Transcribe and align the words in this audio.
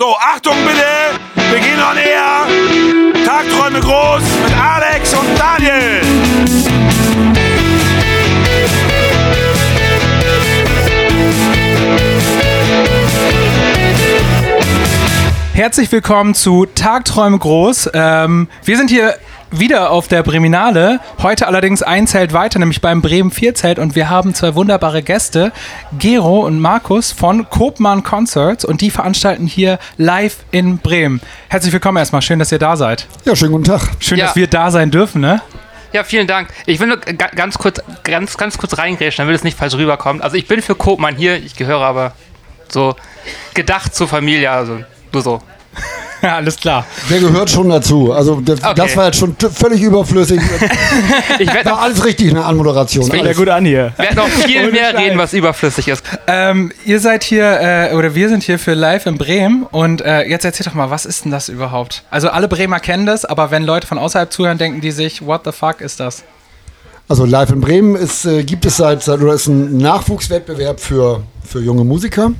So, 0.00 0.14
Achtung 0.16 0.54
bitte, 0.64 1.50
wir 1.50 1.58
gehen 1.58 1.80
on 1.82 1.96
air. 1.96 2.46
Tagträume 3.26 3.80
groß 3.80 4.22
mit 4.44 4.56
Alex 4.56 5.12
und 5.12 5.26
Daniel. 5.36 6.00
Herzlich 15.52 15.90
willkommen 15.90 16.34
zu 16.34 16.66
Tagträume 16.66 17.36
groß. 17.36 17.90
Ähm, 17.92 18.46
wir 18.64 18.76
sind 18.76 18.90
hier 18.90 19.16
wieder 19.50 19.90
auf 19.90 20.08
der 20.08 20.22
Breminale. 20.22 21.00
Heute 21.22 21.46
allerdings 21.46 21.82
ein 21.82 22.06
Zelt 22.06 22.32
weiter, 22.32 22.58
nämlich 22.58 22.80
beim 22.80 23.00
Bremen 23.02 23.30
4 23.30 23.54
Zelt. 23.54 23.78
Und 23.78 23.94
wir 23.94 24.10
haben 24.10 24.34
zwei 24.34 24.54
wunderbare 24.54 25.02
Gäste, 25.02 25.52
Gero 25.98 26.40
und 26.40 26.60
Markus 26.60 27.12
von 27.12 27.48
Kopmann 27.48 28.02
Concerts. 28.02 28.64
Und 28.64 28.80
die 28.80 28.90
veranstalten 28.90 29.46
hier 29.46 29.78
live 29.96 30.38
in 30.50 30.78
Bremen. 30.78 31.20
Herzlich 31.48 31.72
willkommen 31.72 31.96
erstmal. 31.98 32.22
Schön, 32.22 32.38
dass 32.38 32.52
ihr 32.52 32.58
da 32.58 32.76
seid. 32.76 33.06
Ja, 33.24 33.34
schönen 33.34 33.52
guten 33.52 33.64
Tag. 33.64 33.80
Schön, 34.00 34.18
Ja. 34.18 34.26
dass 34.26 34.36
wir 34.36 34.46
da 34.48 34.70
sein 34.70 34.90
dürfen, 34.90 35.20
ne? 35.22 35.40
Ja, 35.92 36.04
vielen 36.04 36.26
Dank. 36.26 36.48
Ich 36.66 36.78
will 36.80 36.88
nur 36.88 36.98
ga- 36.98 37.30
ganz 37.34 37.56
kurz, 37.56 37.80
ganz, 38.04 38.36
ganz 38.36 38.58
kurz 38.58 38.76
reingrätschen, 38.76 39.22
damit 39.24 39.36
es 39.36 39.44
nicht 39.44 39.56
falsch 39.56 39.72
rüberkommt. 39.74 40.22
Also 40.22 40.36
ich 40.36 40.46
bin 40.46 40.60
für 40.60 40.74
Kopmann 40.74 41.16
hier, 41.16 41.36
ich 41.42 41.56
gehöre 41.56 41.80
aber 41.80 42.12
so 42.68 42.94
gedacht 43.54 43.94
zur 43.94 44.06
Familie, 44.06 44.50
also 44.50 44.80
nur 45.12 45.22
so. 45.22 45.40
Ja, 46.20 46.34
alles 46.34 46.56
klar. 46.56 46.84
Der 47.10 47.20
gehört 47.20 47.48
schon 47.48 47.68
dazu. 47.68 48.12
Also 48.12 48.40
das, 48.40 48.58
Okay. 48.58 48.72
das 48.74 48.96
war 48.96 49.06
jetzt 49.06 49.18
schon 49.20 49.36
völlig 49.36 49.80
überflüssig. 49.82 50.40
Ich 51.38 51.46
werde 51.54 51.66
War 51.70 51.76
noch, 51.76 51.82
alles 51.82 52.04
richtig 52.04 52.26
in 52.26 52.34
der 52.34 52.44
Anmoderation. 52.44 53.04
Deswegen- 53.04 53.18
Ja, 53.22 53.26
Alles. 53.28 53.36
gut 53.38 53.48
an 53.48 53.64
hier. 53.64 53.92
werd 53.96 54.16
noch 54.16 54.26
viel 54.26 54.72
mehr 54.72 54.98
reden, 54.98 55.16
was 55.16 55.32
überflüssig 55.32 55.86
ist. 55.86 56.02
Ähm, 56.26 56.72
ihr 56.84 56.98
seid 56.98 57.22
hier, 57.22 57.60
äh, 57.60 57.94
oder 57.94 58.16
wir 58.16 58.28
sind 58.28 58.42
hier 58.42 58.58
für 58.58 58.74
live 58.74 59.06
in 59.06 59.16
Bremen. 59.16 59.62
Und 59.70 60.00
äh, 60.00 60.22
jetzt 60.24 60.44
erzählt 60.44 60.66
doch 60.66 60.74
mal, 60.74 60.90
was 60.90 61.06
ist 61.06 61.24
denn 61.24 61.30
das 61.30 61.48
überhaupt? 61.48 62.02
Also 62.10 62.30
alle 62.30 62.48
Bremer 62.48 62.80
kennen 62.80 63.06
das, 63.06 63.24
aber 63.24 63.52
wenn 63.52 63.62
Leute 63.62 63.86
von 63.86 63.96
außerhalb 63.98 64.32
zuhören, 64.32 64.58
denken 64.58 64.80
die 64.80 64.90
sich, 64.90 65.24
what 65.24 65.42
the 65.44 65.52
fuck 65.52 65.80
ist 65.80 66.00
das? 66.00 66.24
Also 67.08 67.26
Live 67.26 67.50
in 67.50 67.60
Bremen 67.60 67.94
ist, 67.94 68.24
äh, 68.24 68.42
gibt 68.42 68.66
es 68.66 68.76
seit, 68.78 69.04
seit 69.04 69.20
oder 69.20 69.34
ist 69.34 69.46
ein 69.46 69.76
Nachwuchswettbewerb 69.76 70.80
für, 70.80 71.22
für 71.48 71.60
junge 71.60 71.84
Musiker. 71.84 72.32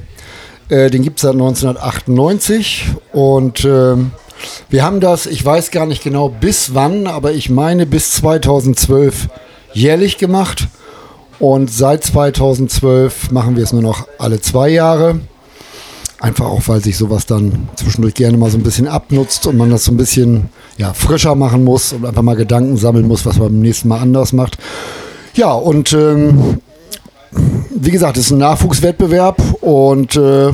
Äh, 0.69 0.91
den 0.91 1.02
gibt 1.02 1.19
es 1.19 1.22
seit 1.22 1.33
1998 1.33 2.86
und 3.12 3.64
ähm, 3.64 4.12
wir 4.69 4.84
haben 4.84 5.00
das, 5.00 5.27
ich 5.27 5.44
weiß 5.44 5.70
gar 5.70 5.86
nicht 5.86 6.02
genau 6.02 6.28
bis 6.28 6.74
wann, 6.74 7.06
aber 7.06 7.33
ich 7.33 7.50
meine 7.50 7.86
bis 7.86 8.12
2012 8.12 9.28
jährlich 9.72 10.19
gemacht. 10.19 10.69
Und 11.39 11.70
seit 11.70 12.02
2012 12.02 13.30
machen 13.30 13.56
wir 13.56 13.62
es 13.62 13.72
nur 13.72 13.83
noch 13.83 14.08
alle 14.19 14.41
zwei 14.41 14.70
Jahre. 14.70 15.20
Einfach 16.20 16.46
auch, 16.46 16.62
weil 16.66 16.83
sich 16.83 16.96
sowas 16.96 17.27
dann 17.27 17.69
zwischendurch 17.77 18.14
gerne 18.14 18.36
mal 18.36 18.50
so 18.50 18.58
ein 18.58 18.64
bisschen 18.64 18.89
abnutzt 18.89 19.46
und 19.46 19.56
man 19.56 19.70
das 19.70 19.84
so 19.84 19.92
ein 19.92 19.96
bisschen 19.96 20.48
ja, 20.77 20.92
frischer 20.92 21.36
machen 21.36 21.62
muss 21.62 21.92
und 21.92 22.05
einfach 22.05 22.22
mal 22.22 22.34
Gedanken 22.34 22.77
sammeln 22.77 23.06
muss, 23.06 23.24
was 23.24 23.39
man 23.39 23.48
beim 23.48 23.61
nächsten 23.61 23.86
Mal 23.86 24.00
anders 24.00 24.33
macht. 24.33 24.58
Ja, 25.34 25.52
und 25.52 25.92
ähm, 25.92 26.61
wie 27.81 27.91
gesagt, 27.91 28.17
es 28.17 28.27
ist 28.27 28.31
ein 28.33 28.39
Nachwuchswettbewerb 28.39 29.41
und 29.61 30.17
äh, 30.17 30.51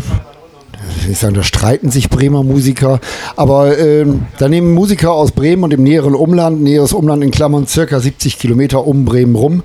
ich 1.08 1.18
sagen, 1.18 1.34
da 1.34 1.42
streiten 1.42 1.90
sich 1.90 2.10
Bremer 2.10 2.42
Musiker, 2.42 3.00
aber 3.36 3.78
ähm, 3.78 4.26
da 4.38 4.48
nehmen 4.48 4.74
Musiker 4.74 5.12
aus 5.12 5.32
Bremen 5.32 5.64
und 5.64 5.72
im 5.72 5.82
näheren 5.82 6.14
Umland, 6.14 6.62
näheres 6.62 6.92
Umland 6.92 7.22
in 7.22 7.30
Klammern 7.30 7.66
circa 7.66 8.00
70 8.00 8.38
Kilometer 8.38 8.86
um 8.86 9.04
Bremen 9.04 9.34
rum 9.34 9.62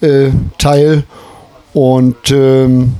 äh, 0.00 0.30
teil 0.58 1.04
und 1.72 2.30
ähm, 2.30 2.94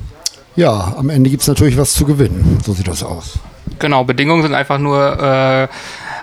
ja, 0.55 0.95
am 0.97 1.09
Ende 1.09 1.29
gibt 1.29 1.41
es 1.41 1.47
natürlich 1.47 1.77
was 1.77 1.93
zu 1.93 2.05
gewinnen. 2.05 2.59
So 2.63 2.73
sieht 2.73 2.87
das 2.87 3.03
aus. 3.03 3.39
Genau, 3.79 4.03
Bedingungen 4.03 4.43
sind 4.43 4.53
einfach 4.53 4.77
nur, 4.77 5.19
äh, 5.19 5.67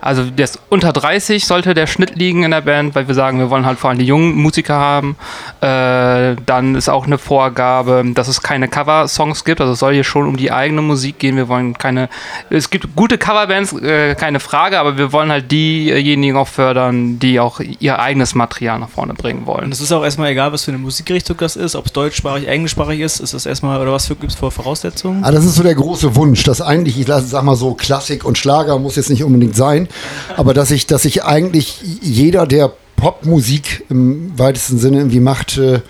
also 0.01 0.25
das 0.35 0.59
unter 0.69 0.93
30 0.93 1.47
sollte 1.47 1.75
der 1.75 1.87
Schnitt 1.87 2.17
liegen 2.17 2.43
in 2.43 2.51
der 2.53 2.61
Band, 2.63 2.95
weil 2.95 3.07
wir 3.09 3.15
sagen, 3.15 3.39
wir 3.39 3.51
wollen 3.51 3.67
halt 3.67 3.79
vor 3.79 3.91
allem 3.91 3.99
die 3.99 4.05
jungen 4.07 4.35
Musiker 4.35 4.75
haben. 4.77 5.17
Äh, 5.61 6.37
dann 6.47 6.75
ist 6.75 6.89
auch 6.89 7.07
eine 7.07 7.19
Vorgabe, 7.19 8.03
dass 8.15 8.29
es 8.29 8.43
keine 8.43 8.69
Cover-Songs 8.69 9.45
gibt, 9.45 9.61
also 9.61 9.73
es 9.75 9.79
soll 9.79 9.95
hier 9.95 10.05
schon 10.05 10.27
um 10.27 10.37
die 10.37 10.53
eigene 10.53 10.83
Musik 10.83 11.19
gehen. 11.19 11.37
Wir 11.37 11.49
wollen 11.49 11.77
keine, 11.77 12.09
es 12.49 12.71
gibt 12.71 12.95
gute 12.97 13.19
Coverbands, 13.19 13.73
äh, 13.75 14.15
keine 14.15 14.41
Frage, 14.41 14.79
aber 14.79 14.97
wir 14.97 15.13
wollen 15.13 15.31
halt 15.31 15.51
diejenigen 15.51 16.37
auch 16.37 16.49
fördern, 16.49 17.19
die 17.19 17.41
auch 17.41 17.61
ihr 17.61 17.99
eigenes 17.99 18.35
Material 18.35 18.79
nach 18.79 18.89
vorne 18.89 19.15
bringen 19.15 19.41
Und 19.41 19.47
wollen. 19.47 19.73
es 19.73 19.81
ist 19.81 19.93
auch 19.93 20.03
erstmal 20.05 20.31
egal, 20.31 20.53
was 20.53 20.65
für 20.65 20.71
eine 20.71 20.79
Musikrichtung 20.79 21.37
das 21.39 21.57
ist, 21.57 21.77
ob 21.77 21.87
es 21.87 21.93
deutschsprachig, 21.93 22.49
englischsprachig 22.49 23.01
ist, 23.01 23.21
ist 23.21 23.35
das 23.35 23.47
erstmal, 23.47 23.81
oder 23.81 23.93
was 23.93 24.09
gibt 24.09 24.25
es 24.25 24.35
für 24.35 24.51
Voraussetzungen? 24.51 25.25
Ah, 25.25 25.31
das 25.31 25.45
ist 25.45 25.57
so 25.57 25.63
der 25.63 25.75
große 25.75 26.17
Wunsch, 26.17 26.43
dass 26.45 26.61
eigentlich, 26.61 26.99
ich 26.99 27.07
lasse- 27.07 27.27
sag 27.27 27.43
mal 27.45 27.57
so, 27.57 27.75
Klassik 27.75 28.25
und 28.25 28.39
Schlager 28.39 28.79
muss 28.79 28.97
jetzt 28.97 29.11
nicht 29.11 29.23
unbedingt 29.25 29.57
sein, 29.57 29.89
aber 30.37 30.55
dass 30.55 30.71
ich, 30.71 30.87
dass 30.87 31.05
ich 31.05 31.25
eigentlich 31.25 31.81
jeder, 32.03 32.47
der 32.47 32.73
Popmusik 32.97 33.85
im 33.89 34.39
weitesten 34.39 34.79
Sinne 34.79 34.99
irgendwie 34.99 35.21
macht, 35.21 35.57
äh, 35.59 35.81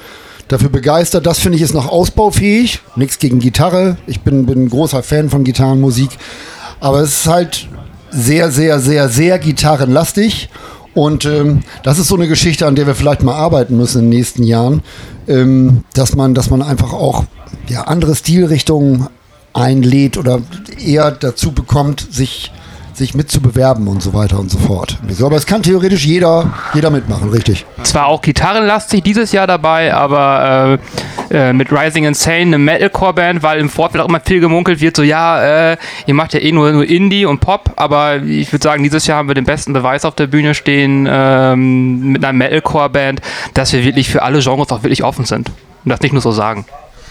dafür 0.50 0.68
begeistert. 0.68 1.26
Das 1.26 1.38
finde 1.38 1.56
ich 1.56 1.62
ist 1.62 1.74
noch 1.74 1.88
ausbaufähig. 1.88 2.80
Nichts 2.96 3.18
gegen 3.18 3.38
Gitarre. 3.38 3.96
Ich 4.06 4.20
bin, 4.20 4.48
ein 4.48 4.68
großer 4.68 5.02
Fan 5.02 5.30
von 5.30 5.44
Gitarrenmusik. 5.44 6.10
Aber 6.80 7.00
es 7.00 7.20
ist 7.20 7.26
halt 7.26 7.68
sehr, 8.10 8.50
sehr, 8.50 8.80
sehr, 8.80 9.08
sehr 9.08 9.38
gitarrenlastig. 9.38 10.48
Und 10.92 11.24
ähm, 11.24 11.62
das 11.84 11.98
ist 11.98 12.08
so 12.08 12.16
eine 12.16 12.26
Geschichte, 12.26 12.66
an 12.66 12.74
der 12.74 12.86
wir 12.86 12.96
vielleicht 12.96 13.22
mal 13.22 13.34
arbeiten 13.34 13.76
müssen 13.76 13.98
in 13.98 14.10
den 14.10 14.18
nächsten 14.18 14.42
Jahren, 14.42 14.82
ähm, 15.28 15.84
dass 15.94 16.16
man, 16.16 16.34
dass 16.34 16.50
man 16.50 16.62
einfach 16.62 16.92
auch 16.92 17.24
ja, 17.68 17.82
andere 17.82 18.16
Stilrichtungen 18.16 19.06
einlädt 19.52 20.16
oder 20.16 20.42
eher 20.84 21.12
dazu 21.12 21.52
bekommt, 21.52 22.06
sich, 22.10 22.50
sich 22.96 23.14
mitzubewerben 23.14 23.88
und 23.88 24.02
so 24.02 24.12
weiter 24.14 24.38
und 24.38 24.50
so 24.50 24.58
fort. 24.58 24.98
Aber 25.22 25.36
es 25.36 25.46
kann 25.46 25.62
theoretisch 25.62 26.04
jeder, 26.04 26.52
jeder 26.74 26.90
mitmachen, 26.90 27.30
richtig. 27.30 27.64
Zwar 27.82 28.06
auch 28.06 28.22
gitarrenlastig 28.22 29.02
dieses 29.02 29.32
Jahr 29.32 29.46
dabei, 29.46 29.94
aber 29.94 30.78
äh, 31.30 31.50
äh, 31.50 31.52
mit 31.52 31.72
Rising 31.72 32.04
Insane, 32.04 32.40
eine 32.40 32.58
Metalcore-Band, 32.58 33.42
weil 33.42 33.60
im 33.60 33.68
Vorfeld 33.68 34.02
auch 34.02 34.08
immer 34.08 34.20
viel 34.20 34.40
gemunkelt 34.40 34.80
wird, 34.80 34.96
so 34.96 35.02
ja, 35.02 35.72
äh, 35.72 35.76
ihr 36.06 36.14
macht 36.14 36.34
ja 36.34 36.40
eh 36.40 36.52
nur, 36.52 36.72
nur 36.72 36.84
Indie 36.84 37.24
und 37.24 37.40
Pop, 37.40 37.72
aber 37.76 38.16
ich 38.22 38.52
würde 38.52 38.62
sagen, 38.62 38.82
dieses 38.82 39.06
Jahr 39.06 39.18
haben 39.18 39.28
wir 39.28 39.34
den 39.34 39.44
besten 39.44 39.72
Beweis 39.72 40.04
auf 40.04 40.14
der 40.14 40.26
Bühne 40.26 40.54
stehen 40.54 41.08
ähm, 41.10 42.12
mit 42.12 42.24
einer 42.24 42.32
Metalcore-Band, 42.32 43.20
dass 43.54 43.72
wir 43.72 43.84
wirklich 43.84 44.08
für 44.08 44.22
alle 44.22 44.40
Genres 44.40 44.70
auch 44.72 44.82
wirklich 44.82 45.04
offen 45.04 45.24
sind. 45.24 45.50
Und 45.84 45.88
das 45.88 46.00
nicht 46.00 46.12
nur 46.12 46.22
so 46.22 46.32
sagen. 46.32 46.66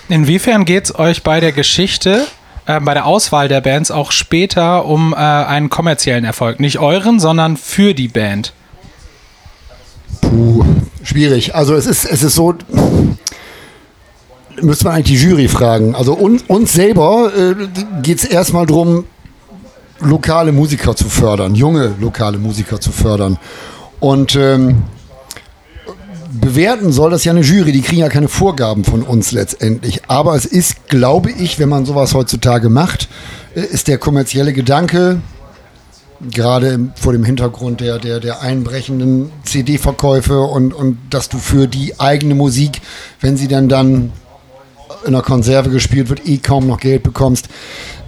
Inwiefern 0.10 0.66
geht 0.66 0.86
es 0.86 0.98
euch 0.98 1.24
bei 1.24 1.40
der 1.40 1.52
Geschichte, 1.52 2.26
äh, 2.70 2.80
bei 2.80 2.94
der 2.94 3.08
Auswahl 3.08 3.48
der 3.48 3.62
Bands 3.62 3.90
auch 3.90 4.12
später 4.12 4.86
um 4.86 5.14
äh, 5.14 5.16
einen 5.16 5.70
kommerziellen 5.70 6.24
Erfolg? 6.24 6.60
Nicht 6.60 6.78
euren, 6.78 7.20
sondern 7.20 7.58
für 7.58 7.96
die 7.96 8.08
Band. 8.08 8.54
Puh, 10.22 10.64
schwierig. 11.04 11.56
Also 11.56 11.74
es 11.74 11.88
ist, 11.88 12.06
es 12.06 12.22
ist 12.22 12.36
so, 12.36 12.54
müsste 14.62 14.86
man 14.86 14.94
eigentlich 14.94 15.20
die 15.20 15.28
Jury 15.28 15.48
fragen. 15.48 15.96
Also 15.96 16.14
uns, 16.14 16.44
uns 16.48 16.74
selber 16.74 17.32
äh, 17.36 17.56
geht 18.04 18.20
es 18.20 18.26
erstmal 18.26 18.68
darum, 18.68 19.06
lokale 20.00 20.52
Musiker 20.52 20.96
zu 20.96 21.10
fördern, 21.10 21.56
junge 21.56 21.96
lokale 22.00 22.38
Musiker 22.38 22.80
zu 22.80 22.92
fördern. 22.92 23.40
Und 24.00 24.36
ähm, 24.36 24.84
bewerten 26.32 26.92
soll 26.92 27.12
das 27.12 27.24
ja 27.24 27.32
eine 27.32 27.42
Jury, 27.42 27.72
die 27.72 27.82
kriegen 27.82 28.02
ja 28.02 28.10
keine 28.10 28.28
Vorgaben 28.28 28.84
von 28.84 29.04
uns 29.04 29.32
letztendlich. 29.32 30.02
Aber 30.08 30.36
es 30.36 30.46
ist, 30.46 30.88
glaube 30.88 31.32
ich, 31.32 31.60
wenn 31.60 31.70
man 31.70 31.86
sowas 31.86 32.14
heutzutage 32.14 32.70
macht, 32.70 33.10
äh, 33.56 33.62
ist 33.62 33.88
der 33.88 33.98
kommerzielle 33.98 34.54
Gedanke, 34.54 35.22
gerade 36.32 36.92
vor 36.96 37.14
dem 37.14 37.24
Hintergrund 37.24 37.82
der, 37.82 37.98
der, 37.98 38.20
der 38.20 38.42
einbrechenden 38.42 39.32
CD-Verkäufe 39.44 40.42
und, 40.42 40.74
und 40.74 40.98
dass 41.10 41.30
du 41.30 41.38
für 41.38 41.68
die 41.68 42.00
eigene 42.00 42.36
Musik, 42.36 42.82
wenn 43.22 43.38
sie 43.38 43.48
dann 43.48 43.70
dann 43.70 44.12
in 45.06 45.14
der 45.14 45.22
Konserve 45.22 45.70
gespielt 45.70 46.10
wird, 46.10 46.28
eh 46.28 46.38
kaum 46.38 46.68
noch 46.68 46.80
Geld 46.80 47.04
bekommst, 47.04 47.48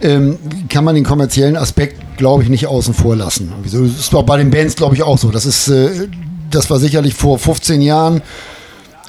ähm, 0.01 0.37
kann 0.67 0.83
man 0.83 0.95
den 0.95 1.05
kommerziellen 1.05 1.55
Aspekt, 1.55 2.17
glaube 2.17 2.43
ich, 2.43 2.49
nicht 2.49 2.67
außen 2.67 2.93
vor 2.93 3.15
lassen. 3.15 3.53
Das 3.63 3.73
ist 3.73 4.11
bei 4.25 4.37
den 4.37 4.51
Bands, 4.51 4.75
glaube 4.75 4.95
ich, 4.95 5.03
auch 5.03 5.17
so. 5.17 5.31
Das 5.31 5.45
ist, 5.45 5.69
äh, 5.69 6.07
das 6.55 6.69
war 6.69 6.79
sicherlich 6.79 7.13
vor 7.13 7.39
15 7.39 7.81
Jahren, 7.81 8.21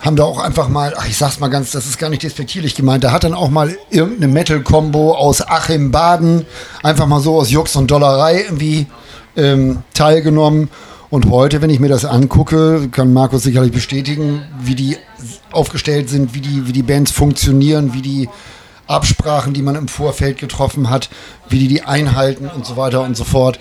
haben 0.00 0.16
da 0.16 0.24
auch 0.24 0.38
einfach 0.38 0.68
mal, 0.68 0.94
ach, 0.96 1.06
ich 1.06 1.16
sag's 1.16 1.38
mal 1.38 1.48
ganz, 1.48 1.70
das 1.70 1.86
ist 1.86 1.98
gar 1.98 2.10
nicht 2.10 2.22
despektierlich 2.22 2.74
gemeint, 2.74 3.04
da 3.04 3.12
hat 3.12 3.24
dann 3.24 3.34
auch 3.34 3.50
mal 3.50 3.76
irgendeine 3.90 4.32
Metal-Kombo 4.32 5.14
aus 5.14 5.46
Achim 5.46 5.92
Baden 5.92 6.44
einfach 6.82 7.06
mal 7.06 7.20
so 7.20 7.36
aus 7.36 7.50
Jux 7.50 7.76
und 7.76 7.90
Dollerei 7.90 8.42
irgendwie 8.42 8.86
ähm, 9.36 9.82
teilgenommen. 9.94 10.70
Und 11.08 11.30
heute, 11.30 11.60
wenn 11.60 11.68
ich 11.68 11.78
mir 11.78 11.90
das 11.90 12.06
angucke, 12.06 12.88
kann 12.90 13.12
Markus 13.12 13.42
sicherlich 13.42 13.70
bestätigen, 13.70 14.42
wie 14.60 14.74
die 14.74 14.96
aufgestellt 15.50 16.08
sind, 16.08 16.34
wie 16.34 16.40
die, 16.40 16.66
wie 16.66 16.72
die 16.72 16.82
Bands 16.82 17.12
funktionieren, 17.12 17.92
wie 17.92 18.00
die 18.00 18.28
Absprachen, 18.86 19.52
die 19.52 19.62
man 19.62 19.76
im 19.76 19.88
Vorfeld 19.88 20.38
getroffen 20.38 20.90
hat, 20.90 21.10
wie 21.48 21.58
die 21.58 21.68
die 21.68 21.82
einhalten 21.82 22.48
und 22.48 22.66
so 22.66 22.76
weiter 22.76 23.02
und 23.02 23.16
so 23.16 23.24
fort. 23.24 23.58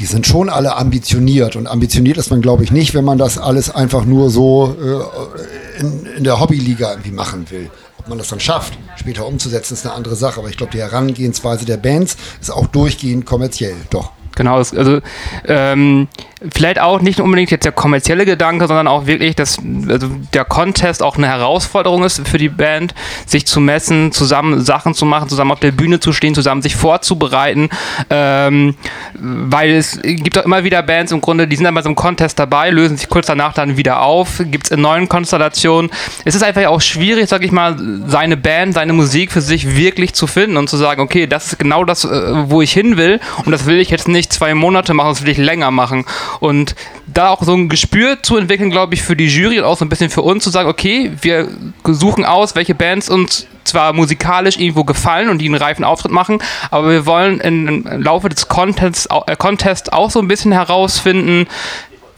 Die 0.00 0.06
sind 0.06 0.26
schon 0.26 0.48
alle 0.48 0.76
ambitioniert. 0.76 1.56
Und 1.56 1.66
ambitioniert 1.66 2.16
ist 2.16 2.30
man, 2.30 2.40
glaube 2.40 2.64
ich, 2.64 2.72
nicht, 2.72 2.94
wenn 2.94 3.04
man 3.04 3.18
das 3.18 3.36
alles 3.36 3.68
einfach 3.68 4.06
nur 4.06 4.30
so 4.30 4.74
äh, 4.80 5.80
in, 5.80 6.06
in 6.06 6.24
der 6.24 6.40
Hobbyliga 6.40 6.90
irgendwie 6.90 7.12
machen 7.12 7.50
will. 7.50 7.70
Ob 7.98 8.08
man 8.08 8.16
das 8.16 8.28
dann 8.28 8.40
schafft, 8.40 8.78
später 8.96 9.26
umzusetzen, 9.26 9.74
ist 9.74 9.84
eine 9.84 9.94
andere 9.94 10.16
Sache. 10.16 10.40
Aber 10.40 10.48
ich 10.48 10.56
glaube, 10.56 10.72
die 10.72 10.78
Herangehensweise 10.78 11.66
der 11.66 11.76
Bands 11.76 12.16
ist 12.40 12.50
auch 12.50 12.66
durchgehend 12.66 13.26
kommerziell. 13.26 13.76
Doch. 13.90 14.12
Genau, 14.40 14.56
also 14.56 15.00
ähm, 15.48 16.08
vielleicht 16.50 16.80
auch 16.80 17.02
nicht 17.02 17.20
unbedingt 17.20 17.50
jetzt 17.50 17.66
der 17.66 17.72
kommerzielle 17.72 18.24
Gedanke, 18.24 18.66
sondern 18.66 18.88
auch 18.88 19.04
wirklich, 19.04 19.36
dass 19.36 19.58
also 19.86 20.08
der 20.32 20.46
Contest 20.46 21.02
auch 21.02 21.18
eine 21.18 21.28
Herausforderung 21.28 22.04
ist 22.04 22.26
für 22.26 22.38
die 22.38 22.48
Band, 22.48 22.94
sich 23.26 23.46
zu 23.46 23.60
messen, 23.60 24.12
zusammen 24.12 24.62
Sachen 24.62 24.94
zu 24.94 25.04
machen, 25.04 25.28
zusammen 25.28 25.50
auf 25.50 25.60
der 25.60 25.72
Bühne 25.72 26.00
zu 26.00 26.14
stehen, 26.14 26.34
zusammen 26.34 26.62
sich 26.62 26.74
vorzubereiten, 26.74 27.68
ähm, 28.08 28.76
weil 29.12 29.72
es 29.72 30.00
gibt 30.02 30.38
auch 30.38 30.46
immer 30.46 30.64
wieder 30.64 30.82
Bands 30.82 31.12
im 31.12 31.20
Grunde, 31.20 31.46
die 31.46 31.56
sind 31.56 31.64
dann 31.64 31.74
bei 31.74 31.82
so 31.82 31.90
einem 31.90 31.96
Contest 31.96 32.38
dabei, 32.38 32.70
lösen 32.70 32.96
sich 32.96 33.10
kurz 33.10 33.26
danach 33.26 33.52
dann 33.52 33.76
wieder 33.76 34.00
auf, 34.00 34.40
gibt 34.46 34.64
es 34.64 34.70
in 34.70 34.80
neuen 34.80 35.06
Konstellationen. 35.06 35.90
Es 36.24 36.34
ist 36.34 36.42
einfach 36.42 36.64
auch 36.64 36.80
schwierig, 36.80 37.28
sag 37.28 37.44
ich 37.44 37.52
mal, 37.52 37.76
seine 38.06 38.38
Band, 38.38 38.72
seine 38.72 38.94
Musik 38.94 39.32
für 39.32 39.42
sich 39.42 39.76
wirklich 39.76 40.14
zu 40.14 40.26
finden 40.26 40.56
und 40.56 40.70
zu 40.70 40.78
sagen, 40.78 41.02
okay, 41.02 41.26
das 41.26 41.48
ist 41.48 41.58
genau 41.58 41.84
das, 41.84 42.06
äh, 42.06 42.48
wo 42.48 42.62
ich 42.62 42.72
hin 42.72 42.96
will 42.96 43.20
und 43.44 43.52
das 43.52 43.66
will 43.66 43.78
ich 43.78 43.90
jetzt 43.90 44.08
nicht 44.08 44.29
zwei 44.30 44.54
Monate 44.54 44.94
machen, 44.94 45.10
das 45.10 45.22
will 45.22 45.30
ich 45.30 45.38
länger 45.38 45.70
machen. 45.70 46.04
Und 46.40 46.74
da 47.06 47.28
auch 47.30 47.42
so 47.42 47.54
ein 47.54 47.68
Gespür 47.68 48.22
zu 48.22 48.36
entwickeln, 48.36 48.70
glaube 48.70 48.94
ich, 48.94 49.02
für 49.02 49.16
die 49.16 49.26
Jury 49.26 49.58
und 49.58 49.64
auch 49.64 49.76
so 49.76 49.84
ein 49.84 49.88
bisschen 49.88 50.10
für 50.10 50.22
uns 50.22 50.44
zu 50.44 50.50
sagen, 50.50 50.68
okay, 50.68 51.12
wir 51.20 51.48
suchen 51.84 52.24
aus, 52.24 52.54
welche 52.54 52.74
Bands 52.74 53.08
uns 53.08 53.46
zwar 53.64 53.92
musikalisch 53.92 54.56
irgendwo 54.56 54.84
gefallen 54.84 55.28
und 55.28 55.38
die 55.38 55.46
einen 55.46 55.54
reifen 55.54 55.84
Auftritt 55.84 56.12
machen, 56.12 56.38
aber 56.70 56.90
wir 56.90 57.06
wollen 57.06 57.40
im 57.40 57.86
Laufe 58.02 58.28
des 58.28 58.48
Contests, 58.48 59.06
äh, 59.26 59.36
Contests 59.36 59.90
auch 59.90 60.10
so 60.10 60.18
ein 60.20 60.28
bisschen 60.28 60.52
herausfinden, 60.52 61.46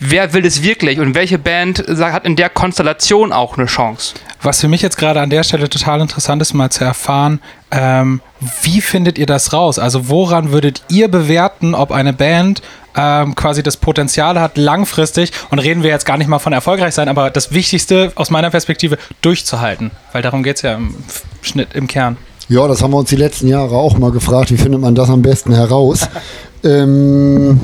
wer 0.02 0.32
will 0.34 0.44
es 0.44 0.62
wirklich 0.62 0.99
und 1.00 1.14
welche 1.14 1.38
Band 1.38 1.84
hat 1.88 2.26
in 2.26 2.37
der 2.37 2.49
Konstellation 2.49 3.32
auch 3.32 3.56
eine 3.56 3.66
Chance. 3.66 4.14
Was 4.43 4.60
für 4.60 4.69
mich 4.69 4.82
jetzt 4.82 4.99
gerade 4.99 5.20
an 5.20 5.31
der 5.31 5.44
Stelle 5.44 5.69
total 5.69 6.00
interessant 6.00 6.43
ist, 6.43 6.52
mal 6.52 6.70
zu 6.70 6.84
erfahren, 6.84 7.40
ähm, 7.70 8.20
wie 8.62 8.81
findet 8.81 9.16
ihr 9.19 9.26
das 9.26 9.52
raus? 9.52 9.78
Also 9.78 10.08
woran 10.08 10.50
würdet 10.50 10.82
ihr 10.88 11.08
bewerten, 11.08 11.75
ob 11.75 11.93
eine 11.93 12.12
Band 12.12 12.60
ähm, 12.96 13.34
quasi 13.37 13.62
das 13.62 13.76
Potenzial 13.76 14.40
hat, 14.40 14.58
langfristig, 14.58 15.32
und 15.50 15.60
reden 15.60 15.82
wir 15.82 15.90
jetzt 15.90 16.04
gar 16.04 16.19
nicht 16.19 16.28
mal 16.28 16.40
von 16.40 16.52
erfolgreich 16.52 16.94
sein, 16.94 17.08
aber 17.08 17.31
das 17.31 17.52
Wichtigste 17.52 18.12
aus 18.16 18.31
meiner 18.31 18.50
Perspektive, 18.50 18.99
durchzuhalten. 19.22 19.93
Weil 20.12 20.22
darum 20.22 20.43
geht 20.43 20.56
es 20.56 20.62
ja 20.62 20.75
im 20.75 20.94
Schnitt, 21.40 21.75
im 21.75 21.87
Kern. 21.87 22.16
Ja, 22.49 22.66
das 22.66 22.82
haben 22.82 22.90
wir 22.90 22.99
uns 22.99 23.08
die 23.08 23.16
letzten 23.16 23.46
Jahre 23.46 23.76
auch 23.76 23.96
mal 23.96 24.10
gefragt. 24.10 24.50
Wie 24.50 24.58
findet 24.58 24.81
man 24.81 24.94
das 24.94 25.08
am 25.08 25.22
besten 25.22 25.54
heraus? 25.54 26.08
ähm, 26.64 27.60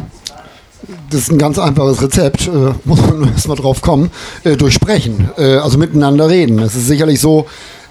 das 1.11 1.23
ist 1.23 1.33
ein 1.33 1.39
ganz 1.39 1.59
einfaches 1.59 2.03
Rezept, 2.03 2.49
äh, 2.49 2.73
muss 2.85 3.01
man 3.01 3.29
erstmal 3.33 3.57
drauf 3.57 3.81
kommen, 3.81 4.11
äh, 4.45 4.57
durch 4.57 4.75
Sprechen, 4.75 5.31
äh, 5.37 5.57
also 5.57 5.79
miteinander 5.79 6.29
reden. 6.29 6.59
Es 6.59 6.75
ist 6.75 6.87
sicherlich 6.87 7.21
so, 7.21 7.47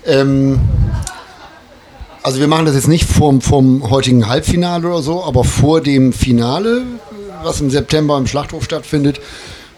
ähm, 0.06 0.60
also 2.24 2.40
wir 2.40 2.48
machen 2.48 2.66
das 2.66 2.76
jetzt 2.76 2.88
nicht 2.88 3.10
vom, 3.10 3.42
vom 3.42 3.90
heutigen 3.90 4.28
Halbfinale 4.28 4.88
oder 4.88 5.02
so, 5.02 5.24
aber 5.24 5.44
vor 5.44 5.82
dem 5.82 6.14
Finale, 6.14 6.84
was 7.44 7.62
im 7.62 7.70
September 7.70 8.18
im 8.18 8.28
Schlachthof 8.28 8.64
stattfindet, 8.64 9.20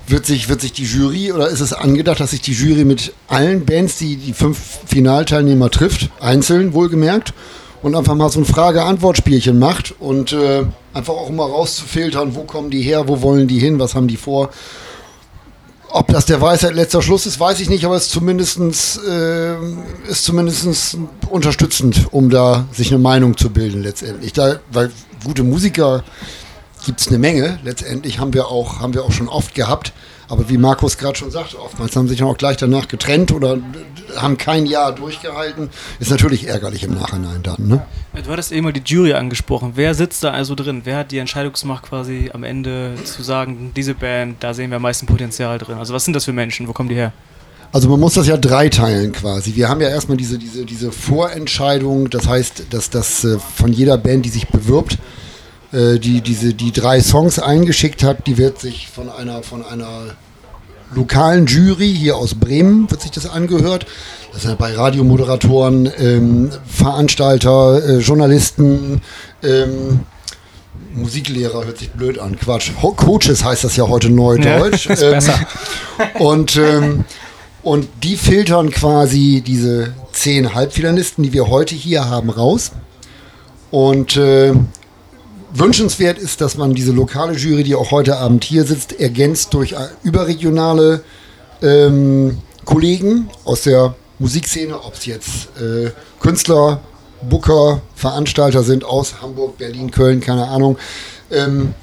wird 0.08 0.26
sich, 0.26 0.50
wird 0.50 0.60
sich 0.60 0.74
die 0.74 0.86
Jury 0.86 1.32
oder 1.32 1.50
ist 1.50 1.60
es 1.60 1.72
angedacht, 1.72 2.20
dass 2.20 2.32
sich 2.32 2.42
die 2.42 2.54
Jury 2.54 2.84
mit 2.84 3.14
allen 3.28 3.66
Bands, 3.66 3.98
die 3.98 4.16
die 4.16 4.34
fünf 4.34 4.58
Finalteilnehmer 4.88 5.70
trifft, 5.70 6.10
einzeln 6.20 6.74
wohlgemerkt, 6.74 7.34
und 7.82 7.96
einfach 7.96 8.16
mal 8.16 8.30
so 8.30 8.40
ein 8.40 8.46
Frage-Antwort-Spielchen 8.46 9.58
macht 9.58 9.94
und 10.00 10.34
äh, 10.34 10.66
einfach 10.94 11.14
auch 11.14 11.30
mal 11.30 11.46
rauszufiltern, 11.46 12.36
wo 12.36 12.44
kommen 12.44 12.70
die 12.70 12.82
her, 12.82 13.08
wo 13.08 13.22
wollen 13.22 13.48
die 13.48 13.60
hin, 13.60 13.80
was 13.80 13.96
haben 13.96 14.08
die 14.08 14.18
vor. 14.18 14.50
Ob 15.92 16.08
das 16.10 16.26
der 16.26 16.40
Weisheit 16.40 16.76
letzter 16.76 17.02
Schluss 17.02 17.26
ist, 17.26 17.40
weiß 17.40 17.60
ich 17.62 17.70
nicht, 17.70 17.84
aber 17.84 17.96
es 17.96 18.16
ist 18.16 19.00
äh, 19.08 19.56
ist 20.08 20.24
zumindestens 20.24 20.98
unterstützend, 21.30 22.08
um 22.12 22.30
da 22.30 22.68
sich 22.72 22.92
eine 22.92 23.00
Meinung 23.00 23.38
zu 23.38 23.50
bilden 23.50 23.82
letztendlich. 23.82 24.34
Da, 24.34 24.60
weil 24.72 24.92
gute 25.24 25.44
Musiker 25.44 26.04
gibt 26.86 27.02
es 27.02 27.08
eine 27.08 27.18
Menge. 27.18 27.60
Letztendlich 27.64 28.20
haben 28.20 28.34
wir 28.34 28.50
auch, 28.50 28.80
haben 28.80 28.94
wir 28.94 29.04
auch 29.04 29.12
schon 29.12 29.28
oft 29.28 29.56
gehabt. 29.56 29.94
Aber 30.30 30.48
wie 30.48 30.60
Markus 30.60 30.98
gerade 30.98 31.18
schon 31.18 31.32
sagt, 31.32 31.56
oftmals 31.56 31.96
haben 31.96 32.08
sich 32.08 32.20
dann 32.20 32.28
auch 32.28 32.38
gleich 32.38 32.56
danach 32.58 32.88
getrennt 32.88 33.32
oder 33.32 33.58
haben 34.16 34.38
kein 34.38 34.68
Jahr 34.68 34.94
durchgehalten. 34.94 35.70
Ist 36.00 36.12
natürlich 36.12 36.48
ärgerlich 36.48 36.84
im 36.84 36.94
Nachhinein 36.94 37.42
dann. 37.42 37.68
Ne? 37.68 37.86
Du 38.24 38.32
hattest 38.32 38.52
eben 38.52 38.66
mal 38.66 38.74
die 38.74 38.84
Jury 38.86 39.14
angesprochen. 39.14 39.72
Wer 39.74 39.96
sitzt 39.96 40.24
da 40.24 40.32
also 40.32 40.54
drin? 40.54 40.82
Wer 40.84 40.98
hat 40.98 41.12
die 41.12 41.18
Entscheidungsmacht 41.18 41.84
quasi 41.84 42.30
am 42.32 42.44
Ende 42.44 42.94
zu 43.04 43.24
sagen, 43.24 43.72
diese 43.76 43.96
Band, 43.96 44.44
da 44.44 44.54
sehen 44.54 44.70
wir 44.70 44.76
am 44.76 44.84
meisten 44.84 45.08
Potenzial 45.08 45.58
drin? 45.58 45.80
Also 45.80 45.96
was 45.96 46.06
sind 46.06 46.16
das 46.16 46.26
für 46.26 46.34
Menschen? 46.34 46.68
Wo 46.68 46.74
kommen 46.74 46.90
die 46.90 46.96
her? 46.96 47.12
Also 47.72 47.90
man 47.90 48.00
muss 48.00 48.14
das 48.14 48.28
ja 48.28 48.38
dreiteilen 48.38 49.12
quasi. 49.12 49.56
Wir 49.56 49.68
haben 49.68 49.82
ja 49.82 49.90
erstmal 49.90 50.18
diese, 50.18 50.38
diese, 50.38 50.66
diese 50.66 50.92
Vorentscheidung, 50.92 52.10
das 52.10 52.28
heißt, 52.28 52.66
dass 52.72 52.90
das 52.90 53.24
äh, 53.24 53.38
von 53.40 53.74
jeder 53.74 53.98
Band, 53.98 54.26
die 54.26 54.30
sich 54.30 54.48
bewirbt, 54.48 54.98
die 55.72 56.22
diese 56.22 56.54
die 56.54 56.72
drei 56.72 57.00
Songs 57.02 57.38
eingeschickt 57.38 58.02
hat, 58.04 58.26
die 58.26 58.38
wird 58.38 58.60
sich 58.60 58.88
von 58.88 59.10
einer 59.10 59.44
von 59.44 59.64
einer 59.64 60.16
lokalen 60.94 61.46
Jury 61.46 61.94
hier 61.96 62.18
aus 62.18 62.36
Bremen 62.36 62.90
wird 62.90 63.02
sich 63.02 63.12
das 63.12 63.30
angehört. 63.30 63.86
Das 64.34 64.44
sind 64.44 64.58
bei 64.58 64.74
Radiomoderatoren, 64.74 65.92
ähm, 65.98 66.50
Veranstalter, 66.66 67.84
äh, 67.84 67.98
Journalisten, 68.00 69.02
ähm, 69.44 70.02
Musiklehrer 70.94 71.66
hört 71.66 71.78
sich 71.78 71.92
blöd 71.92 72.20
an. 72.20 72.38
Quatsch. 72.38 72.72
Ho 72.82 72.92
Coaches 72.92 73.44
heißt 73.44 73.64
das 73.64 73.76
ja 73.76 73.88
heute 73.88 74.10
neudeutsch. 74.10 74.86
ist 74.90 75.04
Ähm, 75.04 75.12
besser. 75.12 75.40
und, 76.20 76.58
ähm, 76.58 77.06
und 77.62 77.88
die 78.04 78.18
filtern 78.18 78.72
quasi 78.72 79.44
diese 79.46 79.94
zehn 80.12 80.56
Halbfinalisten, 80.56 81.24
die 81.24 81.34
wir 81.34 81.48
heute 81.48 81.76
hier 81.76 82.10
haben, 82.10 82.30
raus. 82.30 82.72
Und 83.72 84.18
äh, 84.18 84.54
wünschenswert 85.54 86.18
ist, 86.18 86.42
dass 86.42 86.58
man 86.58 86.74
diese 86.74 86.92
lokale 86.92 87.34
Jury, 87.34 87.64
die 87.64 87.76
auch 87.76 87.92
heute 87.92 88.18
Abend 88.18 88.44
hier 88.44 88.66
sitzt, 88.66 89.00
ergänzt 89.00 89.54
durch 89.54 89.74
äh, 89.74 89.88
überregionale 90.04 91.04
ähm, 91.62 92.40
Kollegen 92.66 93.30
aus 93.46 93.64
der 93.64 93.96
Musikszene, 94.20 94.84
ob 94.84 94.94
es 94.94 95.06
jetzt 95.06 95.50
äh, 95.60 95.92
Künstler, 96.20 96.82
Booker, 97.22 97.82
Veranstalter 97.96 98.64
sind 98.64 98.84
aus 98.84 99.22
Hamburg, 99.22 99.58
Berlin, 99.58 99.92
Köln, 99.92 100.20
keine 100.20 100.48
Ahnung. 100.48 100.78
Ähm, 101.32 101.74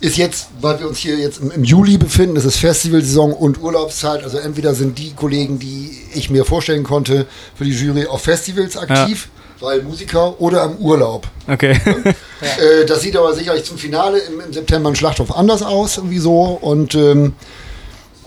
ist 0.00 0.16
jetzt, 0.16 0.48
weil 0.60 0.78
wir 0.78 0.88
uns 0.88 0.98
hier 0.98 1.16
jetzt 1.16 1.40
im, 1.40 1.64
Juli 1.64 1.96
befinden, 1.96 2.36
es 2.36 2.44
ist 2.44 2.58
Festivalsaison 2.58 3.32
und 3.32 3.60
Urlaubszeit, 3.62 4.22
also 4.22 4.38
entweder 4.38 4.74
sind 4.74 4.98
die 4.98 5.12
Kollegen, 5.14 5.58
die 5.58 5.90
ich 6.14 6.28
mir 6.28 6.44
vorstellen 6.44 6.84
konnte, 6.84 7.26
für 7.54 7.64
die 7.64 7.72
Jury 7.72 8.06
auf 8.06 8.22
Festivals 8.22 8.76
aktiv, 8.76 9.28
weil 9.60 9.82
Musiker 9.82 10.40
oder 10.40 10.64
im 10.64 10.76
Urlaub. 10.76 11.26
Okay. 11.48 11.78
Äh, 12.38 12.84
das 12.84 13.00
sieht 13.00 13.16
aber 13.16 13.32
sicherlich 13.32 13.64
zum 13.64 13.78
Finale 13.78 14.18
im, 14.18 14.40
im 14.40 14.52
September 14.52 14.90
in 14.90 14.94
Schlachthof 14.94 15.34
anders 15.34 15.62
aus, 15.62 15.96
irgendwie 15.96 16.18
so. 16.18 16.58
Und 16.60 16.94
ähm, 16.94 17.32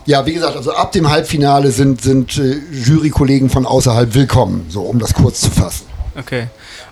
ja, 0.07 0.25
wie 0.25 0.33
gesagt, 0.33 0.55
also 0.55 0.71
ab 0.73 0.91
dem 0.93 1.11
Halbfinale 1.11 1.69
sind, 1.69 2.01
sind 2.01 2.35
äh, 2.39 2.57
Jurykollegen 2.71 3.51
von 3.51 3.67
außerhalb 3.67 4.15
willkommen, 4.15 4.65
so 4.69 4.81
um 4.81 4.97
das 4.97 5.13
kurz 5.13 5.41
zu 5.41 5.51
fassen. 5.51 5.85
Okay. 6.17 6.47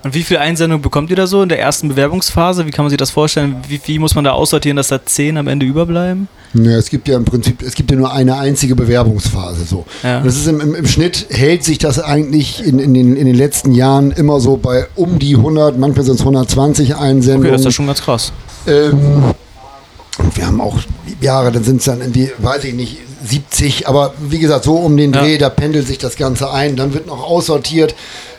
Und 0.07 0.13
wie 0.13 0.23
viel 0.23 0.37
Einsendungen 0.37 0.81
bekommt 0.81 1.09
ihr 1.09 1.17
da 1.17 1.27
so 1.27 1.43
in 1.43 1.49
der 1.49 1.59
ersten 1.59 1.89
Bewerbungsphase? 1.89 2.65
Wie 2.65 2.71
kann 2.71 2.85
man 2.85 2.89
sich 2.91 2.97
das 2.97 3.11
vorstellen? 3.11 3.57
Wie, 3.67 3.81
wie 3.87 3.99
muss 3.99 4.15
man 4.15 4.23
da 4.23 4.31
aussortieren, 4.31 4.77
dass 4.77 4.87
da 4.87 5.05
zehn 5.05 5.35
am 5.35 5.49
Ende 5.49 5.65
überbleiben? 5.65 6.29
Ja, 6.53 6.77
es 6.77 6.89
gibt 6.89 7.09
ja 7.09 7.17
im 7.17 7.25
Prinzip, 7.25 7.61
es 7.61 7.75
gibt 7.75 7.91
ja 7.91 7.97
nur 7.97 8.13
eine 8.13 8.37
einzige 8.37 8.73
Bewerbungsphase. 8.73 9.65
So. 9.65 9.85
Ja. 10.03 10.21
Das 10.21 10.37
ist 10.37 10.47
im, 10.47 10.61
im, 10.61 10.75
im 10.75 10.87
Schnitt 10.87 11.25
hält 11.29 11.65
sich 11.65 11.77
das 11.77 11.99
eigentlich 11.99 12.65
in, 12.65 12.79
in, 12.79 12.93
den, 12.93 13.17
in 13.17 13.25
den 13.25 13.35
letzten 13.35 13.73
Jahren 13.73 14.11
immer 14.11 14.39
so 14.39 14.55
bei 14.55 14.87
um 14.95 15.19
die 15.19 15.35
100, 15.35 15.77
manchmal 15.77 16.05
sind 16.05 16.15
es 16.15 16.21
120 16.21 16.93
Okay, 16.93 17.03
Einsendungen. 17.03 17.51
das 17.51 17.59
ist 17.59 17.65
ja 17.65 17.71
schon 17.71 17.87
ganz 17.87 18.01
krass. 18.01 18.31
Ähm, 18.65 19.33
und 20.19 20.37
wir 20.37 20.47
haben 20.47 20.61
auch 20.61 20.77
Jahre, 21.19 21.51
dann 21.51 21.65
sind 21.65 21.79
es 21.79 21.83
dann 21.83 21.99
irgendwie, 21.99 22.31
weiß 22.37 22.63
ich 22.63 22.75
nicht, 22.75 22.97
70, 23.25 23.87
aber 23.87 24.13
wie 24.19 24.39
gesagt, 24.39 24.63
so 24.65 24.75
um 24.75 24.95
den 24.97 25.13
Ja. 25.13 25.21
Dreh, 25.21 25.37
da 25.37 25.49
pendelt 25.49 25.87
sich 25.87 25.97
das 25.97 26.15
Ganze 26.15 26.51
ein. 26.51 26.75
Dann 26.75 26.93
wird 26.93 27.07
noch 27.07 27.23
aussortiert, 27.23 27.95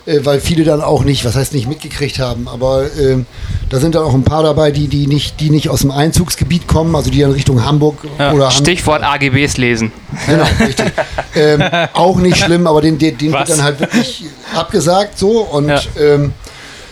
äh, 0.07 0.21
weil 0.25 0.41
viele 0.41 0.65
dann 0.65 0.81
auch 0.81 1.05
nicht, 1.05 1.25
was 1.25 1.35
heißt 1.37 1.53
nicht 1.53 1.69
mitgekriegt 1.69 2.19
haben, 2.19 2.49
aber 2.49 2.85
ähm, 2.99 3.27
da 3.71 3.79
sind 3.81 3.95
dann 3.95 4.03
auch 4.05 4.15
ein 4.15 4.25
paar 4.25 4.43
dabei, 4.43 4.71
die, 4.71 4.89
die, 4.89 5.07
nicht, 5.07 5.41
die 5.41 5.51
nicht 5.51 5.69
aus 5.69 5.81
dem 5.81 5.91
Einzugsgebiet 5.91 6.67
kommen, 6.67 6.95
also 6.97 7.11
die 7.11 7.21
dann 7.21 7.33
Richtung 7.33 7.65
Hamburg 7.65 7.97
Ja. 8.19 8.33
oder 8.33 8.47
Ham- 8.47 8.53
Stichwort 8.53 9.03
AGBs 9.03 9.57
lesen. 9.59 9.93
Genau, 10.27 10.45
richtig. 10.67 10.93
ähm, 11.35 11.63
auch 11.93 12.17
nicht 12.19 12.37
schlimm, 12.39 12.67
aber 12.67 12.81
den, 12.81 12.99
den, 12.99 13.19
den 13.19 13.33
wird 13.33 13.49
dann 13.51 13.63
halt 13.63 13.81
wirklich 13.81 14.25
abgesagt 14.55 15.19
so. 15.19 15.41
Und 15.43 15.69
Ja. 15.69 15.81
ähm, 16.01 16.33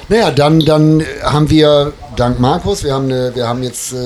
naja, 0.09 0.31
dann, 0.31 0.61
dann 0.61 1.03
haben 1.23 1.51
wir, 1.51 1.93
dank 2.17 2.39
Markus, 2.39 2.85
wir 2.85 2.93
haben, 2.95 3.07
eine, 3.07 3.35
wir 3.35 3.49
haben 3.49 3.63
jetzt, 3.63 3.93
äh, 3.93 3.97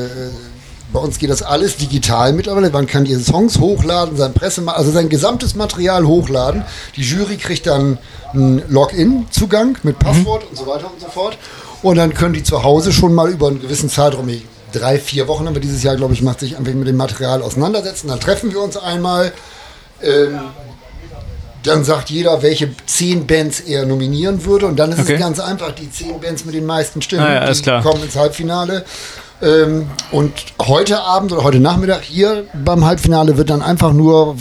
bei 0.92 0.98
uns 1.00 1.18
geht 1.18 1.30
das 1.30 1.42
alles 1.42 1.76
digital 1.76 2.32
mittlerweile. 2.32 2.70
Man 2.70 2.86
kann 2.86 3.04
die 3.04 3.14
Songs 3.16 3.58
hochladen, 3.58 4.16
sein 4.16 4.32
Presse, 4.34 4.62
also 4.66 4.90
sein 4.90 5.08
gesamtes 5.08 5.54
Material 5.54 6.04
hochladen. 6.06 6.64
Die 6.96 7.02
Jury 7.02 7.36
kriegt 7.36 7.66
dann 7.66 7.98
einen 8.32 8.62
Login-Zugang 8.68 9.78
mit 9.82 9.98
Passwort 9.98 10.44
und 10.48 10.56
so 10.56 10.66
weiter 10.66 10.90
und 10.92 11.00
so 11.00 11.08
fort. 11.08 11.38
Und 11.82 11.96
dann 11.96 12.12
können 12.14 12.34
die 12.34 12.42
zu 12.42 12.62
Hause 12.62 12.92
schon 12.92 13.14
mal 13.14 13.30
über 13.30 13.48
einen 13.48 13.60
gewissen 13.60 13.88
Zeitraum, 13.88 14.28
drei, 14.72 14.98
vier 14.98 15.28
Wochen 15.28 15.46
haben 15.46 15.54
wir 15.54 15.60
dieses 15.62 15.82
Jahr, 15.82 15.96
glaube 15.96 16.14
ich, 16.14 16.22
macht 16.22 16.40
sich 16.40 16.56
einfach 16.56 16.72
mit 16.74 16.86
dem 16.86 16.96
Material 16.96 17.42
auseinandersetzen. 17.42 18.08
Dann 18.08 18.20
treffen 18.20 18.52
wir 18.52 18.60
uns 18.60 18.76
einmal. 18.76 19.32
Ähm, 20.02 20.40
Dann 21.62 21.84
sagt 21.84 22.08
jeder, 22.08 22.40
welche 22.40 22.70
zehn 22.86 23.26
Bands 23.26 23.60
er 23.60 23.84
nominieren 23.84 24.46
würde. 24.46 24.64
Und 24.66 24.76
dann 24.78 24.92
ist 24.92 25.00
Okay. 25.00 25.14
es 25.14 25.20
ganz 25.20 25.38
einfach, 25.38 25.72
die 25.72 25.90
zehn 25.90 26.18
Bands 26.18 26.46
mit 26.46 26.54
den 26.54 26.64
meisten 26.64 27.02
Stimmen, 27.02 27.22
Ah 27.26 27.52
ja, 27.52 27.82
kommen 27.82 28.02
ins 28.02 28.16
Halbfinale. 28.16 28.84
Ähm, 29.42 29.88
und 30.12 30.32
heute 30.60 31.00
Abend 31.00 31.32
oder 31.32 31.44
heute 31.44 31.60
Nachmittag 31.60 32.02
hier 32.02 32.46
beim 32.52 32.84
Halbfinale 32.84 33.36
wird 33.36 33.50
dann 33.50 33.62
einfach 33.62 33.92
nur 33.92 34.36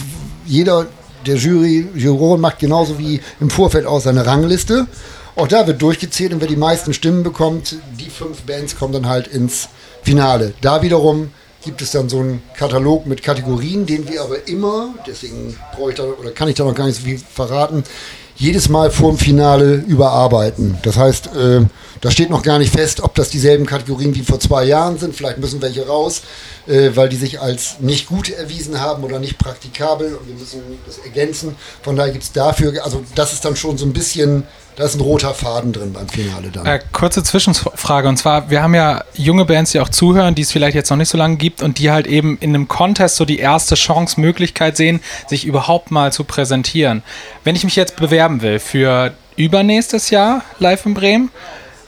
jeder 0.46 0.88
der 1.26 1.36
Jury, 1.36 1.88
Juroren 1.96 2.42
macht 2.42 2.60
genauso 2.60 2.98
wie 2.98 3.22
im 3.40 3.50
Vorfeld 3.50 3.86
auch 3.86 4.02
seine 4.02 4.26
Rangliste. 4.26 4.88
Auch 5.36 5.48
da 5.48 5.68
wird 5.68 5.82
durchgezählt 5.82 6.34
und 6.34 6.42
wer 6.42 6.48
die 6.48 6.56
meisten 6.56 6.94
Stimmen 6.94 7.24
bekommt, 7.24 7.78
die 7.98 8.10
fünf 8.10 8.42
Bands 8.42 8.78
kommen 8.78 8.94
dann 8.94 9.08
halt 9.08 9.28
ins 9.28 9.70
Finale. 10.04 10.54
Da 10.62 10.82
wiederum 10.82 11.32
gibt 11.64 11.82
es 11.82 11.92
dann 11.92 12.10
so 12.10 12.20
einen 12.20 12.42
Katalog 12.58 13.06
mit 13.06 13.22
Kategorien, 13.22 13.86
den 13.86 14.08
wir 14.10 14.22
aber 14.22 14.48
immer, 14.48 14.94
deswegen 15.06 15.58
brauche 15.76 15.92
ich 15.92 15.98
da 15.98 16.04
oder 16.04 16.32
kann 16.32 16.48
ich 16.48 16.56
da 16.56 16.64
noch 16.64 16.76
gar 16.76 16.88
nicht 16.88 16.98
so 16.98 17.04
viel 17.04 17.20
verraten, 17.20 17.84
jedes 18.40 18.70
Mal 18.70 18.90
vorm 18.90 19.18
Finale 19.18 19.76
überarbeiten. 19.76 20.78
Das 20.84 20.98
heißt, 20.98 21.28
äh, 21.36 21.66
da 22.02 22.10
steht 22.10 22.30
noch 22.30 22.42
gar 22.42 22.58
nicht 22.58 22.74
fest, 22.74 23.02
ob 23.02 23.14
das 23.14 23.30
dieselben 23.30 23.66
Kategorien 23.66 24.16
wie 24.16 24.22
vor 24.22 24.40
zwei 24.40 24.64
Jahren 24.64 24.98
sind. 24.98 25.14
Vielleicht 25.14 25.40
müssen 25.40 25.62
welche 25.62 25.86
raus, 25.86 26.22
äh, 26.66 26.92
weil 26.96 27.10
die 27.10 27.18
sich 27.18 27.42
als 27.42 27.82
nicht 27.82 28.08
gut 28.08 28.30
erwiesen 28.30 28.80
haben 28.80 29.04
oder 29.04 29.20
nicht 29.20 29.38
praktikabel 29.38 30.16
und 30.16 30.28
wir 30.28 30.36
müssen 30.36 30.62
das 30.86 31.00
ergänzen. 31.00 31.56
Von 31.82 31.98
daher 31.98 32.14
gibt 32.14 32.24
es 32.24 32.32
dafür, 32.32 32.86
also 32.86 33.04
das 33.14 33.34
ist 33.34 33.44
dann 33.44 33.58
schon 33.58 33.78
so 33.78 33.86
ein 33.86 33.92
bisschen, 33.92 34.44
da 34.80 34.86
ist 34.86 34.96
ein 34.96 35.02
roter 35.02 35.34
Faden 35.34 35.74
drin 35.74 35.92
beim 35.92 36.08
Finale 36.08 36.52
dann. 36.52 36.66
Äh, 36.66 36.80
kurze 36.94 37.22
Zwischenfrage 37.22 38.08
und 38.08 38.16
zwar, 38.16 38.50
wir 38.50 38.64
haben 38.64 38.74
ja 38.74 39.04
junge 39.14 39.44
Bands, 39.44 39.74
die 39.74 39.82
auch 39.82 39.90
zuhören, 39.90 40.36
die 40.36 40.42
es 40.42 40.54
vielleicht 40.54 40.74
jetzt 40.74 40.90
noch 40.90 40.96
nicht 40.96 41.10
so 41.10 41.18
lange 41.18 41.36
gibt 41.36 41.62
und 41.62 41.80
die 41.80 41.92
halt 41.92 42.08
eben 42.08 42.38
in 42.40 42.56
einem 42.56 42.70
Contest 42.70 43.18
so 43.18 43.26
die 43.26 43.40
erste 43.40 43.76
Chance, 43.76 44.22
Möglichkeit 44.22 44.78
sehen, 44.78 45.02
sich 45.28 45.44
überhaupt 45.44 45.92
mal 45.92 46.14
zu 46.14 46.24
präsentieren. 46.24 47.04
Wenn 47.44 47.58
ich 47.58 47.66
mich 47.66 47.76
jetzt 47.76 47.98
bewerben 47.98 48.42
will 48.42 48.60
für 48.60 49.12
übernächstes 49.36 50.12
Jahr 50.12 50.44
live 50.60 50.86
in 50.86 50.94
Bremen, 50.94 51.30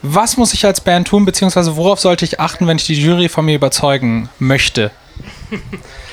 was 0.01 0.35
muss 0.35 0.53
ich 0.53 0.65
als 0.65 0.81
Band 0.81 1.07
tun, 1.07 1.23
beziehungsweise 1.23 1.77
worauf 1.77 2.01
sollte 2.01 2.25
ich 2.25 2.41
achten, 2.41 2.67
wenn 2.67 2.75
ich 2.75 2.87
die 2.87 3.01
Jury 3.01 3.29
von 3.29 3.45
mir 3.45 3.55
überzeugen 3.55 4.27
möchte? 4.37 4.91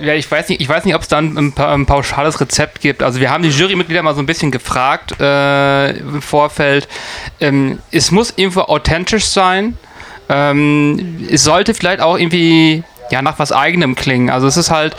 Ja, 0.00 0.14
ich 0.14 0.30
weiß 0.30 0.48
nicht, 0.48 0.60
ich 0.60 0.68
weiß 0.68 0.84
nicht, 0.84 0.94
ob 0.94 1.02
es 1.02 1.08
dann 1.08 1.36
ein, 1.36 1.52
ein 1.56 1.86
pauschales 1.86 2.40
Rezept 2.40 2.80
gibt. 2.80 3.02
Also 3.02 3.20
wir 3.20 3.30
haben 3.30 3.42
die 3.42 3.48
Jurymitglieder 3.50 4.02
mal 4.02 4.14
so 4.14 4.20
ein 4.20 4.26
bisschen 4.26 4.50
gefragt 4.50 5.20
äh, 5.20 5.90
im 5.98 6.22
Vorfeld. 6.22 6.88
Ähm, 7.40 7.80
es 7.90 8.10
muss 8.10 8.32
irgendwo 8.36 8.60
authentisch 8.62 9.26
sein. 9.26 9.76
Ähm, 10.28 11.26
es 11.30 11.42
sollte 11.44 11.74
vielleicht 11.74 12.00
auch 12.00 12.16
irgendwie 12.16 12.84
ja, 13.10 13.20
nach 13.20 13.40
was 13.40 13.50
eigenem 13.50 13.96
klingen. 13.96 14.30
Also 14.30 14.46
es 14.46 14.56
ist 14.56 14.70
halt, 14.70 14.94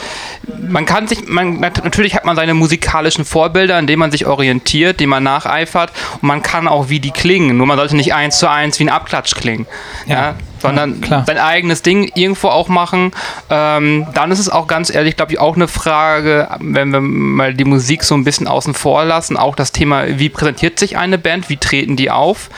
man 0.67 0.85
kann 0.85 1.07
sich, 1.07 1.25
man, 1.29 1.61
nat- 1.61 1.81
natürlich 1.83 2.13
hat 2.13 2.25
man 2.25 2.35
seine 2.35 2.53
musikalischen 2.53 3.23
Vorbilder, 3.23 3.77
an 3.77 3.87
denen 3.87 3.99
man 3.99 4.11
sich 4.11 4.25
orientiert, 4.25 4.99
denen 4.99 5.09
man 5.11 5.23
nacheifert 5.23 5.93
und 6.15 6.23
man 6.23 6.43
kann 6.43 6.67
auch 6.67 6.89
wie 6.89 6.99
die 6.99 7.11
klingen. 7.11 7.55
Nur 7.55 7.65
man 7.67 7.77
sollte 7.77 7.95
nicht 7.95 8.13
eins 8.13 8.37
zu 8.37 8.49
eins 8.49 8.77
wie 8.79 8.83
ein 8.83 8.89
Abklatsch 8.89 9.33
klingen. 9.35 9.65
Ja. 10.05 10.15
Ja, 10.15 10.35
sondern 10.61 11.01
Ja, 11.09 11.23
sein 11.25 11.37
eigenes 11.37 11.81
Ding 11.81 12.11
irgendwo 12.15 12.49
auch 12.49 12.67
machen. 12.67 13.11
Ähm, 13.49 14.07
dann 14.13 14.31
ist 14.31 14.39
es 14.39 14.49
auch 14.49 14.67
ganz 14.67 14.93
ehrlich, 14.93 15.15
glaube 15.15 15.33
ich, 15.33 15.39
auch 15.39 15.55
eine 15.55 15.67
Frage, 15.67 16.47
wenn 16.59 16.91
wir 16.91 17.01
mal 17.01 17.53
die 17.53 17.65
Musik 17.65 18.03
so 18.03 18.15
ein 18.15 18.23
bisschen 18.23 18.47
außen 18.47 18.73
vor 18.73 19.05
lassen, 19.05 19.37
auch 19.37 19.55
das 19.55 19.71
Thema, 19.71 20.19
wie 20.19 20.29
präsentiert 20.29 20.79
sich 20.79 20.97
eine 20.97 21.17
Band, 21.17 21.49
wie 21.49 21.57
treten 21.57 21.95
die 21.95 22.11
auf. 22.11 22.49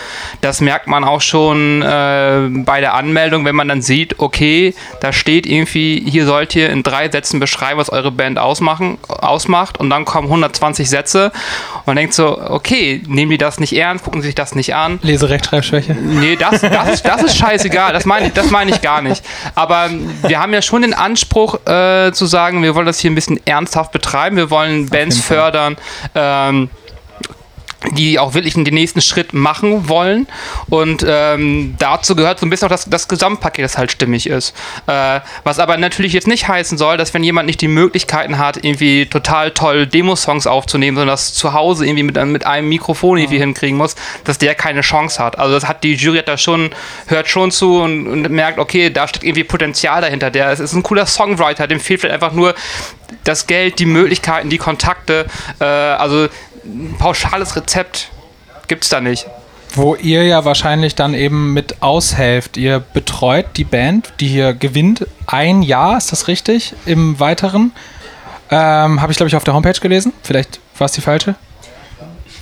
Das 0.41 0.62
merkt 0.62 0.88
man 0.88 1.03
auch 1.03 1.22
schon 1.22 1.81
äh, 1.81 2.50
bei 2.50 2.81
der 2.81 2.93
Anmeldung, 2.93 3.45
wenn 3.45 3.55
man 3.55 3.67
dann 3.67 3.81
sieht, 3.81 4.19
okay, 4.19 4.74
da 5.00 5.13
steht 5.13 5.45
irgendwie, 5.45 6.03
hier 6.07 6.25
sollt 6.25 6.55
ihr 6.55 6.69
in 6.69 6.83
drei 6.83 7.10
Sätzen 7.10 7.39
beschreiben, 7.39 7.79
was 7.79 7.89
eure 7.89 8.12
Band 8.12 8.39
ausmachen, 8.39 8.98
ausmacht 9.07 9.79
und 9.79 9.89
dann 9.89 10.05
kommen 10.05 10.27
120 10.27 10.89
Sätze 10.89 11.31
und 11.86 11.88
man 11.88 11.95
denkt 11.95 12.13
so, 12.13 12.39
okay, 12.50 13.01
nehmen 13.07 13.31
die 13.31 13.38
das 13.38 13.60
nicht 13.60 13.74
ernst, 13.75 14.03
gucken 14.03 14.22
sich 14.22 14.36
das 14.36 14.55
nicht 14.55 14.75
an. 14.75 15.00
Leserechtschreibschwäche? 15.01 15.93
Nee, 15.93 16.36
das, 16.36 16.62
das, 16.62 16.89
ist, 16.93 17.05
das 17.05 17.24
ist 17.24 17.38
scheißegal. 17.38 17.92
Das 17.93 18.05
meine 18.05 18.27
ich, 18.27 18.33
das 18.33 18.50
meine 18.50 18.71
ich 18.71 18.81
gar 18.81 19.01
nicht. 19.01 19.23
Aber 19.55 19.89
wir 20.23 20.39
haben 20.39 20.53
ja 20.53 20.62
schon 20.62 20.81
den 20.81 20.93
Anspruch 20.93 21.65
äh, 21.67 22.12
zu 22.12 22.25
sagen, 22.25 22.62
wir 22.63 22.75
wollen 22.75 22.85
das 22.85 23.00
hier 23.00 23.12
ein 23.12 23.15
bisschen 23.15 23.39
ernsthaft 23.45 23.91
betreiben. 23.91 24.35
Wir 24.35 24.50
wollen 24.50 24.89
Bands 24.89 25.19
fördern. 25.19 25.77
Ähm, 26.15 26.69
die 27.91 28.19
auch 28.19 28.33
wirklich 28.33 28.53
den 28.53 28.73
nächsten 28.73 29.01
Schritt 29.01 29.33
machen 29.33 29.89
wollen. 29.89 30.27
Und 30.69 31.05
ähm, 31.07 31.75
dazu 31.79 32.15
gehört 32.15 32.39
so 32.39 32.45
ein 32.45 32.49
bisschen 32.49 32.67
auch 32.67 32.71
das, 32.71 32.89
das 32.89 33.07
Gesamtpaket, 33.07 33.65
das 33.65 33.77
halt 33.77 33.91
stimmig 33.91 34.27
ist. 34.27 34.55
Äh, 34.87 35.19
was 35.43 35.59
aber 35.59 35.77
natürlich 35.77 36.13
jetzt 36.13 36.27
nicht 36.27 36.47
heißen 36.47 36.77
soll, 36.77 36.97
dass 36.97 37.13
wenn 37.13 37.23
jemand 37.23 37.47
nicht 37.47 37.61
die 37.61 37.67
Möglichkeiten 37.67 38.37
hat, 38.37 38.63
irgendwie 38.63 39.05
total 39.05 39.51
toll 39.51 39.87
Demo-Songs 39.87 40.47
aufzunehmen, 40.47 40.95
sondern 40.95 41.13
das 41.13 41.33
zu 41.33 41.53
Hause 41.53 41.85
irgendwie 41.85 42.03
mit, 42.03 42.25
mit 42.25 42.45
einem 42.45 42.69
Mikrofon 42.69 43.17
irgendwie 43.17 43.39
hinkriegen 43.39 43.77
muss, 43.77 43.95
dass 44.23 44.37
der 44.37 44.55
keine 44.55 44.81
Chance 44.81 45.23
hat. 45.23 45.37
Also 45.37 45.53
das 45.53 45.67
hat 45.67 45.83
die 45.83 45.95
Jury 45.95 46.19
hat 46.19 46.27
da 46.27 46.37
schon, 46.37 46.71
hört 47.07 47.27
schon 47.27 47.51
zu 47.51 47.81
und, 47.81 48.07
und 48.07 48.29
merkt, 48.29 48.59
okay, 48.59 48.89
da 48.89 49.07
steckt 49.07 49.23
irgendwie 49.23 49.43
Potenzial 49.43 50.01
dahinter. 50.01 50.31
Der 50.31 50.51
es 50.51 50.59
ist 50.59 50.73
ein 50.73 50.83
cooler 50.83 51.05
Songwriter, 51.05 51.67
dem 51.67 51.79
fehlt 51.79 52.01
vielleicht 52.01 52.15
einfach 52.15 52.33
nur 52.33 52.55
das 53.23 53.47
Geld, 53.47 53.79
die 53.79 53.85
Möglichkeiten, 53.85 54.49
die 54.49 54.57
Kontakte. 54.57 55.25
Äh, 55.59 55.65
also 55.65 56.27
ein 56.65 56.96
pauschales 56.98 57.55
Rezept 57.55 58.10
gibt 58.67 58.84
es 58.84 58.89
da 58.89 59.01
nicht. 59.01 59.27
Wo 59.75 59.96
ihr 59.96 60.24
ja 60.24 60.46
wahrscheinlich 60.46 60.96
dann 60.96 61.13
eben 61.13 61.53
mit 61.53 61.82
aushelft. 61.82 62.58
Ihr 62.58 62.79
betreut 62.79 63.46
die 63.58 63.63
Band, 63.63 64.13
die 64.20 64.27
hier 64.27 64.53
gewinnt, 64.53 65.08
ein 65.25 65.63
Jahr, 65.63 65.98
ist 65.98 66.12
das 66.12 66.27
richtig? 66.27 66.75
Im 66.86 67.20
Weiteren. 67.20 67.72
Ähm, 68.51 69.01
Habe 69.01 69.12
ich, 69.12 69.17
glaube 69.17 69.29
ich, 69.29 69.36
auf 69.36 69.43
der 69.43 69.55
Homepage 69.55 69.79
gelesen. 69.79 70.13
Vielleicht 70.22 70.60
war 70.77 70.86
es 70.86 70.91
die 70.91 71.01
falsche. 71.01 71.36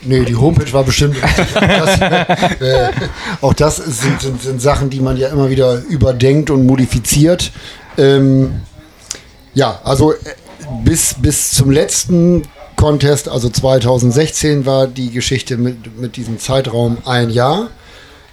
Nee, 0.03 0.25
die 0.25 0.35
Homepage 0.35 0.71
war 0.73 0.83
bestimmt. 0.83 1.15
das, 1.53 2.01
äh, 2.01 2.89
auch 3.39 3.53
das 3.53 3.77
sind, 3.77 4.19
sind, 4.19 4.41
sind 4.41 4.61
Sachen, 4.61 4.89
die 4.89 4.99
man 4.99 5.15
ja 5.15 5.29
immer 5.29 5.49
wieder 5.49 5.81
überdenkt 5.89 6.49
und 6.49 6.65
modifiziert. 6.65 7.51
Ähm, 7.97 8.61
ja, 9.53 9.79
also 9.83 10.13
äh, 10.13 10.17
bis, 10.83 11.15
bis 11.17 11.51
zum 11.51 11.71
letzten 11.71 12.43
Contest, 12.81 13.29
also 13.29 13.47
2016, 13.47 14.65
war 14.65 14.87
die 14.87 15.11
Geschichte 15.11 15.57
mit, 15.57 15.99
mit 15.99 16.15
diesem 16.17 16.39
Zeitraum 16.39 16.97
ein 17.05 17.29
Jahr. 17.29 17.69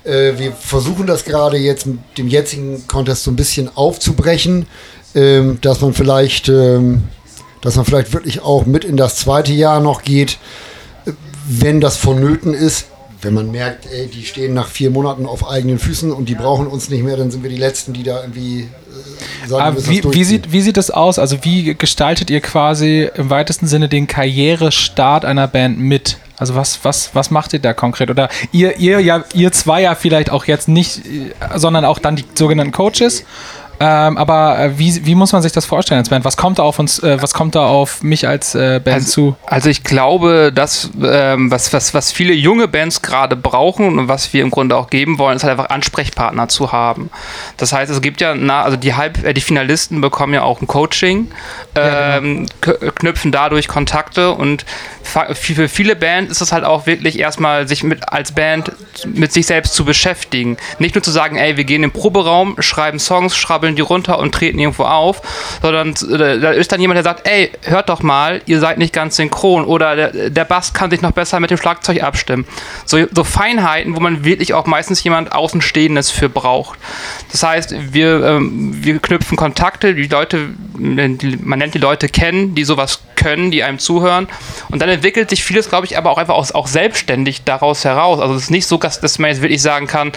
Äh, 0.04 0.38
wir 0.38 0.52
versuchen 0.52 1.06
das 1.06 1.24
gerade 1.24 1.58
jetzt 1.58 1.86
mit 1.86 1.98
dem 2.16 2.28
jetzigen 2.28 2.88
Contest 2.88 3.24
so 3.24 3.30
ein 3.30 3.36
bisschen 3.36 3.68
aufzubrechen, 3.76 4.66
ähm, 5.14 5.58
dass 5.60 5.82
man 5.82 5.92
vielleicht, 5.92 6.48
ähm, 6.48 7.02
dass 7.60 7.76
man 7.76 7.84
vielleicht 7.84 8.14
wirklich 8.14 8.40
auch 8.40 8.64
mit 8.64 8.84
in 8.84 8.96
das 8.96 9.16
zweite 9.16 9.52
Jahr 9.52 9.80
noch 9.80 10.02
geht 10.02 10.38
wenn 11.48 11.80
das 11.80 11.96
vonnöten 11.96 12.52
ist, 12.52 12.86
wenn 13.22 13.34
man 13.34 13.50
merkt, 13.50 13.86
ey, 13.86 14.06
die 14.06 14.24
stehen 14.24 14.54
nach 14.54 14.68
vier 14.68 14.90
Monaten 14.90 15.26
auf 15.26 15.48
eigenen 15.48 15.78
Füßen 15.78 16.12
und 16.12 16.28
die 16.28 16.34
brauchen 16.34 16.66
uns 16.66 16.88
nicht 16.88 17.02
mehr, 17.02 17.16
dann 17.16 17.30
sind 17.30 17.42
wir 17.42 17.50
die 17.50 17.56
Letzten, 17.56 17.92
die 17.92 18.02
da 18.02 18.20
irgendwie 18.20 18.60
äh, 18.60 19.48
sagen, 19.48 19.62
Aber 19.62 19.86
wie, 19.88 20.02
wie, 20.04 20.24
sieht, 20.24 20.52
wie 20.52 20.60
sieht 20.60 20.76
das 20.76 20.90
aus? 20.90 21.18
Also 21.18 21.38
wie 21.42 21.74
gestaltet 21.74 22.30
ihr 22.30 22.40
quasi 22.40 23.10
im 23.14 23.30
weitesten 23.30 23.66
Sinne 23.66 23.88
den 23.88 24.06
Karrierestart 24.06 25.24
einer 25.24 25.48
Band 25.48 25.78
mit? 25.78 26.18
Also 26.38 26.54
was, 26.54 26.84
was, 26.84 27.14
was 27.14 27.30
macht 27.32 27.52
ihr 27.52 27.58
da 27.58 27.72
konkret? 27.72 28.10
Oder 28.10 28.28
ihr, 28.52 28.78
ihr 28.78 29.00
ja, 29.00 29.24
ihr 29.34 29.50
zwei 29.50 29.82
ja 29.82 29.96
vielleicht 29.96 30.30
auch 30.30 30.44
jetzt 30.44 30.68
nicht, 30.68 31.04
äh, 31.04 31.32
sondern 31.56 31.84
auch 31.84 31.98
dann 31.98 32.16
die 32.16 32.24
sogenannten 32.34 32.72
Coaches. 32.72 33.24
Ähm, 33.80 34.18
aber 34.18 34.58
äh, 34.58 34.78
wie, 34.78 35.06
wie 35.06 35.14
muss 35.14 35.32
man 35.32 35.40
sich 35.42 35.52
das 35.52 35.64
vorstellen 35.64 35.98
als 35.98 36.08
Band? 36.08 36.24
Was 36.24 36.36
kommt 36.36 36.58
da 36.58 36.64
auf 36.64 36.78
uns, 36.78 36.98
äh, 37.00 37.22
was 37.22 37.32
kommt 37.32 37.54
da 37.54 37.66
auf 37.66 38.02
mich 38.02 38.26
als 38.26 38.54
äh, 38.54 38.80
Band 38.82 38.96
Also, 38.96 39.10
zu? 39.10 39.36
also 39.46 39.70
ich 39.70 39.84
glaube, 39.84 40.50
dass 40.52 40.90
ähm, 41.02 41.50
was, 41.50 41.72
was, 41.72 41.94
was 41.94 42.10
viele 42.10 42.32
junge 42.34 42.66
Bands 42.66 43.02
gerade 43.02 43.36
brauchen 43.36 43.98
und 43.98 44.08
was 44.08 44.32
wir 44.32 44.42
im 44.42 44.50
Grunde 44.50 44.76
auch 44.76 44.90
geben 44.90 45.18
wollen, 45.18 45.36
ist 45.36 45.44
halt 45.44 45.52
einfach 45.52 45.70
Ansprechpartner 45.70 46.48
zu 46.48 46.72
haben. 46.72 47.10
Das 47.56 47.72
heißt, 47.72 47.90
es 47.92 48.00
gibt 48.00 48.20
ja, 48.20 48.34
na, 48.34 48.62
also 48.62 48.76
die 48.76 48.94
Halb, 48.94 49.24
äh, 49.24 49.32
die 49.32 49.40
Finalisten 49.40 50.00
bekommen 50.00 50.34
ja 50.34 50.42
auch 50.42 50.60
ein 50.60 50.66
Coaching, 50.66 51.30
ähm, 51.76 52.46
k- 52.60 52.72
knüpfen 52.96 53.30
dadurch 53.30 53.68
Kontakte 53.68 54.32
und 54.32 54.64
für 55.32 55.68
viele 55.70 55.96
Bands 55.96 56.32
ist 56.32 56.42
es 56.42 56.52
halt 56.52 56.64
auch 56.64 56.84
wirklich 56.86 57.18
erstmal 57.18 57.66
sich 57.66 57.82
mit 57.82 58.12
als 58.12 58.32
Band 58.32 58.72
mit 59.06 59.32
sich 59.32 59.46
selbst 59.46 59.72
zu 59.74 59.86
beschäftigen. 59.86 60.58
Nicht 60.78 60.96
nur 60.96 61.02
zu 61.02 61.10
sagen, 61.10 61.36
ey, 61.36 61.56
wir 61.56 61.64
gehen 61.64 61.82
in 61.82 61.90
den 61.90 61.92
Proberaum, 61.98 62.56
schreiben 62.58 62.98
Songs, 62.98 63.34
schrabbeln 63.68 63.76
die 63.76 63.82
runter 63.82 64.18
und 64.18 64.34
treten 64.34 64.58
irgendwo 64.58 64.84
auf, 64.84 65.22
sondern 65.62 65.90
äh, 65.90 66.40
da 66.40 66.50
ist 66.50 66.72
dann 66.72 66.80
jemand, 66.80 66.96
der 66.96 67.04
sagt, 67.04 67.26
ey, 67.28 67.50
hört 67.62 67.88
doch 67.88 68.02
mal, 68.02 68.40
ihr 68.46 68.60
seid 68.60 68.78
nicht 68.78 68.92
ganz 68.92 69.16
synchron 69.16 69.64
oder 69.64 69.96
der, 69.96 70.30
der 70.30 70.44
Bass 70.44 70.72
kann 70.72 70.90
sich 70.90 71.02
noch 71.02 71.12
besser 71.12 71.40
mit 71.40 71.50
dem 71.50 71.58
Schlagzeug 71.58 72.02
abstimmen. 72.02 72.46
So, 72.84 72.98
so 73.12 73.24
Feinheiten, 73.24 73.96
wo 73.96 74.00
man 74.00 74.24
wirklich 74.24 74.54
auch 74.54 74.66
meistens 74.66 75.02
jemand 75.04 75.32
Außenstehendes 75.32 76.10
für 76.10 76.28
braucht. 76.28 76.78
Das 77.32 77.42
heißt, 77.42 77.74
wir, 77.92 78.24
ähm, 78.24 78.72
wir 78.82 78.98
knüpfen 78.98 79.36
Kontakte, 79.36 79.94
die 79.94 80.06
Leute, 80.06 80.48
die, 80.78 81.38
man 81.42 81.58
nennt 81.58 81.74
die 81.74 81.78
Leute 81.78 82.08
kennen, 82.08 82.54
die 82.54 82.64
sowas 82.64 83.00
können, 83.16 83.50
die 83.50 83.62
einem 83.62 83.78
zuhören. 83.78 84.28
Und 84.70 84.80
dann 84.80 84.88
entwickelt 84.88 85.30
sich 85.30 85.42
vieles, 85.44 85.68
glaube 85.68 85.86
ich, 85.86 85.98
aber 85.98 86.10
auch 86.10 86.18
einfach 86.18 86.34
auch, 86.34 86.54
auch 86.54 86.66
selbstständig 86.66 87.44
daraus 87.44 87.84
heraus. 87.84 88.20
Also 88.20 88.34
es 88.34 88.44
ist 88.44 88.50
nicht 88.50 88.66
so, 88.66 88.76
dass, 88.76 89.00
dass 89.00 89.18
man 89.18 89.30
jetzt 89.30 89.42
wirklich 89.42 89.60
sagen 89.60 89.86
kann, 89.86 90.12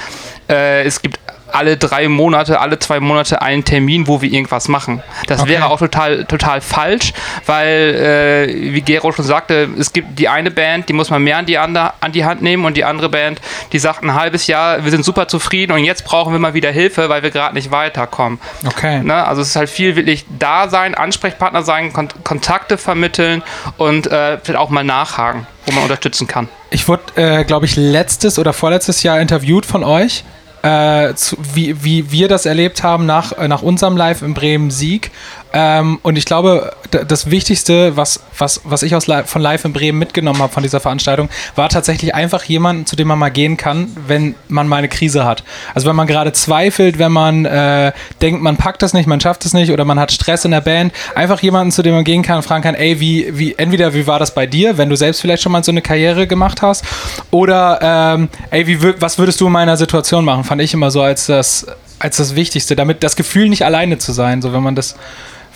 äh, 0.49 0.83
es 0.83 1.01
gibt 1.01 1.19
alle 1.53 1.77
drei 1.77 2.07
Monate, 2.07 2.59
alle 2.59 2.79
zwei 2.79 2.99
Monate 2.99 3.41
einen 3.41 3.63
Termin, 3.63 4.07
wo 4.07 4.21
wir 4.21 4.31
irgendwas 4.31 4.67
machen. 4.67 5.01
Das 5.27 5.41
Okay. 5.41 5.51
wäre 5.51 5.65
auch 5.67 5.79
total, 5.79 6.25
total 6.25 6.61
falsch, 6.61 7.13
weil, 7.45 8.47
äh, 8.49 8.73
wie 8.73 8.81
Gero 8.81 9.11
schon 9.11 9.25
sagte, 9.25 9.69
es 9.79 9.93
gibt 9.93 10.19
die 10.19 10.27
eine 10.29 10.51
Band, 10.51 10.89
die 10.89 10.93
muss 10.93 11.09
man 11.09 11.23
mehr 11.23 11.37
an 11.37 11.45
die, 11.45 11.57
ander, 11.57 11.93
an 12.01 12.11
die 12.11 12.25
Hand 12.25 12.41
nehmen 12.41 12.65
und 12.65 12.77
die 12.77 12.83
andere 12.83 13.09
Band, 13.09 13.41
die 13.71 13.79
sagt 13.79 14.03
ein 14.03 14.13
halbes 14.13 14.47
Jahr, 14.47 14.83
wir 14.83 14.91
sind 14.91 15.03
super 15.05 15.27
zufrieden 15.27 15.71
und 15.73 15.83
jetzt 15.83 16.05
brauchen 16.05 16.33
wir 16.33 16.39
mal 16.39 16.53
wieder 16.53 16.71
Hilfe, 16.71 17.09
weil 17.09 17.23
wir 17.23 17.31
gerade 17.31 17.53
nicht 17.55 17.71
weiterkommen. 17.71 18.39
Okay. 18.65 19.01
Ne? 19.03 19.25
Also 19.25 19.41
es 19.41 19.49
ist 19.49 19.55
halt 19.55 19.69
viel 19.69 19.95
wirklich 19.95 20.25
da 20.39 20.69
sein, 20.69 20.95
Ansprechpartner 20.95 21.63
sein, 21.63 21.93
Kon 21.93 22.09
Kontakte 22.23 22.77
vermitteln 22.77 23.43
und 23.77 24.07
äh, 24.07 24.37
vielleicht 24.43 24.59
auch 24.59 24.69
mal 24.69 24.83
nachhaken, 24.83 25.47
wo 25.65 25.71
man 25.73 25.83
unterstützen 25.83 26.27
kann. 26.27 26.47
Ich 26.69 26.87
wurde, 26.87 27.03
äh, 27.15 27.43
glaube 27.43 27.65
ich, 27.65 27.75
letztes 27.75 28.39
oder 28.39 28.53
vorletztes 28.53 29.03
Jahr 29.03 29.19
interviewt 29.19 29.65
von 29.65 29.83
euch, 29.83 30.23
äh, 30.63 31.13
zu, 31.15 31.37
wie, 31.53 31.83
wie 31.83 32.11
wir 32.11 32.27
das 32.27 32.45
erlebt 32.45 32.83
haben 32.83 33.05
nach, 33.05 33.31
äh, 33.33 33.47
nach 33.47 33.61
unserem 33.61 33.97
Live 33.97 34.21
in 34.21 34.33
Bremen 34.33 34.71
Sieg. 34.71 35.11
Ähm, 35.53 35.99
und 36.03 36.17
ich 36.17 36.25
glaube, 36.25 36.73
das 36.89 37.29
Wichtigste, 37.29 37.97
was, 37.97 38.21
was, 38.37 38.61
was 38.63 38.83
ich 38.83 38.95
aus 38.95 39.05
von 39.25 39.41
Live 39.41 39.65
in 39.65 39.73
Bremen 39.73 39.99
mitgenommen 39.99 40.41
habe 40.41 40.51
von 40.51 40.63
dieser 40.63 40.79
Veranstaltung, 40.79 41.29
war 41.55 41.69
tatsächlich 41.69 42.15
einfach 42.15 42.43
jemanden, 42.43 42.85
zu 42.85 42.95
dem 42.95 43.07
man 43.07 43.19
mal 43.19 43.29
gehen 43.29 43.57
kann, 43.57 43.89
wenn 44.07 44.35
man 44.47 44.67
mal 44.67 44.77
eine 44.77 44.89
Krise 44.89 45.25
hat. 45.25 45.43
Also 45.73 45.87
wenn 45.87 45.95
man 45.95 46.07
gerade 46.07 46.33
zweifelt, 46.33 46.99
wenn 46.99 47.11
man 47.11 47.45
äh, 47.45 47.91
denkt, 48.21 48.41
man 48.41 48.57
packt 48.57 48.81
das 48.81 48.93
nicht, 48.93 49.07
man 49.07 49.19
schafft 49.19 49.45
es 49.45 49.53
nicht 49.53 49.71
oder 49.71 49.85
man 49.85 49.99
hat 49.99 50.11
Stress 50.11 50.45
in 50.45 50.51
der 50.51 50.61
Band, 50.61 50.93
einfach 51.15 51.41
jemanden, 51.41 51.71
zu 51.71 51.81
dem 51.81 51.95
man 51.95 52.03
gehen 52.03 52.23
kann 52.23 52.37
und 52.37 52.43
fragen 52.43 52.63
kann, 52.63 52.75
ey, 52.75 52.99
wie, 52.99 53.37
wie, 53.37 53.55
entweder 53.55 53.93
wie 53.93 54.07
war 54.07 54.19
das 54.19 54.33
bei 54.33 54.45
dir, 54.45 54.77
wenn 54.77 54.89
du 54.89 54.95
selbst 54.95 55.21
vielleicht 55.21 55.43
schon 55.43 55.51
mal 55.51 55.63
so 55.63 55.71
eine 55.71 55.81
Karriere 55.81 56.27
gemacht 56.27 56.61
hast, 56.61 56.85
oder 57.31 57.79
ähm, 57.81 58.29
ey, 58.51 58.67
wie, 58.67 59.01
was 59.01 59.17
würdest 59.17 59.41
du 59.41 59.47
in 59.47 59.53
meiner 59.53 59.77
Situation 59.77 60.25
machen? 60.25 60.43
Fand 60.43 60.61
ich 60.61 60.73
immer 60.73 60.91
so 60.91 61.01
als 61.01 61.25
das, 61.25 61.65
als 61.99 62.17
das 62.17 62.35
Wichtigste, 62.35 62.75
damit 62.75 63.03
das 63.03 63.15
Gefühl 63.15 63.49
nicht 63.49 63.65
alleine 63.65 63.97
zu 63.97 64.11
sein, 64.11 64.41
so 64.41 64.53
wenn 64.53 64.63
man 64.63 64.75
das 64.75 64.95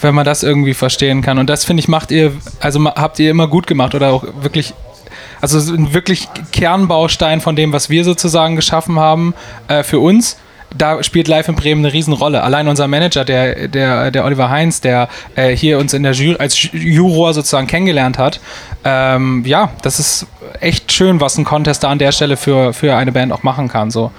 wenn 0.01 0.15
man 0.15 0.25
das 0.25 0.43
irgendwie 0.43 0.73
verstehen 0.73 1.21
kann. 1.21 1.37
Und 1.37 1.49
das 1.49 1.65
finde 1.65 1.81
ich 1.81 1.87
macht 1.87 2.11
ihr, 2.11 2.33
also 2.59 2.83
habt 2.85 3.19
ihr 3.19 3.31
immer 3.31 3.47
gut 3.47 3.67
gemacht 3.67 3.95
oder 3.95 4.11
auch 4.11 4.23
wirklich, 4.41 4.73
also 5.41 5.59
so 5.59 5.73
ein 5.73 5.93
wirklich 5.93 6.27
Kernbaustein 6.51 7.41
von 7.41 7.55
dem, 7.55 7.71
was 7.71 7.89
wir 7.89 8.03
sozusagen 8.03 8.55
geschaffen 8.55 8.99
haben 8.99 9.33
äh, 9.67 9.83
für 9.83 9.99
uns. 9.99 10.37
Da 10.77 11.01
spielt 11.03 11.29
Live 11.29 11.47
in 11.47 11.55
Bremen 11.55 11.85
eine 11.85 11.93
Riesenrolle. 11.93 12.43
Allein 12.43 12.67
unser 12.67 12.87
Manager, 12.89 13.23
der, 13.23 13.69
der, 13.69 14.11
der 14.11 14.25
Oliver 14.25 14.49
Heinz, 14.49 14.81
der 14.81 15.07
äh, 15.35 15.55
hier 15.55 15.77
uns 15.79 15.93
in 15.93 16.03
der 16.03 16.11
Jury, 16.11 16.35
als 16.37 16.57
Ju- 16.57 16.75
Juror 16.75 17.33
sozusagen 17.33 17.67
kennengelernt 17.67 18.17
hat. 18.17 18.41
Ähm, 18.83 19.43
ja, 19.45 19.69
das 19.83 19.99
ist 19.99 20.27
echt 20.59 20.91
schön, 20.91 21.21
was 21.21 21.37
ein 21.37 21.45
Contest 21.45 21.83
da 21.85 21.89
an 21.89 21.99
der 21.99 22.11
Stelle 22.11 22.35
für, 22.35 22.73
für 22.73 22.93
eine 22.97 23.13
Band 23.13 23.31
auch 23.31 23.43
machen 23.43 23.69
kann. 23.69 23.89
So. 23.89 24.11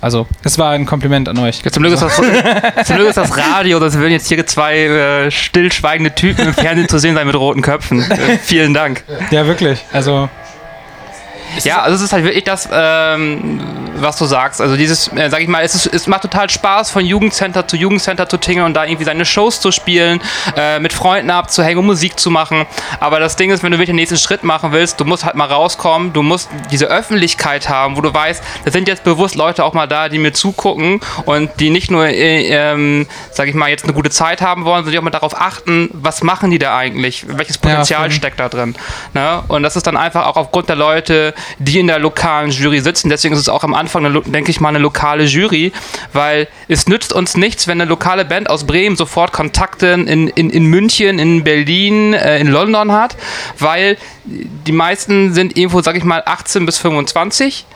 Also, 0.00 0.26
es 0.42 0.58
war 0.58 0.70
ein 0.70 0.86
Kompliment 0.86 1.28
an 1.28 1.38
euch. 1.38 1.60
Ja, 1.62 1.70
zum, 1.70 1.82
Glück 1.82 1.94
ist 1.94 2.02
das, 2.02 2.16
zum 2.86 2.96
Glück 2.96 3.08
ist 3.08 3.16
das 3.16 3.36
Radio, 3.36 3.78
das 3.78 3.98
würden 3.98 4.12
jetzt 4.12 4.28
hier 4.28 4.46
zwei 4.46 4.78
äh, 4.78 5.30
stillschweigende 5.30 6.14
Typen 6.14 6.48
im 6.48 6.54
Fernsehen 6.54 6.88
zu 6.88 6.98
sehen 6.98 7.14
sein 7.14 7.26
mit 7.26 7.36
roten 7.36 7.62
Köpfen. 7.62 8.00
Äh, 8.10 8.38
vielen 8.38 8.72
Dank. 8.72 9.04
Ja, 9.30 9.46
wirklich. 9.46 9.80
Also, 9.92 10.28
Ja, 11.64 11.82
also 11.82 11.96
es 11.96 12.02
ist 12.02 12.12
halt 12.12 12.24
wirklich 12.24 12.44
das, 12.44 12.68
ähm, 12.72 13.60
was 13.96 14.16
du 14.16 14.24
sagst. 14.24 14.60
Also 14.60 14.76
dieses, 14.76 15.08
äh, 15.08 15.28
sag 15.30 15.40
ich 15.40 15.48
mal, 15.48 15.62
es, 15.62 15.74
ist, 15.74 15.86
es 15.86 16.06
macht 16.06 16.22
total 16.22 16.48
Spaß, 16.48 16.90
von 16.90 17.04
Jugendcenter 17.04 17.66
zu 17.66 17.76
Jugendcenter 17.76 18.28
zu 18.28 18.36
tingeln 18.36 18.66
und 18.66 18.74
da 18.74 18.84
irgendwie 18.84 19.04
seine 19.04 19.24
Shows 19.24 19.60
zu 19.60 19.72
spielen, 19.72 20.20
äh, 20.56 20.78
mit 20.78 20.92
Freunden 20.92 21.30
abzuhängen 21.30 21.78
und 21.78 21.86
Musik 21.86 22.18
zu 22.18 22.30
machen. 22.30 22.66
Aber 22.98 23.20
das 23.20 23.36
Ding 23.36 23.50
ist, 23.50 23.62
wenn 23.62 23.72
du 23.72 23.78
wirklich 23.78 23.90
den 23.90 23.96
nächsten 23.96 24.16
Schritt 24.18 24.44
machen 24.44 24.72
willst, 24.72 25.00
du 25.00 25.04
musst 25.04 25.24
halt 25.24 25.34
mal 25.34 25.46
rauskommen, 25.46 26.12
du 26.12 26.22
musst 26.22 26.48
diese 26.70 26.86
Öffentlichkeit 26.86 27.68
haben, 27.68 27.96
wo 27.96 28.00
du 28.00 28.12
weißt, 28.12 28.42
da 28.64 28.70
sind 28.70 28.88
jetzt 28.88 29.04
bewusst 29.04 29.34
Leute 29.34 29.64
auch 29.64 29.74
mal 29.74 29.86
da, 29.86 30.08
die 30.08 30.18
mir 30.18 30.32
zugucken 30.32 31.00
und 31.24 31.50
die 31.60 31.70
nicht 31.70 31.90
nur, 31.90 32.06
äh, 32.06 32.46
ähm, 32.48 33.06
sag 33.30 33.48
ich 33.48 33.54
mal, 33.54 33.68
jetzt 33.68 33.84
eine 33.84 33.92
gute 33.92 34.10
Zeit 34.10 34.42
haben 34.42 34.64
wollen, 34.64 34.84
sondern 34.84 34.92
die 34.92 34.98
auch 34.98 35.02
mal 35.02 35.10
darauf 35.10 35.40
achten, 35.40 35.90
was 35.92 36.22
machen 36.22 36.50
die 36.50 36.58
da 36.58 36.76
eigentlich, 36.76 37.26
welches 37.28 37.58
Potenzial 37.58 38.02
voll. 38.02 38.10
steckt 38.12 38.40
da 38.40 38.48
drin. 38.48 38.74
Ne? 39.14 39.42
Und 39.48 39.62
das 39.62 39.76
ist 39.76 39.86
dann 39.86 39.96
einfach 39.96 40.26
auch 40.26 40.36
aufgrund 40.36 40.68
der 40.68 40.76
Leute, 40.76 41.34
die 41.58 41.78
in 41.78 41.86
der 41.86 41.98
lokalen 41.98 42.50
Jury 42.50 42.80
sitzen. 42.80 43.08
Deswegen 43.08 43.34
ist 43.34 43.40
es 43.40 43.48
auch 43.48 43.64
am 43.64 43.74
Anfang, 43.74 44.22
denke 44.26 44.50
ich 44.50 44.60
mal, 44.60 44.70
eine 44.70 44.78
lokale 44.78 45.24
Jury, 45.24 45.72
weil 46.12 46.48
es 46.68 46.86
nützt 46.86 47.12
uns 47.12 47.36
nichts, 47.36 47.66
wenn 47.66 47.80
eine 47.80 47.88
lokale 47.88 48.24
Band 48.24 48.50
aus 48.50 48.64
Bremen 48.64 48.96
sofort 48.96 49.32
Kontakte 49.32 49.88
in, 49.88 50.28
in, 50.28 50.50
in 50.50 50.64
München, 50.66 51.18
in 51.18 51.44
Berlin, 51.44 52.14
äh, 52.14 52.38
in 52.38 52.48
London 52.48 52.92
hat, 52.92 53.16
weil 53.58 53.96
die 54.24 54.72
meisten 54.72 55.32
sind 55.34 55.56
irgendwo, 55.56 55.82
sag 55.82 55.96
ich 55.96 56.04
mal, 56.04 56.22
18 56.24 56.66
bis 56.66 56.78
25. 56.78 57.66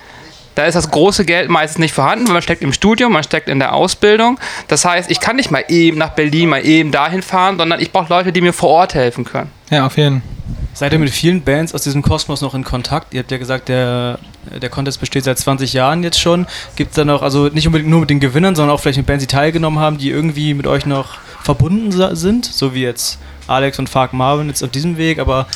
Da 0.55 0.67
ist 0.67 0.75
das 0.75 0.91
große 0.91 1.25
Geld 1.25 1.51
meistens 1.51 1.79
nicht 1.79 1.95
vorhanden, 1.95 2.27
weil 2.29 2.35
man 2.35 2.43
steckt 2.43 2.63
im 2.63 2.73
Studium, 2.73 3.13
man 3.13 3.25
steckt 3.25 3.49
in 3.49 3.59
der 3.59 3.73
Ausbildung. 3.73 4.39
Das 4.69 4.85
heißt, 4.85 5.11
ich 5.11 5.19
kann 5.19 5.37
nicht 5.37 5.51
mal 5.51 5.65
eben 5.69 5.99
nach 5.99 6.11
Berlin, 6.11 6.49
mal 6.49 6.65
eben 6.65 6.93
dahin 6.93 7.23
fahren, 7.23 7.59
sondern 7.59 7.81
ich 7.81 7.91
brauche 7.91 8.09
Leute, 8.09 8.33
die 8.33 8.41
mir 8.41 8.53
vor 8.53 8.71
Ort 8.71 8.95
helfen 8.95 9.25
können. 9.25 9.51
ja, 9.71 9.87
auf 9.87 9.97
jeden 9.97 10.23
Fall. 10.23 10.34
Seid 10.75 10.93
ihr 10.93 10.99
mit 10.99 11.11
vielen 11.11 11.43
Bands 11.43 11.73
aus 11.73 11.83
diesem 11.85 12.03
Kosmos 12.03 12.41
noch 12.41 12.53
in 12.53 12.65
Kontakt? 12.65 13.15
Ihr 13.15 13.21
habt 13.21 13.31
ja 13.31 13.39
gesagt, 13.39 13.69
der, 13.69 14.19
der 14.61 14.69
Contest 14.69 14.99
besteht 14.99 15.23
seit 15.23 15.39
20 15.39 15.73
Jahren 15.73 16.03
jetzt 16.03 16.19
schon. 16.19 16.49
Gibt 16.75 16.91
es 16.91 16.97
da 16.97 17.05
noch, 17.05 17.23
also 17.23 17.47
nicht 17.47 17.69
unbedingt 17.69 17.89
nur 17.89 18.01
mit 18.01 18.11
den 18.11 18.19
Gewinnern, 18.19 18.57
sondern 18.57 18.75
auch 18.75 18.81
vielleicht 18.81 18.99
mit 18.99 19.07
Bands, 19.07 19.23
die 19.23 19.29
teilgenommen 19.29 19.79
haben, 19.79 19.99
die 19.99 20.11
irgendwie 20.11 20.53
mit 20.53 20.67
euch 20.67 20.85
noch 20.85 21.19
verbunden 21.45 21.93
sind? 22.17 22.45
So 22.45 22.75
wie 22.75 22.83
jetzt 22.83 23.21
Alex 23.47 23.79
und 23.79 23.89
Fark 23.89 24.13
Marvin 24.15 24.49
jetzt 24.49 24.65
auf 24.65 24.71
diesem 24.71 24.97
Weg, 24.97 25.21
aber 25.21 25.47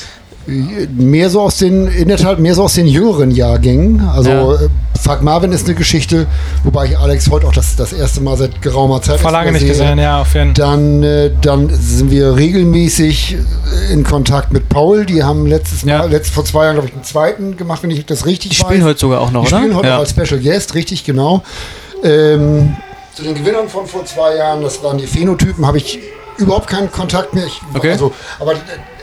Mehr 0.48 1.28
so 1.28 1.42
aus 1.42 1.58
den, 1.58 1.88
in 1.88 2.08
der 2.08 2.16
Tat, 2.16 2.38
mehr 2.38 2.54
so 2.54 2.62
aus 2.64 2.74
den 2.74 2.86
jüngeren 2.86 3.30
Jahrgängen. 3.30 4.00
Also 4.08 4.30
Ja. 4.30 4.54
äh, 4.54 4.68
Fuck 5.00 5.22
Marvin 5.22 5.52
ist 5.52 5.66
eine 5.66 5.74
Geschichte, 5.76 6.26
wobei 6.64 6.86
ich 6.86 6.98
Alex 6.98 7.30
heute 7.30 7.46
auch 7.46 7.52
das, 7.52 7.76
das 7.76 7.92
erste 7.92 8.20
Mal 8.20 8.36
seit 8.36 8.60
geraumer 8.62 9.00
Zeit 9.00 9.20
Vor 9.20 9.30
lange 9.30 9.52
nicht 9.52 9.60
sehe. 9.60 9.68
gesehen, 9.70 9.98
ja, 9.98 10.22
auf 10.22 10.34
jeden 10.34 10.54
Fall. 10.56 10.66
Dann, 10.66 11.02
äh, 11.04 11.30
dann 11.40 11.68
sind 11.70 12.10
wir 12.10 12.34
regelmäßig 12.36 13.36
äh, 13.36 13.92
in 13.92 14.02
Kontakt 14.04 14.52
mit 14.52 14.68
Paul. 14.68 15.06
Die 15.06 15.22
haben 15.22 15.46
letztes 15.46 15.84
Mal, 15.84 15.90
Ja. 15.92 16.04
letzt, 16.06 16.30
vor 16.32 16.44
zwei 16.44 16.64
Jahren, 16.64 16.74
glaube 16.76 16.88
ich, 16.88 16.94
einen 16.94 17.04
zweiten 17.04 17.56
gemacht, 17.56 17.82
wenn 17.84 17.90
ich 17.90 18.04
das 18.06 18.26
richtig 18.26 18.50
die 18.52 18.58
weiß. 18.60 18.66
spielen 18.68 18.84
heute 18.84 18.98
sogar 18.98 19.20
auch 19.20 19.30
noch, 19.30 19.42
Die 19.44 19.48
oder? 19.52 19.58
spielen 19.58 19.76
heute 19.76 19.88
ja. 19.88 19.98
als 19.98 20.10
Special 20.10 20.40
Guest, 20.40 20.74
richtig, 20.74 21.04
genau. 21.04 21.42
Ähm, 22.02 22.74
zu 23.14 23.22
den 23.22 23.34
Gewinnern 23.34 23.68
von 23.68 23.86
vor 23.86 24.04
zwei 24.04 24.36
Jahren, 24.36 24.62
das 24.62 24.82
waren 24.82 24.98
die 24.98 25.06
Phänotypen, 25.06 25.64
habe 25.66 25.78
ich 25.78 25.98
überhaupt 26.38 26.66
keinen 26.68 26.90
Kontakt 26.90 27.34
mehr. 27.34 27.44
Ich, 27.46 27.60
Okay. 27.74 27.92
Also, 27.92 28.12
aber 28.40 28.54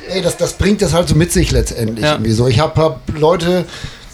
ey, 0.09 0.21
das, 0.21 0.37
das 0.37 0.53
bringt 0.53 0.81
das 0.81 0.93
halt 0.93 1.09
so 1.09 1.15
mit 1.15 1.31
sich 1.31 1.51
letztendlich. 1.51 2.05
Ja. 2.05 2.13
Irgendwie 2.13 2.31
so. 2.31 2.47
Ich 2.47 2.59
habe 2.59 2.81
hab 2.81 3.01
Leute 3.17 3.65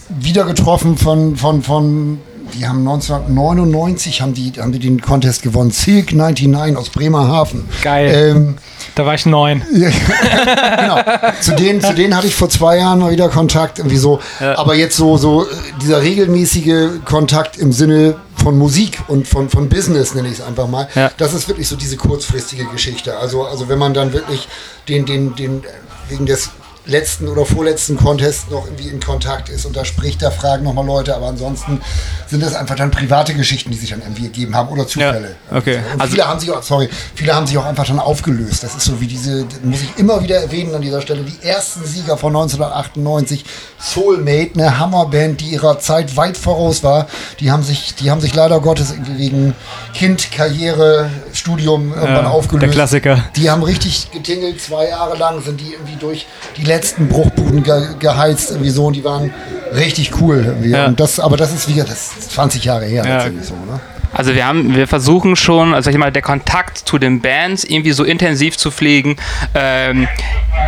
wieder 0.08 0.44
getroffen 0.44 0.96
von, 0.96 1.36
von, 1.36 1.62
von 1.62 2.20
die 2.54 2.66
haben 2.66 2.80
1999 2.86 4.20
haben 4.20 4.34
die, 4.34 4.52
haben 4.58 4.72
die 4.72 4.78
den 4.78 5.00
Contest 5.00 5.42
gewonnen. 5.42 5.70
Silk 5.70 6.12
99 6.12 6.76
aus 6.76 6.90
Bremerhaven. 6.90 7.68
Geil. 7.82 8.34
Ähm, 8.36 8.54
Da 8.94 9.06
war 9.06 9.14
ich 9.14 9.24
neun. 9.24 9.62
genau. 9.72 10.98
Zu 11.40 11.52
denen, 11.54 11.80
zu 11.80 11.94
denen 11.94 12.14
hatte 12.14 12.26
ich 12.26 12.34
vor 12.34 12.50
zwei 12.50 12.78
Jahren 12.78 12.98
mal 12.98 13.10
wieder 13.10 13.28
Kontakt, 13.30 13.78
irgendwie 13.78 13.96
so. 13.96 14.20
Aber 14.40 14.74
jetzt 14.74 14.96
so, 14.96 15.16
so 15.16 15.44
äh, 15.44 15.46
dieser 15.80 16.02
regelmäßige 16.02 17.00
Kontakt 17.04 17.56
im 17.56 17.72
Sinne 17.72 18.16
von 18.42 18.58
Musik 18.58 19.00
und 19.08 19.28
von, 19.28 19.48
von 19.48 19.68
Business, 19.68 20.14
nenne 20.14 20.28
ich 20.28 20.34
es 20.34 20.40
einfach 20.40 20.66
mal. 20.66 20.88
Ja. 20.94 21.10
Das 21.16 21.32
ist 21.32 21.48
wirklich 21.48 21.68
so 21.68 21.76
diese 21.76 21.96
kurzfristige 21.96 22.66
Geschichte. 22.66 23.16
Also, 23.16 23.44
also 23.44 23.68
wenn 23.68 23.78
man 23.78 23.94
dann 23.94 24.12
wirklich 24.12 24.48
den, 24.88 25.06
den, 25.06 25.34
den, 25.36 25.62
wegen 26.08 26.26
des 26.26 26.50
letzten 26.84 27.28
oder 27.28 27.46
vorletzten 27.46 27.96
Contest 27.96 28.50
noch 28.50 28.64
irgendwie 28.66 28.88
in 28.88 28.98
Kontakt 29.00 29.48
ist 29.48 29.64
und 29.66 29.76
da 29.76 29.84
spricht, 29.84 30.20
da 30.20 30.30
fragen 30.32 30.64
nochmal 30.64 30.84
Leute, 30.84 31.14
aber 31.14 31.26
ansonsten 31.28 31.80
sind 32.26 32.42
das 32.42 32.54
einfach 32.54 32.74
dann 32.74 32.90
private 32.90 33.34
Geschichten, 33.34 33.70
die 33.70 33.76
sich 33.76 33.90
dann 33.90 34.00
irgendwie 34.02 34.22
gegeben 34.22 34.56
haben 34.56 34.68
oder 34.68 34.86
Zufälle. 34.86 35.36
okay. 35.50 35.80
Und 35.94 36.00
Also- 36.00 36.12
viele 36.14 36.26
haben 36.26 36.40
sich 36.40 36.50
auch, 36.50 36.62
sorry, 36.62 36.88
viele 37.14 37.34
haben 37.34 37.46
sich 37.46 37.56
auch 37.56 37.64
einfach 37.66 37.86
dann 37.86 38.00
aufgelöst. 38.00 38.64
Das 38.64 38.74
ist 38.74 38.84
so 38.84 39.00
wie 39.00 39.06
diese, 39.06 39.46
muss 39.62 39.80
ich 39.82 39.96
immer 39.98 40.22
wieder 40.22 40.36
erwähnen 40.40 40.74
an 40.74 40.82
dieser 40.82 41.00
Stelle, 41.02 41.22
die 41.22 41.46
ersten 41.46 41.84
Sieger 41.84 42.16
von 42.16 42.32
1998, 42.32 43.44
Soulmate, 43.78 44.50
eine 44.54 44.78
Hammerband, 44.78 45.40
die 45.40 45.50
ihrer 45.50 45.78
Zeit 45.78 46.16
weit 46.16 46.36
voraus 46.36 46.82
war. 46.82 47.06
Die 47.40 47.50
haben 47.50 47.62
sich, 47.62 47.94
die 47.94 48.10
haben 48.10 48.20
sich 48.20 48.34
leider 48.34 48.60
Gottes 48.60 48.90
irgendwie 48.90 49.18
wegen 49.18 49.54
Kind, 49.94 50.30
Karriere, 50.32 51.10
Studium 51.32 51.92
irgendwann 51.92 52.24
Ja, 52.24 52.30
aufgelöst. 52.30 52.62
der 52.62 52.70
Klassiker. 52.70 53.24
Die 53.36 53.50
haben 53.50 53.62
richtig 53.62 54.10
getingelt, 54.10 54.60
zwei 54.60 54.88
Jahre 54.88 55.16
lang 55.16 55.42
sind 55.42 55.60
die 55.60 55.72
irgendwie 55.72 55.96
durch 55.96 56.26
die 56.56 56.64
letzten 56.74 57.08
Bruchbuden 57.08 57.62
ge 57.62 57.88
geheizt, 57.98 58.50
irgendwie 58.50 58.70
so, 58.70 58.86
und 58.86 58.94
die 58.96 59.04
waren 59.04 59.32
richtig 59.74 60.20
cool. 60.20 60.42
Irgendwie. 60.46 60.70
Ja. 60.70 60.86
Und 60.86 60.98
das, 61.00 61.20
aber 61.20 61.36
das 61.36 61.52
ist 61.52 61.68
wieder, 61.68 61.84
das 61.84 62.12
ist 62.18 62.32
20 62.32 62.64
Jahre 62.64 62.86
her, 62.86 63.04
Ja. 63.06 63.22
so, 63.42 63.54
ne? 63.54 63.80
Also 64.14 64.34
wir 64.34 64.46
haben, 64.46 64.74
wir 64.74 64.86
versuchen 64.86 65.36
schon, 65.36 65.74
also 65.74 65.90
ich 65.90 65.96
mal, 65.96 66.12
der 66.12 66.22
Kontakt 66.22 66.78
zu 66.78 66.98
den 66.98 67.20
Bands 67.20 67.64
irgendwie 67.64 67.92
so 67.92 68.04
intensiv 68.04 68.56
zu 68.56 68.70
pflegen. 68.70 69.16
Ähm, 69.54 70.08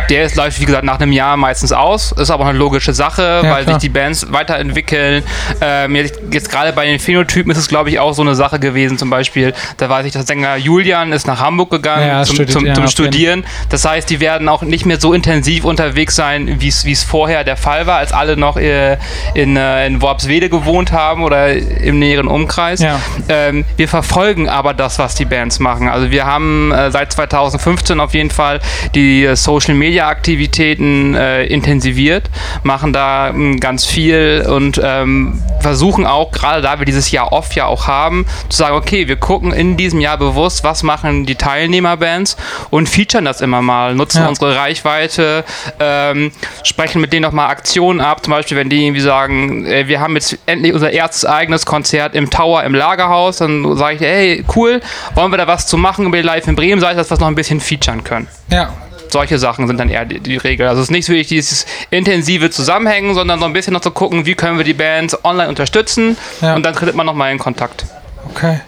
der 0.09 0.23
ist, 0.23 0.35
läuft, 0.35 0.59
wie 0.59 0.65
gesagt, 0.65 0.83
nach 0.83 0.99
einem 0.99 1.11
Jahr 1.11 1.37
meistens 1.37 1.71
aus. 1.71 2.11
Ist 2.11 2.29
aber 2.31 2.43
auch 2.45 2.49
eine 2.49 2.57
logische 2.57 2.93
Sache, 2.93 3.41
weil 3.43 3.63
klar. 3.63 3.75
sich 3.75 3.77
die 3.77 3.89
Bands 3.89 4.31
weiterentwickeln. 4.31 5.23
Ähm, 5.61 5.95
jetzt 5.95 6.19
jetzt 6.31 6.49
gerade 6.51 6.73
bei 6.73 6.85
den 6.85 6.99
Phänotypen 6.99 7.51
ist 7.51 7.57
es, 7.57 7.67
glaube 7.67 7.89
ich, 7.89 7.99
auch 7.99 8.13
so 8.13 8.21
eine 8.21 8.35
Sache 8.35 8.59
gewesen. 8.59 8.97
Zum 8.97 9.09
Beispiel, 9.09 9.53
da 9.77 9.89
weiß 9.89 10.05
ich, 10.05 10.11
der 10.13 10.23
Sänger 10.23 10.55
Julian 10.57 11.11
ist 11.11 11.27
nach 11.27 11.39
Hamburg 11.39 11.69
gegangen 11.71 12.07
Ja, 12.07 12.23
zum, 12.23 12.35
studiert- 12.35 12.51
zum, 12.51 12.65
ja, 12.65 12.73
zum 12.73 12.83
jeden- 12.83 12.91
Studieren. 12.91 13.45
Das 13.69 13.85
heißt, 13.85 14.09
die 14.09 14.19
werden 14.19 14.47
auch 14.49 14.61
nicht 14.61 14.85
mehr 14.85 14.99
so 14.99 15.13
intensiv 15.13 15.65
unterwegs 15.65 16.15
sein, 16.15 16.59
wie 16.59 16.67
es 16.69 17.03
vorher 17.03 17.43
der 17.43 17.57
Fall 17.57 17.87
war, 17.87 17.97
als 17.97 18.11
alle 18.11 18.37
noch 18.37 18.57
äh, 18.57 18.97
in, 19.33 19.57
äh, 19.57 19.85
in 19.87 20.01
Worpswede 20.01 20.49
gewohnt 20.49 20.91
haben 20.91 21.23
oder 21.23 21.51
im 21.53 21.99
näheren 21.99 22.27
Umkreis. 22.27 22.79
Ja. 22.79 22.99
Ähm, 23.35 23.65
wir 23.77 23.87
verfolgen 23.87 24.47
aber 24.49 24.73
das, 24.73 24.99
was 24.99 25.15
die 25.15 25.25
Bands 25.25 25.59
machen. 25.59 25.87
Also 25.87 26.11
wir 26.11 26.25
haben 26.25 26.71
äh, 26.71 26.91
seit 26.91 27.11
2015 27.11 27.99
auf 27.99 28.13
jeden 28.13 28.31
Fall 28.31 28.59
die 28.93 29.25
äh, 29.25 29.35
Social-Media-Aktivitäten 29.35 31.15
äh, 31.15 31.45
intensiviert, 31.45 32.29
machen 32.63 32.93
da 32.93 33.29
ähm, 33.29 33.59
ganz 33.59 33.85
viel 33.85 34.45
und 34.47 34.79
ähm, 34.83 35.41
versuchen 35.59 36.05
auch, 36.05 36.31
gerade 36.31 36.61
da 36.61 36.79
wir 36.79 36.85
dieses 36.85 37.11
Jahr 37.11 37.31
off 37.31 37.53
ja 37.53 37.65
auch 37.65 37.87
haben, 37.87 38.25
zu 38.49 38.57
sagen, 38.57 38.75
okay, 38.75 39.07
wir 39.07 39.17
gucken 39.17 39.51
in 39.51 39.77
diesem 39.77 39.99
Jahr 39.99 40.17
bewusst, 40.17 40.63
was 40.63 40.83
machen 40.83 41.25
die 41.25 41.35
Teilnehmerbands 41.35 42.37
und 42.69 42.87
featuren 42.87 43.25
das 43.25 43.41
immer 43.41 43.61
mal, 43.61 43.95
nutzen 43.95 44.21
Ja. 44.21 44.29
unsere 44.29 44.55
Reichweite, 44.55 45.43
ähm, 45.79 46.31
sprechen 46.63 47.01
mit 47.01 47.11
denen 47.11 47.23
nochmal 47.23 47.49
Aktionen 47.49 47.99
ab, 48.01 48.23
zum 48.23 48.31
Beispiel, 48.31 48.57
wenn 48.57 48.69
die 48.69 48.85
irgendwie 48.85 49.01
sagen, 49.01 49.65
äh, 49.65 49.87
wir 49.87 49.99
haben 49.99 50.15
jetzt 50.15 50.37
endlich 50.45 50.73
unser 50.73 50.91
erstes 50.91 51.25
eigenes 51.25 51.65
Konzert 51.65 52.15
im 52.15 52.29
Tower 52.29 52.63
im 52.63 52.73
Lagerhaus, 52.75 53.24
dann 53.37 53.77
sage 53.77 53.95
ich, 53.95 54.01
hey, 54.01 54.45
cool, 54.55 54.81
wollen 55.15 55.31
wir 55.31 55.37
da 55.37 55.47
was 55.47 55.67
zu 55.67 55.77
machen 55.77 56.05
über 56.05 56.17
die 56.17 56.23
Live 56.23 56.47
in 56.47 56.55
Bremen, 56.55 56.79
sage 56.81 56.93
ich, 56.93 56.97
dass 56.97 57.07
wir 57.09 57.15
das 57.15 57.19
noch 57.19 57.27
ein 57.27 57.35
bisschen 57.35 57.59
featuren 57.59 58.03
können. 58.03 58.27
Ja. 58.49 58.73
Solche 59.09 59.37
Sachen 59.39 59.67
sind 59.67 59.77
dann 59.79 59.89
eher 59.89 60.03
die, 60.05 60.19
die 60.19 60.35
Regel. 60.37 60.67
Also 60.67 60.81
es 60.81 60.87
ist 60.87 60.91
nicht 60.91 61.07
wirklich 61.07 61.27
dieses 61.27 61.65
intensive 61.91 62.49
Zusammenhängen, 62.49 63.13
sondern 63.13 63.39
so 63.39 63.45
ein 63.45 63.53
bisschen 63.53 63.73
noch 63.73 63.81
zu 63.81 63.91
gucken, 63.91 64.25
wie 64.25 64.35
können 64.35 64.57
wir 64.57 64.65
die 64.65 64.73
Bands 64.73 65.17
online 65.23 65.47
unterstützen 65.49 66.17
Ja. 66.41 66.55
und 66.55 66.63
dann 66.65 66.73
tritt 66.73 66.95
man 66.95 67.05
nochmal 67.05 67.31
in 67.31 67.37
Kontakt. 67.37 67.85
Okay. 68.31 68.59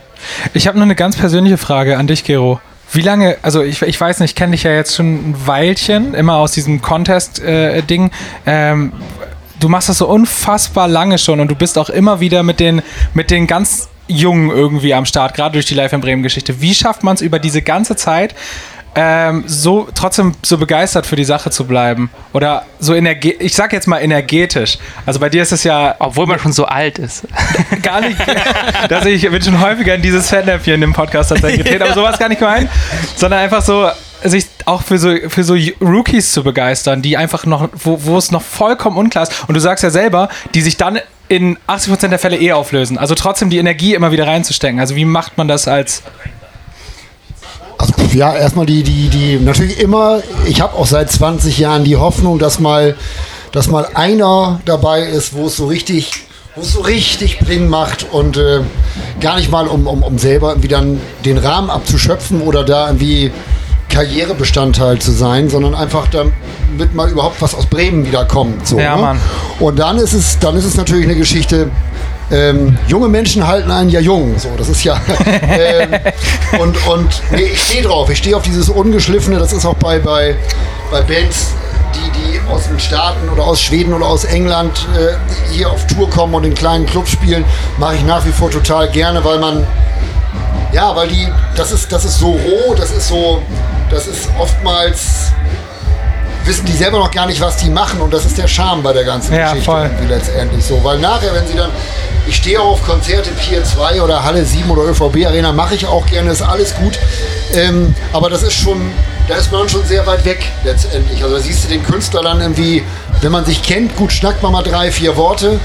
Ich 0.54 0.68
habe 0.68 0.78
nur 0.78 0.86
eine 0.86 0.96
ganz 0.96 1.18
persönliche 1.18 1.58
Frage 1.58 1.98
an 1.98 2.08
dich, 2.08 2.24
Gero. 2.24 2.60
Wie 2.94 3.02
lange, 3.02 3.38
also 3.42 3.62
ich, 3.62 3.82
ich 3.82 4.00
weiß 4.00 4.20
nicht, 4.22 4.32
ich 4.32 4.36
kenne 4.36 4.54
dich 4.54 4.64
ja 4.64 4.72
jetzt 4.72 4.96
schon 4.96 5.32
ein 5.32 5.36
Weilchen, 5.46 6.14
immer 6.14 6.36
aus 6.38 6.54
diesem 6.54 6.82
Contest-Ding. 6.82 8.12
ähm, 8.46 8.94
du 9.60 9.70
machst 9.70 9.90
das 9.90 9.98
so 9.98 10.08
unfassbar 10.08 10.88
lange 10.88 11.18
schon 11.18 11.40
und 11.40 11.50
du 11.52 11.56
bist 11.56 11.78
auch 11.78 11.90
immer 11.90 12.20
wieder 12.22 12.44
mit 12.44 12.60
den, 12.60 12.82
mit 13.14 13.32
den 13.32 13.48
ganz 13.48 13.90
Jungen 14.08 14.50
irgendwie 14.50 14.94
am 14.94 15.06
Start, 15.06 15.34
gerade 15.34 15.54
durch 15.54 15.66
die 15.66 15.74
Live 15.74 15.94
in 15.94 16.02
Bremen-Geschichte. 16.02 16.62
Wie 16.62 16.74
schafft 16.74 17.04
man 17.04 17.16
es 17.16 17.22
über 17.22 17.40
diese 17.40 17.62
ganze 17.62 17.96
Zeit, 17.96 18.36
ähm, 18.96 19.44
so 19.46 19.88
trotzdem 19.94 20.34
so 20.42 20.58
begeistert 20.58 21.06
für 21.06 21.16
die 21.16 21.24
Sache 21.24 21.52
zu 21.52 21.66
bleiben? 21.66 22.10
Oder 22.34 22.66
so 22.80 22.96
energe 22.96 23.32
ich 23.34 23.54
sag 23.54 23.74
jetzt 23.74 23.88
mal 23.88 24.00
energetisch. 24.00 24.78
Also 25.06 25.20
bei 25.20 25.30
dir 25.30 25.44
ist 25.44 25.52
es 25.52 25.64
ja 25.64 25.96
Obwohl 26.00 26.26
man 26.26 26.40
schon 26.40 26.54
so 26.54 26.66
alt 26.66 26.98
ist. 26.98 27.28
gar 27.84 28.02
nicht. 28.02 28.18
dass 28.90 29.06
ich 29.06 29.30
bin 29.30 29.42
schon 29.42 29.62
häufiger 29.62 29.96
in 29.96 30.02
dieses 30.02 30.30
Fettnäpfchen 30.30 30.82
im 30.82 30.94
Podcast 30.94 31.30
tatsächlich 31.30 31.64
getreten, 31.64 31.84
aber 31.84 31.94
sowas 31.94 32.18
gar 32.18 32.30
nicht 32.30 32.40
gemeint, 32.40 32.70
sondern 33.16 33.40
einfach 33.40 33.62
so 33.62 33.90
sich 34.24 34.48
auch 34.66 34.82
für 34.82 34.98
so, 34.98 35.16
für 35.28 35.44
so 35.44 35.56
Rookies 35.82 36.32
zu 36.32 36.44
begeistern, 36.44 37.02
die 37.02 37.18
einfach 37.18 37.46
noch, 37.46 37.70
wo, 37.74 38.04
wo 38.04 38.18
es 38.18 38.32
noch 38.32 38.42
vollkommen 38.42 38.98
unklar 38.98 39.24
ist. 39.24 39.48
Und 39.48 39.54
du 39.54 39.60
sagst 39.60 39.84
ja 39.84 39.90
selber, 39.90 40.30
die 40.54 40.62
sich 40.62 40.78
dann 40.78 41.00
in 41.30 41.58
80% 41.68 42.08
der 42.08 42.20
Fälle 42.20 42.38
eh 42.38 42.54
auflösen. 42.54 42.98
Also 42.98 43.16
trotzdem 43.16 43.50
die 43.50 43.58
Energie 43.58 43.94
immer 43.94 44.12
wieder 44.12 44.28
reinzustecken. 44.28 44.80
Also 44.80 44.96
wie 44.96 45.06
macht 45.06 45.38
man 45.38 45.48
das 45.48 45.68
als 45.68 46.04
Also, 47.78 47.94
ja, 48.14 48.36
erstmal 48.36 48.66
die, 48.66 48.84
die, 48.84 49.10
die, 49.10 49.40
natürlich 49.40 49.80
immer, 49.80 50.22
ich 50.46 50.62
habe 50.62 50.76
auch 50.76 50.88
seit 50.88 51.12
20 51.12 51.58
Jahren 51.60 51.84
die 51.84 51.98
Hoffnung, 51.98 52.40
dass 52.40 52.60
mal, 52.60 52.96
dass 53.52 53.68
mal 53.68 53.88
einer 53.94 54.62
dabei 54.66 55.02
ist, 55.02 55.34
wo 55.34 55.48
es 55.48 55.58
so 55.58 55.68
richtig, 55.68 56.12
wo 56.56 56.62
es 56.62 56.74
so 56.74 56.82
richtig 56.82 57.40
Bling 57.40 57.68
macht 57.68 58.08
und 58.12 58.38
äh, 58.38 58.62
gar 59.20 59.36
nicht 59.36 59.52
mal, 59.52 59.68
um, 59.68 59.86
um, 59.86 60.02
um 60.02 60.18
selber 60.18 60.50
irgendwie 60.50 60.70
dann 60.70 61.00
den 61.26 61.38
Rahmen 61.38 61.70
abzuschöpfen 61.70 62.42
oder 62.42 62.64
da 62.64 62.88
irgendwie 62.88 63.32
Karrierebestandteil 63.98 65.00
zu 65.00 65.12
sein, 65.12 65.50
sondern 65.50 65.74
einfach 65.74 66.08
damit 66.10 66.94
mal 66.94 67.10
überhaupt 67.10 67.42
was 67.42 67.56
aus 67.56 67.66
Bremen 67.66 68.06
wieder 68.06 68.26
kommt. 68.26 68.68
So, 68.68 68.78
Ja, 68.78 68.96
ne? 68.96 69.02
Mann. 69.02 69.20
Und 69.60 69.80
dann 69.80 69.98
ist 69.98 70.14
es, 70.14 70.38
dann 70.38 70.56
ist 70.56 70.66
es 70.66 70.78
natürlich 70.78 71.06
eine 71.06 71.16
Geschichte. 71.16 71.72
Ähm, 72.30 72.78
junge 72.88 73.08
Menschen 73.08 73.48
halten 73.48 73.72
einen 73.72 73.90
ja 73.90 74.00
jung, 74.00 74.38
so 74.38 74.50
das 74.56 74.68
ist 74.70 74.84
ja 74.84 75.00
ähm, 75.50 75.92
und 76.60 76.76
und 76.88 77.22
nee, 77.32 77.44
ich 77.54 77.64
stehe 77.64 77.84
drauf, 77.84 78.10
ich 78.10 78.18
stehe 78.18 78.36
auf 78.36 78.44
dieses 78.44 78.70
ungeschliffene, 78.70 79.40
das 79.40 79.54
ist 79.54 79.66
auch 79.66 79.78
bei 79.78 79.98
bei 79.98 80.36
bei 80.92 81.02
Bands, 81.02 81.54
die 81.96 82.12
die 82.12 82.52
aus 82.52 82.68
den 82.68 82.80
Staaten 82.82 83.30
oder 83.30 83.46
aus 83.46 83.62
Schweden 83.62 83.94
oder 83.94 84.08
aus 84.08 84.26
England 84.26 84.86
äh, 84.96 85.16
hier 85.54 85.72
auf 85.72 85.88
Tour 85.88 86.10
kommen 86.10 86.36
und 86.36 86.44
in 86.44 86.54
kleinen 86.54 86.86
Clubs 86.86 87.12
spielen, 87.12 87.46
mache 87.80 87.96
ich 87.96 88.04
nach 88.04 88.26
wie 88.26 88.32
vor 88.32 88.52
total 88.52 88.90
gerne, 88.90 89.24
weil 89.24 89.40
man 89.40 89.66
ja, 90.74 90.94
weil 90.96 91.08
die 91.08 91.28
das 91.56 91.72
ist 91.72 91.92
das 91.92 92.04
ist 92.04 92.20
so 92.20 92.32
roh, 92.32 92.76
das 92.76 92.92
ist 92.92 93.08
so 93.08 93.42
das 93.90 94.08
ist 94.08 94.30
oftmals 94.40 95.32
wissen 96.46 96.66
die 96.66 96.72
selber 96.74 97.00
noch 97.00 97.12
gar 97.12 97.26
nicht, 97.26 97.42
was 97.42 97.58
die 97.58 97.70
machen 97.70 98.00
und 98.00 98.14
das 98.14 98.26
ist 98.26 98.38
der 98.38 98.48
Charme 98.48 98.82
bei 98.82 98.94
der 98.94 99.04
ganzen 99.04 99.34
Ja, 99.34 99.50
Geschichte 99.50 99.66
voll. 99.66 99.82
irgendwie 99.84 100.14
letztendlich 100.14 100.64
so. 100.64 100.82
Weil 100.82 100.98
nachher, 101.00 101.34
wenn 101.34 101.46
sie 101.46 101.56
dann, 101.56 101.70
ich 102.26 102.38
stehe 102.38 102.62
auch 102.62 102.72
auf 102.72 102.86
Konzerte 102.86 103.32
Pier 103.32 103.64
2 103.66 104.02
oder 104.02 104.24
Halle 104.24 104.46
7 104.46 104.70
oder 104.70 104.84
ÖVB 104.84 105.26
Arena, 105.26 105.52
mache 105.52 105.76
ich 105.76 105.86
auch 105.86 106.06
gerne, 106.06 106.32
ist 106.32 106.42
alles 106.42 106.74
gut. 106.76 106.98
Ähm, 107.54 107.94
aber 108.14 108.30
das 108.30 108.44
ist 108.44 108.54
schon, 108.54 108.92
da 109.28 109.36
ist 109.36 109.52
man 109.52 109.68
schon 109.68 109.86
sehr 109.86 110.08
weit 110.08 110.24
weg 110.24 110.46
letztendlich. 110.64 111.22
Also 111.22 111.36
da 111.36 111.42
siehst 111.42 111.66
du 111.66 111.68
den 111.68 111.84
Künstler 111.84 112.22
dann 112.22 112.40
irgendwie, 112.40 112.82
wenn 113.22 113.32
man 113.32 113.46
sich 113.46 113.64
kennt, 113.64 113.96
gut 113.96 114.12
schnackt 114.12 114.44
man 114.44 114.52
mal 114.52 114.64
drei, 114.64 114.92
vier 114.92 115.16
Worte, 115.18 115.60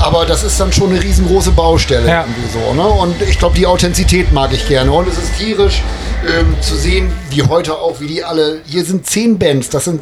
aber 0.00 0.26
das 0.26 0.42
ist 0.42 0.58
dann 0.60 0.72
schon 0.72 0.90
eine 0.90 1.02
riesengroße 1.02 1.52
Baustelle 1.52 2.06
Ja. 2.08 2.20
irgendwie 2.26 2.50
so. 2.52 2.74
Ne? 2.74 2.86
Und 2.86 3.20
ich 3.22 3.38
glaube, 3.38 3.56
die 3.56 3.66
Authentizität 3.66 4.32
mag 4.32 4.52
ich 4.52 4.66
gerne. 4.68 4.92
Und 4.92 5.08
es 5.08 5.16
ist 5.18 5.36
tierisch 5.38 5.82
ähm, 6.26 6.56
zu 6.60 6.76
sehen, 6.76 7.12
wie 7.30 7.42
heute 7.42 7.74
auch, 7.78 8.00
wie 8.00 8.06
die 8.08 8.24
alle, 8.24 8.60
hier 8.66 8.84
sind 8.84 9.06
zehn 9.06 9.38
Bands, 9.38 9.70
das 9.70 9.84
sind 9.84 10.00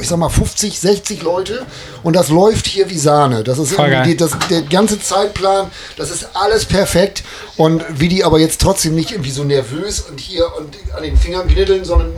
ich 0.00 0.08
sag 0.08 0.18
mal 0.18 0.28
50, 0.28 0.78
60 0.80 1.22
Leute 1.22 1.64
und 2.02 2.16
das 2.16 2.28
läuft 2.28 2.66
hier 2.66 2.90
wie 2.90 2.98
Sahne. 2.98 3.44
Das 3.44 3.56
ist 3.58 3.76
die, 4.04 4.16
das, 4.16 4.32
der 4.50 4.62
ganze 4.62 5.00
Zeitplan, 5.00 5.70
das 5.96 6.10
ist 6.10 6.28
alles 6.34 6.64
perfekt 6.64 7.22
und 7.56 7.82
wie 7.98 8.08
die 8.08 8.24
aber 8.24 8.40
jetzt 8.40 8.60
trotzdem 8.60 8.94
nicht 8.96 9.12
irgendwie 9.12 9.30
so 9.30 9.44
nervös 9.44 10.00
und 10.00 10.18
hier 10.20 10.44
und 10.58 10.76
an 10.94 11.04
den 11.04 11.16
Fingern 11.16 11.46
knitteln, 11.46 11.84
sondern 11.84 12.12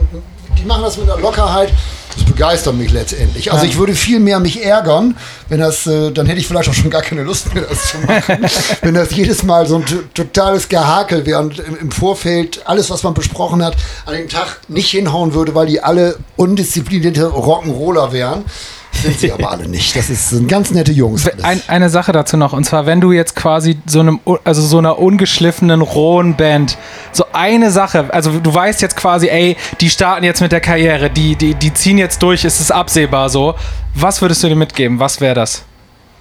die 0.59 0.65
machen 0.65 0.83
das 0.83 0.97
mit 0.97 1.09
einer 1.09 1.19
Lockerheit. 1.21 1.73
Das 2.15 2.23
begeistert 2.25 2.75
mich 2.75 2.91
letztendlich. 2.91 3.51
Also 3.53 3.65
ich 3.65 3.77
würde 3.77 3.93
viel 3.93 4.19
mehr 4.19 4.39
mich 4.39 4.65
ärgern, 4.65 5.15
wenn 5.47 5.59
das, 5.59 5.85
äh, 5.87 6.11
dann 6.11 6.25
hätte 6.25 6.39
ich 6.39 6.47
vielleicht 6.47 6.67
auch 6.67 6.73
schon 6.73 6.89
gar 6.89 7.01
keine 7.03 7.23
Lust 7.23 7.53
mehr, 7.53 7.63
das 7.69 7.91
zu 7.91 7.97
machen. 7.99 8.45
wenn 8.81 8.93
das 8.95 9.11
jedes 9.11 9.43
Mal 9.43 9.67
so 9.67 9.75
ein 9.75 9.85
to- 9.85 10.01
totales 10.15 10.67
Gehakel 10.67 11.25
wäre 11.25 11.39
und 11.39 11.59
im, 11.59 11.77
im 11.77 11.91
Vorfeld 11.91 12.61
alles, 12.65 12.89
was 12.89 13.03
man 13.03 13.13
besprochen 13.13 13.63
hat, 13.63 13.75
an 14.05 14.15
dem 14.15 14.27
Tag 14.27 14.59
nicht 14.67 14.89
hinhauen 14.89 15.33
würde, 15.33 15.53
weil 15.55 15.67
die 15.67 15.81
alle 15.81 16.17
undisziplinierte 16.35 17.27
Rock'n'Roller 17.27 18.11
wären. 18.11 18.43
Sind 18.91 19.19
sie 19.19 19.31
aber 19.31 19.51
alle 19.51 19.67
nicht. 19.67 19.95
Das 19.95 20.09
ist, 20.09 20.29
sind 20.29 20.47
ganz 20.47 20.71
nette 20.71 20.91
Jungs. 20.91 21.25
Ein, 21.43 21.61
eine 21.67 21.89
Sache 21.89 22.11
dazu 22.11 22.35
noch, 22.35 22.53
und 22.53 22.65
zwar, 22.65 22.85
wenn 22.85 22.99
du 22.99 23.11
jetzt 23.11 23.35
quasi 23.35 23.77
so 23.85 24.01
einem, 24.01 24.19
also 24.43 24.61
so 24.61 24.77
einer 24.77 24.99
ungeschliffenen, 24.99 25.81
rohen 25.81 26.35
Band, 26.35 26.77
so 27.13 27.25
eine 27.31 27.71
Sache, 27.71 28.13
also 28.13 28.39
du 28.39 28.53
weißt 28.53 28.81
jetzt 28.81 28.97
quasi, 28.97 29.29
ey, 29.29 29.55
die 29.79 29.89
starten 29.89 30.25
jetzt 30.25 30.41
mit 30.41 30.51
der 30.51 30.59
Karriere, 30.59 31.09
die, 31.09 31.35
die, 31.35 31.55
die 31.55 31.73
ziehen 31.73 31.97
jetzt 31.97 32.21
durch, 32.21 32.43
ist 32.43 32.59
es 32.59 32.71
absehbar 32.71 33.29
so. 33.29 33.55
Was 33.95 34.21
würdest 34.21 34.43
du 34.43 34.47
denen 34.47 34.59
mitgeben? 34.59 34.99
Was 34.99 35.21
wäre 35.21 35.35
das? 35.35 35.63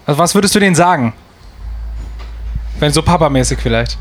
Also 0.07 0.19
was 0.19 0.35
würdest 0.35 0.55
du 0.55 0.61
denen 0.61 0.77
sagen? 0.77 1.15
Wenn 2.79 2.93
so 2.93 3.03
papamäßig 3.03 3.59
vielleicht. 3.61 3.99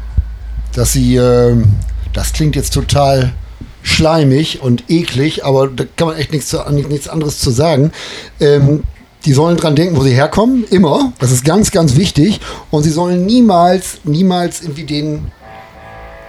dass 0.75 0.93
sie, 0.93 1.15
ähm, 1.15 1.73
das 2.13 2.31
klingt 2.31 2.55
jetzt 2.55 2.73
total 2.73 3.33
schleimig 3.87 4.61
und 4.61 4.89
eklig, 4.89 5.45
aber 5.45 5.67
da 5.67 5.85
kann 5.95 6.09
man 6.09 6.17
echt 6.17 6.31
nichts, 6.31 6.55
nichts 6.69 7.07
anderes 7.07 7.39
zu 7.39 7.51
sagen. 7.51 7.91
Ähm, 8.39 8.83
die 9.25 9.33
sollen 9.33 9.57
dran 9.57 9.75
denken, 9.75 9.97
wo 9.97 10.03
sie 10.03 10.13
herkommen, 10.13 10.65
immer. 10.69 11.13
Das 11.19 11.31
ist 11.31 11.43
ganz, 11.43 11.71
ganz 11.71 11.95
wichtig. 11.95 12.39
Und 12.69 12.83
sie 12.83 12.91
sollen 12.91 13.25
niemals, 13.25 13.99
niemals 14.03 14.61
irgendwie 14.61 14.83
den 14.83 15.31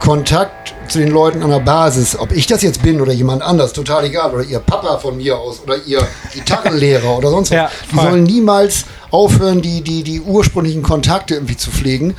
Kontakt 0.00 0.74
zu 0.88 0.98
den 0.98 1.08
Leuten 1.08 1.42
an 1.42 1.50
der 1.50 1.58
Basis, 1.58 2.16
ob 2.18 2.32
ich 2.32 2.46
das 2.46 2.62
jetzt 2.62 2.82
bin 2.82 3.00
oder 3.00 3.12
jemand 3.12 3.42
anders, 3.42 3.72
total 3.72 4.04
egal, 4.04 4.32
oder 4.32 4.44
ihr 4.44 4.60
Papa 4.60 4.98
von 4.98 5.16
mir 5.16 5.36
aus 5.36 5.60
oder 5.62 5.76
ihr 5.84 6.06
Gitarrenlehrer 6.32 7.18
oder 7.18 7.30
sonst 7.30 7.50
was, 7.50 7.56
Ja, 7.56 7.70
die 7.92 7.96
sollen 7.96 8.22
niemals 8.22 8.84
aufhören, 9.10 9.60
die, 9.60 9.82
die, 9.82 10.02
die 10.02 10.20
ursprünglichen 10.20 10.82
Kontakte 10.82 11.34
irgendwie 11.34 11.56
zu 11.56 11.70
pflegen. 11.70 12.14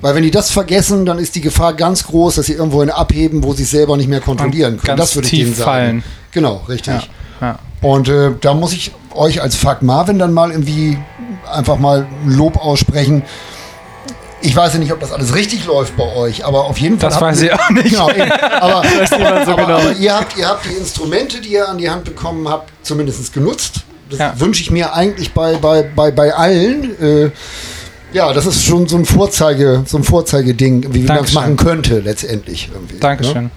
Weil 0.00 0.14
wenn 0.14 0.22
die 0.22 0.30
das 0.30 0.50
vergessen, 0.50 1.04
dann 1.04 1.18
ist 1.18 1.34
die 1.34 1.40
Gefahr 1.40 1.74
ganz 1.74 2.04
groß, 2.06 2.36
dass 2.36 2.46
sie 2.46 2.54
irgendwohin 2.54 2.90
abheben, 2.90 3.42
wo 3.42 3.52
sie 3.52 3.64
es 3.64 3.70
selber 3.70 3.96
nicht 3.96 4.08
mehr 4.08 4.20
kontrollieren 4.20 4.78
können. 4.78 4.96
ganz 4.96 5.00
das 5.00 5.14
würde 5.16 5.26
ich 5.26 5.30
tief 5.30 5.44
denen 5.44 5.54
sagen. 5.56 5.64
fallen. 5.70 6.04
Genau, 6.32 6.62
richtig. 6.68 7.10
Ja. 7.40 7.58
Und 7.82 8.08
äh, 8.08 8.30
da 8.40 8.54
muss 8.54 8.72
ich 8.72 8.92
euch 9.14 9.42
als 9.42 9.56
Fuck 9.56 9.82
Marvin 9.82 10.18
dann 10.18 10.32
mal 10.32 10.50
irgendwie 10.50 10.98
einfach 11.50 11.78
mal 11.78 12.06
Lob 12.26 12.56
aussprechen. 12.56 13.22
Ich 14.42 14.56
weiß 14.56 14.72
ja 14.74 14.78
nicht, 14.78 14.90
ob 14.92 15.00
das 15.00 15.12
alles 15.12 15.34
richtig 15.34 15.66
läuft 15.66 15.96
bei 15.98 16.16
euch, 16.16 16.46
aber 16.46 16.64
auf 16.64 16.78
jeden 16.78 16.98
Fall. 16.98 17.10
Das 17.10 17.20
weiß 17.20 17.42
ihr- 17.42 17.52
ich 17.52 17.60
auch 17.60 17.70
nicht. 17.70 17.90
Genau, 17.90 18.08
aber, 18.60 18.82
so 19.06 19.16
aber, 19.16 19.44
genau. 19.66 19.78
aber 19.80 19.92
ihr, 19.92 20.14
habt, 20.16 20.36
ihr 20.38 20.48
habt 20.48 20.64
die 20.64 20.72
Instrumente, 20.74 21.40
die 21.42 21.50
ihr 21.50 21.68
an 21.68 21.76
die 21.76 21.90
Hand 21.90 22.04
bekommen 22.04 22.48
habt, 22.48 22.70
zumindest 22.82 23.32
genutzt. 23.34 23.80
Das 24.08 24.18
Ja. 24.18 24.32
wünsche 24.40 24.62
ich 24.62 24.70
mir 24.70 24.94
eigentlich 24.94 25.32
bei, 25.34 25.56
bei, 25.56 25.82
bei, 25.82 26.10
bei 26.10 26.32
allen. 26.34 26.98
Äh, 27.00 27.30
ja, 28.12 28.32
das 28.32 28.46
ist 28.46 28.64
schon 28.64 28.88
so 28.88 28.96
ein 28.96 29.04
Vorzeige, 29.04 29.84
so 29.86 29.96
ein 29.96 30.04
Vorzeigeding, 30.04 30.92
wie 30.92 31.02
man 31.04 31.24
es 31.24 31.32
machen 31.32 31.56
könnte 31.56 32.00
letztendlich. 32.00 32.70
Irgendwie, 32.72 32.98
Dankeschön. 32.98 33.44
Ne? 33.44 33.50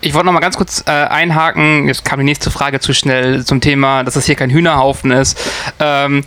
Ich 0.00 0.14
wollte 0.14 0.26
noch 0.26 0.32
mal 0.32 0.40
ganz 0.40 0.56
kurz 0.56 0.84
äh, 0.86 0.90
einhaken. 0.90 1.88
Jetzt 1.88 2.04
kam 2.04 2.18
die 2.18 2.24
nächste 2.24 2.50
Frage 2.50 2.80
zu 2.80 2.92
schnell 2.92 3.44
zum 3.44 3.60
Thema, 3.60 4.04
dass 4.04 4.14
das 4.14 4.26
hier 4.26 4.36
kein 4.36 4.50
Hühnerhaufen 4.50 5.10
ist. 5.10 5.38
Ähm, 5.80 6.22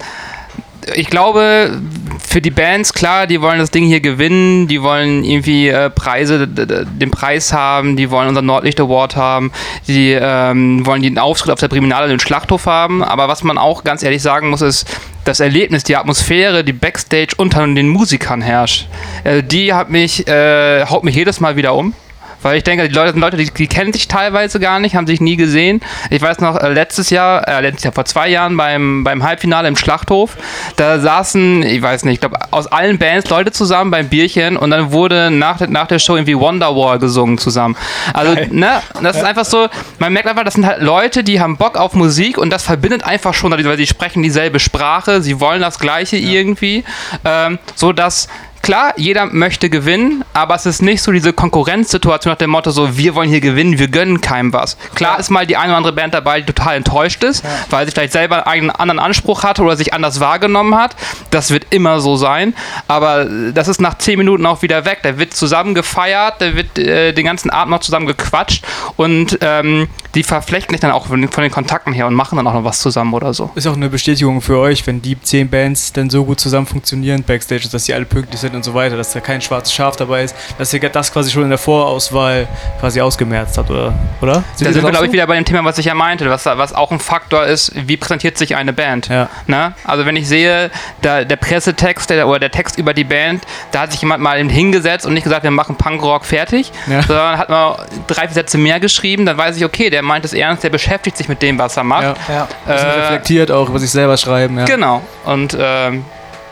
ich 0.95 1.09
glaube, 1.09 1.79
für 2.19 2.41
die 2.41 2.51
Bands, 2.51 2.93
klar, 2.93 3.27
die 3.27 3.41
wollen 3.41 3.59
das 3.59 3.71
Ding 3.71 3.85
hier 3.85 4.01
gewinnen, 4.01 4.67
die 4.67 4.81
wollen 4.81 5.23
irgendwie 5.23 5.67
äh, 5.67 5.89
Preise, 5.89 6.47
den 6.47 7.11
Preis 7.11 7.53
haben, 7.53 7.95
die 7.95 8.09
wollen 8.11 8.29
unseren 8.29 8.45
Nordlicht 8.45 8.79
Award 8.79 9.15
haben, 9.15 9.51
die 9.87 10.11
ähm, 10.11 10.85
wollen 10.85 11.01
den 11.01 11.17
Auftritt 11.17 11.51
auf 11.51 11.59
der 11.59 11.67
Priminale, 11.67 12.07
den 12.07 12.19
Schlachthof 12.19 12.65
haben. 12.65 13.03
Aber 13.03 13.27
was 13.27 13.43
man 13.43 13.57
auch 13.57 13.83
ganz 13.83 14.03
ehrlich 14.03 14.21
sagen 14.21 14.49
muss, 14.49 14.61
ist, 14.61 14.87
das 15.29 15.39
Erlebnis, 15.39 15.83
die 15.83 15.95
Atmosphäre, 15.95 16.63
die 16.63 16.73
Backstage 16.73 17.35
unter 17.37 17.65
den 17.67 17.87
Musikern 17.87 18.41
herrscht. 18.41 18.87
Äh, 19.23 19.43
die 19.43 19.73
hat 19.73 19.89
mich, 19.89 20.27
äh, 20.27 20.85
haut 20.85 21.03
mich 21.03 21.15
jedes 21.15 21.39
Mal 21.39 21.55
wieder 21.55 21.75
um. 21.75 21.93
Weil 22.41 22.57
ich 22.57 22.63
denke, 22.63 22.87
die 22.87 22.93
Leute 22.95 23.11
sind 23.11 23.21
Leute, 23.21 23.37
die, 23.37 23.51
die 23.51 23.67
kennen 23.67 23.91
sich 23.93 24.07
teilweise 24.07 24.59
gar 24.59 24.79
nicht, 24.79 24.95
haben 24.95 25.07
sich 25.07 25.19
nie 25.21 25.35
gesehen. 25.35 25.81
Ich 26.09 26.21
weiß 26.21 26.39
noch, 26.39 26.55
äh, 26.57 26.69
letztes 26.71 27.09
Jahr, 27.09 27.47
äh, 27.47 27.61
letztes 27.61 27.83
Jahr 27.83 27.93
vor 27.93 28.05
zwei 28.05 28.29
Jahren 28.29 28.55
beim, 28.55 29.03
beim 29.03 29.23
Halbfinale 29.23 29.67
im 29.67 29.75
Schlachthof, 29.75 30.37
da 30.75 30.99
saßen, 30.99 31.63
ich 31.63 31.81
weiß 31.81 32.05
nicht, 32.05 32.15
ich 32.15 32.19
glaube, 32.21 32.37
aus 32.51 32.67
allen 32.67 32.97
Bands 32.97 33.29
Leute 33.29 33.51
zusammen 33.51 33.91
beim 33.91 34.07
Bierchen 34.09 34.57
und 34.57 34.69
dann 34.71 34.91
wurde 34.91 35.31
nach, 35.31 35.57
der- 35.57 35.67
nach 35.69 35.87
der 35.87 35.99
Show 35.99 36.15
irgendwie 36.15 36.37
Wonderwall 36.37 36.99
gesungen 36.99 37.37
zusammen. 37.37 37.75
Also, 38.13 38.35
ne, 38.51 38.81
das 39.01 39.17
ist 39.17 39.23
einfach 39.23 39.45
so, 39.45 39.67
man 39.99 40.13
merkt 40.13 40.27
einfach, 40.29 40.43
das 40.43 40.53
sind 40.53 40.65
halt 40.65 40.81
Leute, 40.81 41.23
die 41.23 41.39
haben 41.41 41.57
Bock 41.57 41.77
auf 41.77 41.93
Musik 41.93 42.37
und 42.37 42.49
das 42.51 42.63
verbindet 42.63 43.03
einfach 43.03 43.33
schon, 43.33 43.51
weil 43.51 43.77
sie 43.77 43.87
sprechen 43.87 44.23
dieselbe 44.23 44.59
Sprache, 44.59 45.21
sie 45.21 45.39
wollen 45.39 45.61
das 45.61 45.79
Gleiche 45.79 46.17
irgendwie, 46.17 46.83
ähm, 47.25 47.59
so 47.75 47.91
dass 47.91 48.27
Klar, 48.69 48.93
jeder 48.97 49.25
möchte 49.25 49.67
gewinnen, 49.71 50.23
aber 50.31 50.53
es 50.53 50.67
ist 50.67 50.83
nicht 50.83 51.01
so 51.01 51.11
diese 51.11 51.33
Konkurrenzsituation 51.33 52.31
nach 52.31 52.37
dem 52.37 52.51
Motto, 52.51 52.69
so 52.69 52.95
wir 52.95 53.15
wollen 53.15 53.27
hier 53.27 53.41
gewinnen, 53.41 53.79
wir 53.79 53.87
gönnen 53.87 54.21
keinem 54.21 54.53
was. 54.53 54.77
Klar 54.93 55.17
ist 55.17 55.31
mal 55.31 55.47
die 55.47 55.57
eine 55.57 55.69
oder 55.69 55.77
andere 55.77 55.93
Band 55.93 56.13
dabei, 56.13 56.41
die 56.41 56.45
total 56.45 56.75
enttäuscht 56.75 57.23
ist, 57.23 57.43
weil 57.71 57.87
sie 57.87 57.91
vielleicht 57.91 58.13
selber 58.13 58.45
einen 58.45 58.69
anderen 58.69 58.99
Anspruch 58.99 59.41
hatte 59.41 59.63
oder 59.63 59.75
sich 59.75 59.91
anders 59.91 60.19
wahrgenommen 60.19 60.75
hat. 60.75 60.95
Das 61.31 61.49
wird 61.49 61.65
immer 61.71 61.99
so 61.99 62.15
sein, 62.15 62.53
aber 62.87 63.25
das 63.55 63.69
ist 63.69 63.81
nach 63.81 63.97
zehn 63.97 64.19
Minuten 64.19 64.45
auch 64.45 64.61
wieder 64.61 64.85
weg. 64.85 64.99
Da 65.01 65.17
wird 65.17 65.33
zusammen 65.33 65.73
gefeiert, 65.73 66.35
da 66.37 66.53
wird 66.53 66.77
äh, 66.77 67.11
den 67.11 67.25
ganzen 67.25 67.49
Abend 67.49 67.71
noch 67.71 67.79
zusammen 67.79 68.05
gequatscht 68.05 68.63
und 68.97 69.39
ähm, 69.41 69.87
die 70.15 70.23
verflechten 70.23 70.73
sich 70.73 70.79
dann 70.81 70.91
auch 70.91 71.07
von 71.07 71.21
den, 71.21 71.31
von 71.31 71.43
den 71.43 71.51
Kontakten 71.51 71.93
her 71.93 72.07
und 72.07 72.13
machen 72.13 72.35
dann 72.35 72.47
auch 72.47 72.53
noch 72.53 72.63
was 72.63 72.79
zusammen 72.79 73.13
oder 73.13 73.33
so. 73.33 73.51
Ist 73.55 73.67
auch 73.67 73.75
eine 73.75 73.89
Bestätigung 73.89 74.41
für 74.41 74.57
euch, 74.57 74.85
wenn 74.87 75.01
die 75.01 75.19
zehn 75.21 75.49
Bands 75.49 75.93
dann 75.93 76.09
so 76.09 76.25
gut 76.25 76.39
zusammen 76.39 76.65
funktionieren, 76.65 77.23
Backstage, 77.23 77.67
dass 77.71 77.85
sie 77.85 77.93
alle 77.93 78.05
pünktlich 78.05 78.39
sind 78.39 78.55
und 78.55 78.63
so 78.63 78.73
weiter, 78.73 78.97
dass 78.97 79.13
da 79.13 79.19
kein 79.19 79.41
schwarzes 79.41 79.73
Schaf 79.73 79.95
dabei 79.95 80.23
ist, 80.23 80.35
dass 80.57 80.73
ihr 80.73 80.79
das 80.79 81.11
quasi 81.13 81.31
schon 81.31 81.43
in 81.43 81.49
der 81.49 81.57
Vorauswahl 81.57 82.47
quasi 82.79 83.01
ausgemerzt 83.01 83.57
habt, 83.57 83.69
oder? 83.69 83.93
oder? 84.21 84.43
Da 84.59 84.65
ihr 84.65 84.73
sind 84.73 84.83
wir, 84.83 84.91
glaube 84.91 85.05
ich, 85.05 85.11
wieder 85.11 85.27
bei 85.27 85.35
dem 85.35 85.45
Thema, 85.45 85.63
was 85.63 85.77
ich 85.77 85.85
ja 85.85 85.93
meinte, 85.93 86.29
was, 86.29 86.45
was 86.45 86.73
auch 86.73 86.91
ein 86.91 86.99
Faktor 86.99 87.45
ist, 87.45 87.71
wie 87.75 87.97
präsentiert 87.97 88.37
sich 88.37 88.55
eine 88.55 88.73
Band. 88.73 89.07
Ja. 89.09 89.29
Ne? 89.47 89.73
Also 89.83 90.05
wenn 90.05 90.15
ich 90.15 90.27
sehe, 90.27 90.71
da, 91.01 91.23
der 91.23 91.35
Pressetext 91.35 92.09
der, 92.09 92.27
oder 92.27 92.39
der 92.39 92.51
Text 92.51 92.77
über 92.77 92.93
die 92.93 93.03
Band, 93.03 93.43
da 93.71 93.81
hat 93.81 93.91
sich 93.91 94.01
jemand 94.01 94.23
mal 94.23 94.39
hingesetzt 94.49 95.05
und 95.05 95.13
nicht 95.13 95.23
gesagt, 95.23 95.43
wir 95.43 95.51
machen 95.51 95.75
Punkrock 95.75 96.25
fertig, 96.25 96.71
Ja. 96.87 97.03
sondern 97.03 97.37
hat 97.37 97.49
mal 97.49 97.85
drei, 98.07 98.27
Sätze 98.29 98.59
mehr 98.59 98.79
geschrieben, 98.79 99.25
dann 99.25 99.37
weiß 99.37 99.57
ich, 99.57 99.65
okay, 99.65 99.89
der 99.89 99.98
meint 100.01 100.25
es 100.25 100.33
ernst, 100.33 100.63
der 100.63 100.69
beschäftigt 100.69 101.17
sich 101.17 101.27
mit 101.27 101.41
dem, 101.41 101.57
was 101.57 101.77
er 101.77 101.83
macht. 101.83 102.17
Ja. 102.27 102.47
Ja. 102.67 102.73
Äh, 102.73 102.99
reflektiert 103.01 103.51
auch 103.51 103.69
über 103.69 103.79
sich 103.79 103.91
selber 103.91 104.17
schreiben, 104.17 104.57
ja. 104.57 104.65
Genau. 104.65 105.01
Und 105.25 105.57
ähm, 105.59 106.05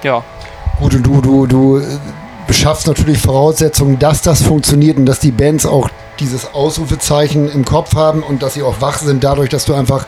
ja. 0.03 0.23
Gut, 0.79 0.93
und 0.95 1.03
du, 1.03 1.21
du, 1.21 1.47
du 1.47 1.77
äh, 1.77 1.83
beschaffst 2.47 2.88
natürlich 2.88 3.19
Voraussetzungen, 3.19 3.99
dass 3.99 4.21
das 4.21 4.41
funktioniert 4.41 4.97
und 4.97 5.05
dass 5.05 5.19
die 5.19 5.31
Bands 5.31 5.65
auch 5.65 5.89
dieses 6.19 6.53
Ausrufezeichen 6.53 7.51
im 7.51 7.65
Kopf 7.65 7.95
haben 7.95 8.23
und 8.23 8.41
dass 8.41 8.55
sie 8.55 8.63
auch 8.63 8.81
wach 8.81 8.99
sind, 8.99 9.23
dadurch, 9.23 9.49
dass 9.49 9.65
du 9.65 9.73
einfach, 9.73 10.07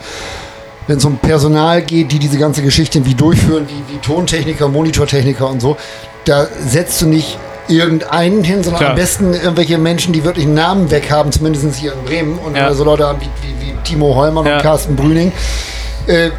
wenn 0.86 0.96
es 0.98 1.04
um 1.04 1.18
Personal 1.18 1.82
geht, 1.82 2.10
die 2.12 2.18
diese 2.18 2.38
ganze 2.38 2.62
Geschichte 2.62 2.98
irgendwie 2.98 3.14
durchführen, 3.14 3.68
wie, 3.68 3.94
wie 3.94 3.98
Tontechniker, 3.98 4.68
Monitortechniker 4.68 5.48
und 5.48 5.60
so, 5.60 5.76
da 6.24 6.46
setzt 6.46 7.00
du 7.02 7.06
nicht 7.06 7.38
irgendeinen 7.68 8.42
hin, 8.44 8.62
sondern 8.62 8.78
Klar. 8.80 8.90
am 8.90 8.96
besten 8.96 9.32
irgendwelche 9.34 9.78
Menschen, 9.78 10.12
die 10.12 10.24
wirklich 10.24 10.46
einen 10.46 10.54
Namen 10.54 10.90
weg 10.90 11.10
haben, 11.10 11.30
zumindest 11.32 11.74
hier 11.76 11.92
in 11.92 12.04
Bremen 12.04 12.38
und 12.38 12.56
Ja. 12.56 12.70
äh, 12.70 12.74
so 12.74 12.84
Leute 12.84 13.06
haben 13.06 13.20
wie, 13.20 13.26
wie, 13.46 13.66
wie 13.68 13.74
Timo 13.84 14.14
Heumann 14.14 14.46
Ja. 14.46 14.56
und 14.56 14.62
Carsten 14.62 14.96
Brüning. 14.96 15.32
Äh, 16.06 16.30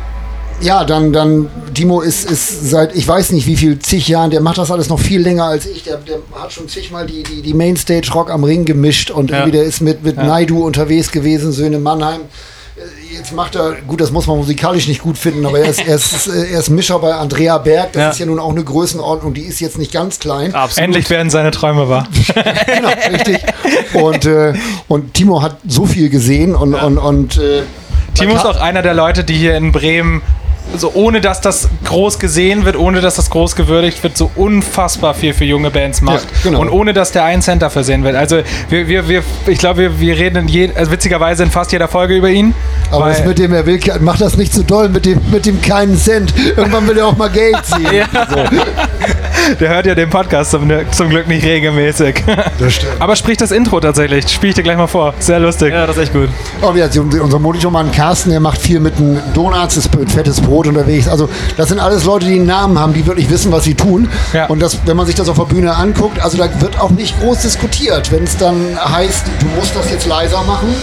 ja, 0.61 0.83
dann, 0.83 1.11
dann, 1.11 1.49
Timo 1.73 2.01
ist, 2.01 2.29
ist 2.29 2.69
seit, 2.69 2.95
ich 2.95 3.07
weiß 3.07 3.31
nicht 3.31 3.47
wie 3.47 3.55
viel, 3.57 3.79
zig 3.79 4.07
Jahren, 4.07 4.29
der 4.29 4.41
macht 4.41 4.57
das 4.59 4.69
alles 4.69 4.89
noch 4.89 4.99
viel 4.99 5.21
länger 5.21 5.45
als 5.45 5.65
ich. 5.65 5.83
Der, 5.83 5.97
der 5.97 6.17
hat 6.39 6.51
schon 6.53 6.67
zigmal 6.67 7.07
die, 7.07 7.23
die, 7.23 7.41
die 7.41 7.53
Mainstage 7.55 8.11
Rock 8.13 8.29
am 8.29 8.43
Ring 8.43 8.65
gemischt 8.65 9.09
und 9.09 9.31
Ja. 9.31 9.37
irgendwie 9.37 9.57
der 9.57 9.63
ist 9.63 9.81
mit, 9.81 10.03
mit 10.03 10.17
Naidu 10.17 10.63
unterwegs 10.63 11.11
gewesen, 11.11 11.51
Söhne 11.51 11.79
Mannheim. 11.79 12.21
Jetzt 13.11 13.33
macht 13.33 13.55
er, 13.55 13.73
gut, 13.87 13.99
das 14.01 14.11
muss 14.11 14.25
man 14.25 14.37
musikalisch 14.37 14.87
nicht 14.87 15.01
gut 15.01 15.17
finden, 15.17 15.45
aber 15.45 15.59
er 15.59 15.69
ist, 15.69 15.85
er 15.85 15.95
ist, 15.95 16.27
er 16.27 16.59
ist 16.59 16.69
Mischer 16.69 16.97
bei 16.99 17.13
Andrea 17.13 17.57
Berg. 17.57 17.93
Das 17.93 18.01
Ja. 18.01 18.09
ist 18.09 18.19
ja 18.19 18.25
nun 18.25 18.39
auch 18.39 18.51
eine 18.51 18.63
Größenordnung, 18.63 19.33
die 19.33 19.41
ist 19.43 19.59
jetzt 19.59 19.77
nicht 19.77 19.91
ganz 19.91 20.19
klein. 20.19 20.55
Absolut. 20.55 20.85
Endlich 20.85 21.09
werden 21.09 21.29
seine 21.29 21.51
Träume 21.51 21.89
wahr. 21.89 22.07
genau, 22.65 22.89
richtig. 23.11 23.39
Und, 23.93 24.25
äh, 24.25 24.53
und 24.87 25.13
Timo 25.13 25.41
hat 25.41 25.57
so 25.67 25.85
viel 25.85 26.09
gesehen 26.09 26.55
und, 26.55 26.73
und, 26.73 26.97
und 26.97 27.37
äh, 27.37 27.63
Timo 28.15 28.35
ist 28.35 28.45
auch 28.45 28.59
einer 28.59 28.81
der 28.81 28.93
Leute, 28.93 29.23
die 29.23 29.35
hier 29.35 29.55
in 29.55 29.71
Bremen, 29.71 30.21
so 30.77 30.91
ohne 30.93 31.21
dass 31.21 31.41
das 31.41 31.69
groß 31.85 32.19
gesehen 32.19 32.65
wird, 32.65 32.75
ohne 32.75 33.01
dass 33.01 33.15
das 33.15 33.29
groß 33.29 33.55
gewürdigt 33.55 34.01
wird, 34.03 34.17
so 34.17 34.31
unfassbar 34.35 35.13
viel 35.13 35.33
für 35.33 35.45
junge 35.45 35.69
Bands 35.69 36.01
macht. 36.01 36.23
Ja, 36.23 36.39
genau. 36.43 36.61
Und 36.61 36.69
ohne 36.69 36.93
dass 36.93 37.11
der 37.11 37.23
einen 37.25 37.41
Cent 37.41 37.61
dafür 37.61 37.83
sehen 37.83 38.03
wird. 38.03 38.15
Also 38.15 38.41
wir, 38.69 38.87
wir, 38.87 39.07
wir 39.07 39.23
ich 39.47 39.59
glaube, 39.59 39.79
wir, 39.79 39.99
wir 39.99 40.17
reden 40.17 40.37
in 40.37 40.47
je, 40.47 40.69
also 40.73 40.91
witzigerweise 40.91 41.43
in 41.43 41.51
fast 41.51 41.71
jeder 41.71 41.87
Folge 41.87 42.15
über 42.15 42.29
ihn. 42.29 42.53
Aber 42.89 43.09
das 43.09 43.25
mit 43.25 43.39
dem, 43.39 43.53
er 43.53 43.65
will, 43.65 43.79
macht 43.99 44.21
das 44.21 44.37
nicht 44.37 44.53
so 44.53 44.63
doll 44.63 44.89
mit 44.89 45.05
dem, 45.05 45.19
mit 45.31 45.45
dem 45.45 45.61
keinen 45.61 45.97
Cent. 45.97 46.33
Irgendwann 46.55 46.87
will 46.87 46.97
er 46.97 47.07
auch 47.07 47.17
mal 47.17 47.29
Geld 47.29 47.57
sehen. 47.65 48.05
Der 49.59 49.69
hört 49.69 49.85
ja 49.85 49.95
den 49.95 50.09
Podcast 50.09 50.51
zum, 50.51 50.69
zum 50.91 51.09
Glück 51.09 51.27
nicht 51.27 51.45
regelmäßig. 51.45 52.23
Das 52.59 52.73
stimmt. 52.73 52.93
Aber 52.99 53.15
sprich 53.15 53.37
das 53.37 53.51
Intro 53.51 53.79
tatsächlich. 53.79 54.27
Spiel 54.29 54.49
ich 54.49 54.55
dir 54.55 54.63
gleich 54.63 54.77
mal 54.77 54.87
vor. 54.87 55.13
Sehr 55.19 55.39
lustig. 55.39 55.73
Ja, 55.73 55.87
das 55.87 55.97
ist 55.97 56.03
echt 56.03 56.13
gut. 56.13 56.29
Oh, 56.61 56.73
ja, 56.75 56.87
unser 57.21 57.39
Monitormann 57.39 57.91
Carsten, 57.91 58.29
der 58.29 58.39
macht 58.39 58.61
viel 58.61 58.79
mit 58.79 58.97
einem 58.97 59.19
Donuts, 59.33 59.77
ist 59.77 59.95
mit 59.97 60.11
fettes 60.11 60.39
Brot 60.41 60.67
unterwegs. 60.67 61.07
Also 61.07 61.29
das 61.57 61.69
sind 61.69 61.79
alles 61.79 62.03
Leute, 62.05 62.25
die 62.25 62.35
einen 62.35 62.45
Namen 62.45 62.77
haben, 62.77 62.93
die 62.93 63.05
wirklich 63.05 63.29
wissen, 63.29 63.51
was 63.51 63.63
sie 63.63 63.73
tun. 63.73 64.09
Ja. 64.33 64.45
Und 64.47 64.61
das, 64.61 64.79
wenn 64.85 64.97
man 64.97 65.05
sich 65.05 65.15
das 65.15 65.29
auf 65.29 65.37
der 65.37 65.45
Bühne 65.45 65.75
anguckt, 65.75 66.21
also 66.21 66.37
da 66.37 66.47
wird 66.61 66.79
auch 66.79 66.91
nicht 66.91 67.19
groß 67.19 67.41
diskutiert. 67.41 68.11
Wenn 68.11 68.23
es 68.23 68.37
dann 68.37 68.55
heißt, 68.83 69.25
du 69.39 69.45
musst 69.57 69.75
das 69.75 69.89
jetzt 69.89 70.05
leiser 70.05 70.43
machen, 70.43 70.73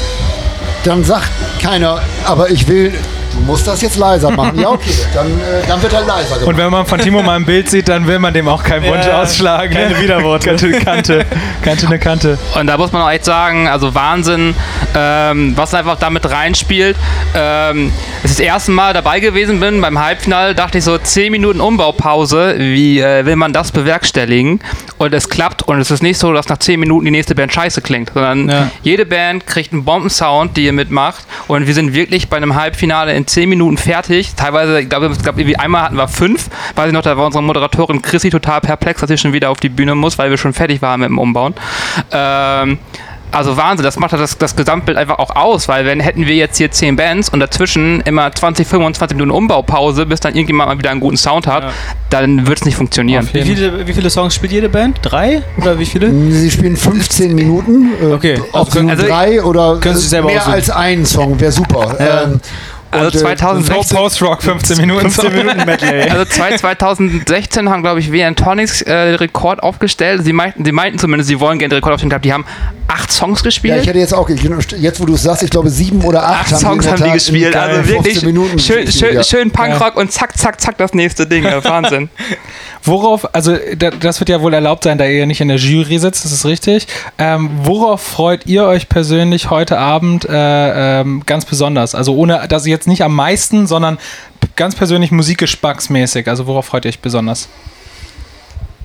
dann 0.84 1.04
sagt 1.04 1.30
keiner, 1.62 2.00
aber 2.24 2.50
ich 2.50 2.68
will, 2.68 2.92
du 3.38 3.44
musst 3.44 3.66
das 3.66 3.80
jetzt 3.82 3.96
leiser 3.96 4.30
machen. 4.30 4.58
Ja, 4.58 4.70
okay, 4.70 4.90
dann, 5.14 5.26
äh, 5.28 5.66
dann 5.66 5.80
wird 5.82 5.92
er 5.92 6.02
leiser 6.02 6.34
gemacht. 6.34 6.46
Und 6.46 6.56
wenn 6.56 6.70
man 6.70 6.86
von 6.86 6.98
Timo 7.00 7.22
mal 7.22 7.36
ein 7.36 7.44
Bild 7.44 7.68
sieht, 7.70 7.88
dann 7.88 8.06
will 8.06 8.18
man 8.18 8.32
dem 8.34 8.48
auch 8.48 8.62
keinen 8.62 8.84
Wunsch 8.84 9.06
Ja, 9.06 9.22
ausschlagen. 9.22 9.72
keine 9.74 9.94
ne? 9.94 10.00
Widerworte. 10.00 10.48
Kante, 10.56 10.70
Kante, 10.80 11.26
Kante, 11.62 11.86
eine 11.86 11.98
Kante. 11.98 12.38
Und 12.58 12.66
da 12.66 12.76
muss 12.76 12.92
man 12.92 13.02
auch 13.02 13.10
echt 13.10 13.24
sagen, 13.24 13.68
also 13.68 13.94
Wahnsinn, 13.94 14.54
ähm, 14.96 15.52
was 15.56 15.74
einfach 15.74 15.98
damit 15.98 16.28
reinspielt. 16.30 16.96
Ähm, 17.34 17.92
als 18.22 18.32
ich 18.32 18.36
das 18.38 18.40
erste 18.46 18.70
Mal 18.72 18.92
dabei 18.92 19.20
gewesen 19.20 19.60
bin 19.60 19.80
beim 19.80 19.98
Halbfinale, 19.98 20.54
dachte 20.54 20.78
ich 20.78 20.84
so 20.84 20.98
10 20.98 21.30
Minuten 21.32 21.60
Umbaupause, 21.60 22.56
wie 22.58 23.00
äh, 23.00 23.24
will 23.24 23.36
man 23.36 23.52
das 23.52 23.70
bewerkstelligen? 23.72 24.60
Und 24.98 25.14
es 25.14 25.28
klappt 25.28 25.62
und 25.62 25.80
es 25.80 25.90
ist 25.90 26.02
nicht 26.02 26.18
so, 26.18 26.32
dass 26.32 26.48
nach 26.48 26.58
10 26.58 26.80
Minuten 26.80 27.04
die 27.04 27.10
nächste 27.12 27.34
Band 27.34 27.52
scheiße 27.52 27.80
klingt, 27.82 28.10
sondern 28.14 28.48
Ja. 28.48 28.70
jede 28.82 29.06
Band 29.06 29.46
kriegt 29.46 29.72
einen 29.72 29.84
Bombensound, 29.84 30.56
die 30.56 30.64
ihr 30.64 30.72
mitmacht 30.72 31.24
und 31.46 31.66
wir 31.66 31.74
sind 31.74 31.92
wirklich 31.94 32.28
bei 32.28 32.36
einem 32.36 32.54
Halbfinale 32.56 33.12
in 33.14 33.26
10 33.28 33.48
Minuten 33.48 33.76
fertig. 33.76 34.34
Teilweise, 34.34 34.80
ich 34.80 34.88
glaube, 34.88 35.06
irgendwie 35.06 35.56
einmal 35.56 35.82
hatten 35.84 35.96
wir 35.96 36.08
fünf. 36.08 36.48
Weiß 36.74 36.88
ich 36.88 36.92
noch, 36.92 37.02
da 37.02 37.16
war 37.16 37.26
unsere 37.26 37.42
Moderatorin 37.44 38.02
Chrissy 38.02 38.30
total 38.30 38.60
perplex, 38.60 39.00
dass 39.00 39.08
sie 39.08 39.18
schon 39.18 39.32
wieder 39.32 39.50
auf 39.50 39.58
die 39.60 39.68
Bühne 39.68 39.94
muss, 39.94 40.18
weil 40.18 40.30
wir 40.30 40.36
schon 40.38 40.52
fertig 40.52 40.82
waren 40.82 41.00
mit 41.00 41.08
dem 41.10 41.18
Umbauen. 41.18 41.54
Ähm, 42.10 42.78
also 43.30 43.58
Wahnsinn, 43.58 43.84
das 43.84 43.98
macht 43.98 44.14
das, 44.14 44.38
das 44.38 44.56
Gesamtbild 44.56 44.96
einfach 44.96 45.18
auch 45.18 45.36
aus, 45.36 45.68
weil 45.68 45.84
wenn 45.84 46.00
hätten 46.00 46.26
wir 46.26 46.34
jetzt 46.34 46.56
hier 46.56 46.70
10 46.70 46.96
Bands 46.96 47.28
und 47.28 47.40
dazwischen 47.40 48.00
immer 48.06 48.32
20, 48.32 48.66
25 48.66 49.16
Minuten 49.18 49.32
Umbaupause, 49.36 50.06
bis 50.06 50.20
dann 50.20 50.32
irgendjemand 50.34 50.70
mal 50.70 50.78
wieder 50.78 50.90
einen 50.90 51.00
guten 51.00 51.18
Sound 51.18 51.46
hat, 51.46 51.64
Ja. 51.64 51.70
dann 52.08 52.46
wird 52.46 52.60
es 52.60 52.64
nicht 52.64 52.76
funktionieren. 52.76 53.28
Wie 53.30 53.42
viele, 53.42 53.86
wie 53.86 53.92
viele 53.92 54.08
Songs 54.08 54.34
spielt 54.34 54.52
jede 54.52 54.70
Band? 54.70 55.00
Drei? 55.02 55.42
Oder 55.60 55.78
wie 55.78 55.84
viele? 55.84 56.10
Sie 56.30 56.50
spielen 56.50 56.78
15 56.78 57.34
Minuten. 57.34 57.90
Äh, 58.00 58.06
Okay. 58.14 58.40
Ob 58.52 58.60
Also 58.60 58.70
sie 58.72 58.78
nun 58.80 58.90
also- 58.92 59.06
drei 59.06 59.42
oder 59.42 59.76
Können 59.78 59.94
Sie 59.96 60.00
sich 60.00 60.10
selber 60.10 60.28
mehr 60.28 60.38
aussuchen. 60.38 60.54
als 60.54 60.70
einen 60.70 61.04
Song 61.04 61.38
wäre 61.38 61.52
super. 61.52 61.96
Ja. 62.00 62.22
Ähm, 62.24 62.40
Also 62.90 63.06
und, 63.06 63.14
äh, 63.14 63.18
2016 63.18 63.96
Post-Rock, 63.96 64.42
15 64.42 64.76
Minuten. 64.80 65.10
15 65.10 65.32
Minuten 65.34 65.64
Medley. 65.66 66.02
Also 66.10 66.24
zwei- 66.24 66.56
2016 66.56 67.68
haben, 67.68 67.82
glaube 67.82 68.00
ich, 68.00 68.10
WN 68.12 68.34
Tonics 68.34 68.82
äh, 68.82 69.06
den 69.10 69.14
Rekord 69.16 69.62
aufgestellt. 69.62 70.22
Sie 70.24 70.32
meinten, 70.32 70.64
sie 70.64 70.72
meinten 70.72 70.98
zumindest, 70.98 71.28
sie 71.28 71.38
wollen 71.40 71.58
gerne 71.58 71.70
den 71.74 71.76
Rekord 71.76 71.94
aufstellen. 71.94 72.08
Ich 72.08 72.12
glaube, 72.12 72.22
die 72.22 72.32
haben 72.32 72.44
acht 72.88 73.12
Songs 73.12 73.40
Ja, 73.40 73.44
gespielt. 73.44 73.80
ich 73.82 73.86
hätte 73.88 73.98
jetzt 73.98 74.14
auch, 74.14 74.28
jetzt 74.30 75.00
wo 75.00 75.04
du 75.04 75.14
es 75.14 75.22
sagst, 75.22 75.42
ich 75.42 75.50
glaube 75.50 75.68
sieben 75.68 76.02
oder 76.02 76.22
acht, 76.26 76.52
acht 76.52 76.60
Songs 76.60 76.86
in 76.86 76.90
der 76.92 77.00
haben 77.00 77.04
die 77.04 77.10
gespielt. 77.12 77.54
Also 77.54 77.76
wirklich 77.88 78.18
15 78.20 78.26
Minuten 78.26 78.58
schön, 78.58 78.84
gespielt, 78.86 78.94
schön, 79.10 79.14
ja. 79.16 79.24
schön 79.24 79.50
Punkrock 79.50 79.96
und 79.96 80.10
zack, 80.10 80.36
zack, 80.38 80.58
zack, 80.60 80.78
das 80.78 80.94
nächste 80.94 81.26
Ding. 81.26 81.44
Ja, 81.44 81.62
Wahnsinn. 81.62 82.08
Worauf, 82.88 83.34
also 83.34 83.54
da- 83.76 83.90
das 83.90 84.18
wird 84.20 84.30
ja 84.30 84.40
wohl 84.40 84.54
erlaubt 84.54 84.84
sein, 84.84 84.96
da 84.98 85.04
ihr 85.04 85.18
ja 85.18 85.26
nicht 85.26 85.40
in 85.40 85.48
der 85.48 85.58
Jury 85.58 85.98
sitzt, 85.98 86.24
das 86.24 86.32
ist 86.32 86.44
richtig. 86.46 86.86
Ähm, 87.18 87.50
worauf 87.62 88.00
freut 88.00 88.46
ihr 88.46 88.64
euch 88.64 88.88
persönlich 88.88 89.50
heute 89.50 89.78
Abend 89.78 90.24
äh, 90.28 91.00
ähm, 91.00 91.22
ganz 91.26 91.44
besonders? 91.44 91.94
Also 91.94 92.14
ohne, 92.16 92.46
dass 92.48 92.66
jetzt 92.66 92.88
nicht 92.88 93.02
am 93.02 93.14
meisten, 93.14 93.66
sondern 93.66 93.98
ganz 94.56 94.74
persönlich 94.74 95.10
musikgeschmacksmäßig. 95.10 96.28
Also 96.28 96.46
worauf 96.46 96.66
freut 96.66 96.84
ihr 96.84 96.88
euch 96.88 97.00
besonders? 97.00 97.48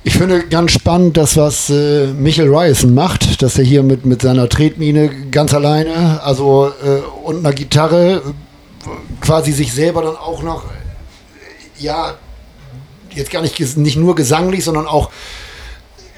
Ich 0.03 0.17
finde 0.17 0.43
ganz 0.47 0.71
spannend, 0.73 1.15
das, 1.15 1.37
was 1.37 1.69
äh, 1.69 2.07
Michael 2.07 2.53
Ryerson 2.53 2.93
macht, 2.93 3.41
dass 3.41 3.57
er 3.57 3.63
hier 3.63 3.83
mit, 3.83 4.05
mit 4.05 4.21
seiner 4.21 4.49
Tretmine 4.49 5.09
ganz 5.31 5.53
alleine, 5.53 6.21
also 6.23 6.73
äh, 6.83 6.99
und 7.23 7.37
einer 7.39 7.53
Gitarre 7.53 8.15
äh, 8.15 8.89
quasi 9.21 9.53
sich 9.53 9.71
selber 9.71 10.01
dann 10.01 10.17
auch 10.17 10.43
noch, 10.43 10.65
äh, 10.65 11.83
ja, 11.83 12.15
jetzt 13.15 13.31
gar 13.31 13.41
nicht, 13.41 13.77
nicht 13.77 13.97
nur 13.97 14.15
gesanglich, 14.15 14.63
sondern 14.63 14.87
auch 14.87 15.09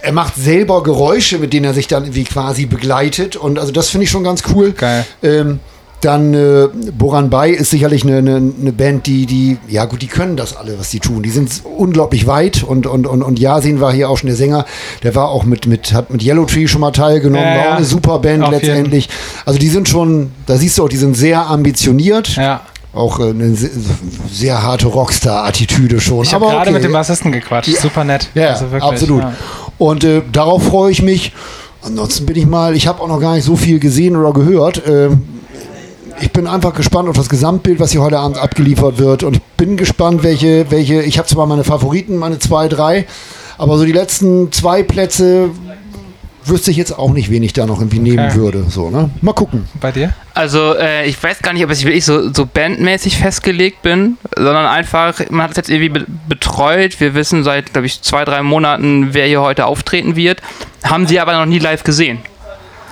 er 0.02 0.12
macht 0.12 0.36
selber 0.36 0.84
Geräusche, 0.84 1.40
mit 1.40 1.52
denen 1.54 1.66
er 1.66 1.74
sich 1.74 1.88
dann 1.88 2.04
irgendwie 2.04 2.26
quasi 2.26 2.66
begleitet. 2.68 3.36
Und 3.36 3.58
also 3.58 3.72
das 3.72 3.90
finde 3.90 4.04
ich 4.04 4.12
schon 4.12 4.24
ganz 4.24 4.44
cool. 4.54 4.72
Geil. 4.74 5.06
Ähm, 5.24 5.60
dann 6.02 6.36
äh, 6.36 6.68
Boran 6.96 7.32
Bay 7.32 7.54
ist 7.54 7.72
sicherlich 7.72 8.04
eine, 8.04 8.18
eine, 8.18 8.36
eine 8.36 8.72
Band, 8.72 9.08
die, 9.08 9.26
die, 9.26 9.58
ja 9.68 9.86
gut, 9.86 10.04
die 10.04 10.08
können 10.08 10.38
das 10.38 10.56
alle, 10.56 10.78
was 10.78 10.92
die 10.92 11.00
tun. 11.00 11.24
Die 11.24 11.32
sind 11.32 11.50
unglaublich 11.64 12.28
weit 12.28 12.62
und, 12.62 12.86
und, 12.86 13.08
und, 13.08 13.24
und 13.24 13.40
Yasin 13.40 13.82
war 13.82 13.92
hier 13.92 14.10
auch 14.10 14.18
schon 14.18 14.28
der 14.28 14.36
Sänger, 14.36 14.66
der 15.02 15.16
war 15.16 15.30
auch 15.30 15.46
mit, 15.46 15.66
mit, 15.66 15.94
hat 15.94 16.12
mit 16.12 16.22
Yellow 16.22 16.46
Tree 16.46 16.68
schon 16.68 16.82
mal 16.82 16.92
teilgenommen, 16.92 17.48
Ja, 17.48 17.56
war 17.56 17.66
ja. 17.66 17.72
auch 17.72 17.78
eine 17.78 17.86
super 17.86 18.20
Band 18.20 18.44
Auf 18.44 18.54
jeden. 18.54 18.62
letztendlich. 18.68 19.10
Also 19.46 19.58
die 19.58 19.70
sind 19.70 19.90
schon, 19.90 20.32
da 20.46 20.58
siehst 20.58 20.78
du 20.78 20.84
auch, 20.84 20.90
die 20.90 20.98
sind 20.98 21.16
sehr 21.18 21.48
ambitioniert. 21.48 22.36
Ja. 22.36 22.62
Auch 22.96 23.20
äh, 23.20 23.30
eine 23.30 23.56
sehr, 24.32 24.64
harte 24.64 24.88
Rockstar-Attitüde 24.88 26.00
schon. 26.00 26.24
Ich 26.24 26.34
habe 26.34 26.46
Aber 26.46 26.54
gerade 26.54 26.70
okay. 26.70 26.74
mit 26.76 26.84
dem 26.86 26.94
Bassisten 26.94 27.32
gequatscht. 27.32 27.70
Ja. 27.70 27.80
Super 27.80 28.04
nett. 28.06 28.30
Ja, 28.34 28.50
Also 28.50 28.72
wirklich, 28.72 28.84
absolut. 28.84 29.22
ja. 29.22 29.34
Und 29.78 30.04
äh, 30.04 30.22
darauf 30.32 30.64
freue 30.64 30.92
ich 30.92 31.02
mich. 31.02 31.34
Ansonsten 31.84 32.26
bin 32.26 32.36
ich 32.38 32.48
mal, 32.48 32.76
ich 32.76 32.88
habe 32.88 33.02
auch 33.02 33.08
noch 33.08 33.20
gar 33.20 33.36
nicht 33.36 33.44
so 33.44 33.56
viel 33.56 33.80
gesehen 33.80 34.16
oder 34.16 34.32
gehört. 34.32 34.82
Ähm, 34.88 35.24
ich 36.22 36.32
bin 36.32 36.48
einfach 36.48 36.74
gespannt 36.74 37.10
auf 37.10 37.18
das 37.18 37.28
Gesamtbild, 37.30 37.80
was 37.80 37.92
hier 37.92 38.02
heute 38.02 38.18
Abend 38.18 38.38
abgeliefert 38.38 38.98
wird. 38.98 39.24
Und 39.24 39.36
ich 39.36 39.44
bin 39.58 39.76
gespannt, 39.76 40.24
welche, 40.24 40.72
welche, 40.72 41.02
ich 41.02 41.18
habe 41.18 41.28
zwar 41.28 41.46
meine 41.46 41.66
Favoriten, 41.66 42.16
meine 42.16 42.40
zwei, 42.40 42.70
drei, 42.70 43.06
aber 43.58 43.78
so 43.78 43.86
die 43.86 43.92
letzten 43.92 44.52
zwei 44.52 44.84
Plätze 44.84 45.50
wüsste 46.48 46.72
ich 46.72 46.78
jetzt 46.78 46.98
auch 46.98 47.12
nicht, 47.12 47.30
wen 47.30 47.44
ich 47.44 47.54
da 47.54 47.66
noch 47.66 47.80
irgendwie 47.80 48.00
nehmen 48.00 48.26
Okay. 48.28 48.36
würde. 48.36 48.66
So, 48.70 48.90
ne? 48.90 49.10
Mal 49.22 49.34
gucken. 49.34 49.66
Bei 49.80 49.92
dir? 49.92 50.14
Also, 50.34 50.76
äh, 50.76 51.06
ich 51.08 51.22
weiß 51.22 51.40
gar 51.42 51.54
nicht, 51.54 51.64
ob 51.64 51.72
ich 51.72 51.84
wirklich 51.86 52.06
so, 52.06 52.32
so 52.34 52.46
bandmäßig 52.46 53.18
festgelegt 53.18 53.82
bin, 53.82 54.18
sondern 54.36 54.66
einfach, 54.66 55.20
man 55.30 55.44
hat 55.44 55.52
es 55.52 55.58
jetzt 55.58 55.70
irgendwie 55.70 55.90
be 55.90 56.06
betreut. 56.28 57.00
Wir 57.00 57.14
wissen 57.14 57.44
seit, 57.44 57.74
glaube 57.74 57.86
ich, 57.88 58.02
zwei, 58.02 58.26
drei 58.26 58.42
Monaten, 58.44 59.14
wer 59.14 59.26
hier 59.28 59.42
heute 59.42 59.66
auftreten 59.66 60.16
wird. 60.16 60.42
Haben 60.84 61.08
sie 61.08 61.20
aber 61.20 61.34
noch 61.34 61.46
nie 61.46 61.60
live 61.60 61.84
gesehen. 61.84 62.20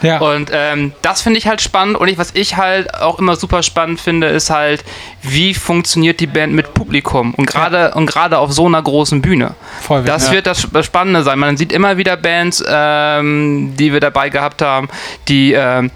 Ja. 0.03 0.19
Und 0.19 0.51
ähm, 0.53 0.93
das 1.01 1.21
finde 1.21 1.39
ich 1.39 1.47
halt 1.47 1.61
spannend. 1.61 1.97
Und 1.97 2.07
ich, 2.07 2.17
was 2.17 2.31
ich 2.35 2.57
halt 2.57 2.93
auch 2.93 3.17
immer 3.17 3.35
super 3.35 3.63
spannend 3.63 3.99
finde, 3.99 4.27
ist 4.27 4.49
halt, 4.49 4.83
wie 5.21 5.53
funktioniert 5.53 6.19
die 6.19 6.27
Band 6.27 6.53
mit 6.53 6.73
Publikum 6.73 7.33
und 7.33 7.47
gerade 7.47 7.93
und 7.95 8.05
gerade 8.05 8.37
auf 8.37 8.51
so 8.51 8.67
einer 8.67 8.81
großen 8.81 9.21
Bühne. 9.21 9.55
Voll 9.81 10.03
Das 10.03 10.27
ja. 10.27 10.33
wird 10.33 10.45
das 10.45 10.67
das 10.71 10.85
Spannende 10.85 11.23
sein. 11.23 11.39
Man 11.39 11.57
sieht 11.57 11.71
immer 11.71 11.97
wieder 11.97 12.17
Bands, 12.17 12.63
ähm, 12.67 13.73
die 13.77 13.93
wir 13.93 13.99
dabei 13.99 14.29
gehabt 14.29 14.61
haben, 14.61 14.89
die 15.27 15.53
ähm, 15.53 15.89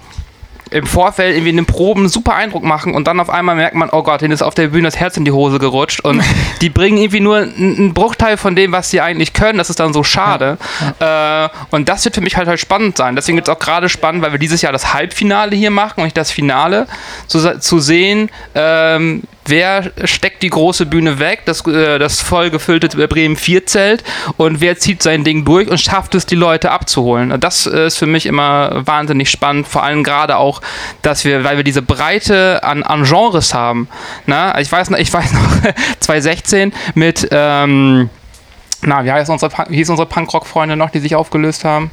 im 0.72 0.86
Vorfeld 0.86 1.36
irgendwie 1.36 1.52
in 1.52 1.56
den 1.58 1.66
Proben 1.66 2.10
super 2.10 2.36
Eindruck 2.36 2.64
machen 2.64 2.94
und 2.94 3.08
dann 3.08 3.20
auf 3.20 3.30
einmal 3.30 3.56
merkt 3.56 3.76
man, 3.76 3.90
oh 3.92 4.04
Gott, 4.04 4.22
denen 4.22 4.34
ist 4.34 4.42
auf 4.42 4.56
der 4.56 4.68
Bühne 4.68 4.84
das 4.84 4.98
Herz 4.98 5.18
in 5.18 5.26
die 5.26 5.32
Hose 5.32 5.60
gerutscht 5.60 6.02
und 6.02 6.24
die 6.62 6.70
bringen 6.70 6.98
irgendwie 6.98 7.20
nur 7.20 7.38
einen 7.38 7.94
Bruchteil 7.94 8.38
von 8.38 8.56
dem, 8.56 8.72
was 8.72 8.90
sie 8.90 9.02
eigentlich 9.02 9.34
können. 9.34 9.58
Das 9.58 9.70
ist 9.70 9.80
dann 9.80 9.94
so 9.94 10.04
schade. 10.04 10.58
Äh, 11.00 11.50
und 11.72 11.90
das 11.90 12.06
wird 12.06 12.16
für 12.16 12.22
mich 12.22 12.38
halt 12.38 12.48
halt 12.48 12.60
spannend 12.60 12.98
sein. 12.98 13.16
Deswegen 13.16 13.38
ist 13.38 13.48
es 13.48 13.54
auch 13.54 13.60
gerade 13.60 13.90
spannend, 13.90 14.22
weil 14.22 14.32
wir 14.32 14.40
dieses 14.40 14.62
Jahr 14.62 14.72
das 14.72 14.94
Halbfinale 14.94 15.56
hier 15.56 15.72
machen 15.72 16.02
und 16.02 16.04
nicht 16.06 16.18
das 16.18 16.32
Finale, 16.32 16.88
zu, 17.28 17.60
zu 17.60 17.80
sehen, 17.80 18.30
ähm, 18.56 19.24
wer 19.50 19.92
steckt 20.06 20.44
die 20.44 20.50
große 20.50 20.86
Bühne 20.86 21.20
weg, 21.20 21.42
das, 21.46 21.66
äh, 21.66 22.00
das 22.00 22.22
voll 22.22 22.50
gefüllte 22.50 22.88
Bremen 23.08 23.36
4 23.36 23.66
Zelt 23.66 24.04
und 24.38 24.62
wer 24.62 24.78
zieht 24.78 25.02
sein 25.04 25.24
Ding 25.24 25.46
durch 25.46 25.68
und 25.70 25.80
schafft 25.80 26.16
es, 26.16 26.26
die 26.26 26.36
Leute 26.36 26.72
abzuholen. 26.72 27.32
Und 27.32 27.44
das 27.44 27.66
äh, 27.66 27.88
ist 27.88 27.98
für 27.98 28.06
mich 28.06 28.26
immer 28.26 28.86
wahnsinnig 28.86 29.30
spannend, 29.30 29.68
vor 29.68 29.84
allem 29.84 30.04
gerade 30.04 30.38
auch, 30.38 30.62
dass 31.02 31.26
wir, 31.26 31.44
weil 31.44 31.58
wir 31.58 31.64
diese 31.64 31.82
Breite 31.82 32.64
an, 32.64 32.84
an 32.84 33.04
Genres 33.04 33.54
haben. 33.54 33.88
Na, 34.26 34.60
ich 34.60 34.72
weiß 34.72 34.90
noch, 34.90 34.98
ich 35.00 35.12
weiß 35.14 35.34
noch 35.34 35.74
2016 36.00 36.74
mit, 36.96 37.28
ähm, 37.32 38.10
na, 38.82 39.04
wie 39.06 39.12
heißt 39.12 39.30
unsere, 39.30 39.50
Punk- 39.52 39.70
hieß 39.70 39.90
unsere 39.90 40.08
Punkrock-Freunde 40.08 40.76
noch, 40.76 40.90
die 40.90 41.00
sich 41.00 41.16
aufgelöst 41.16 41.64
haben? 41.64 41.92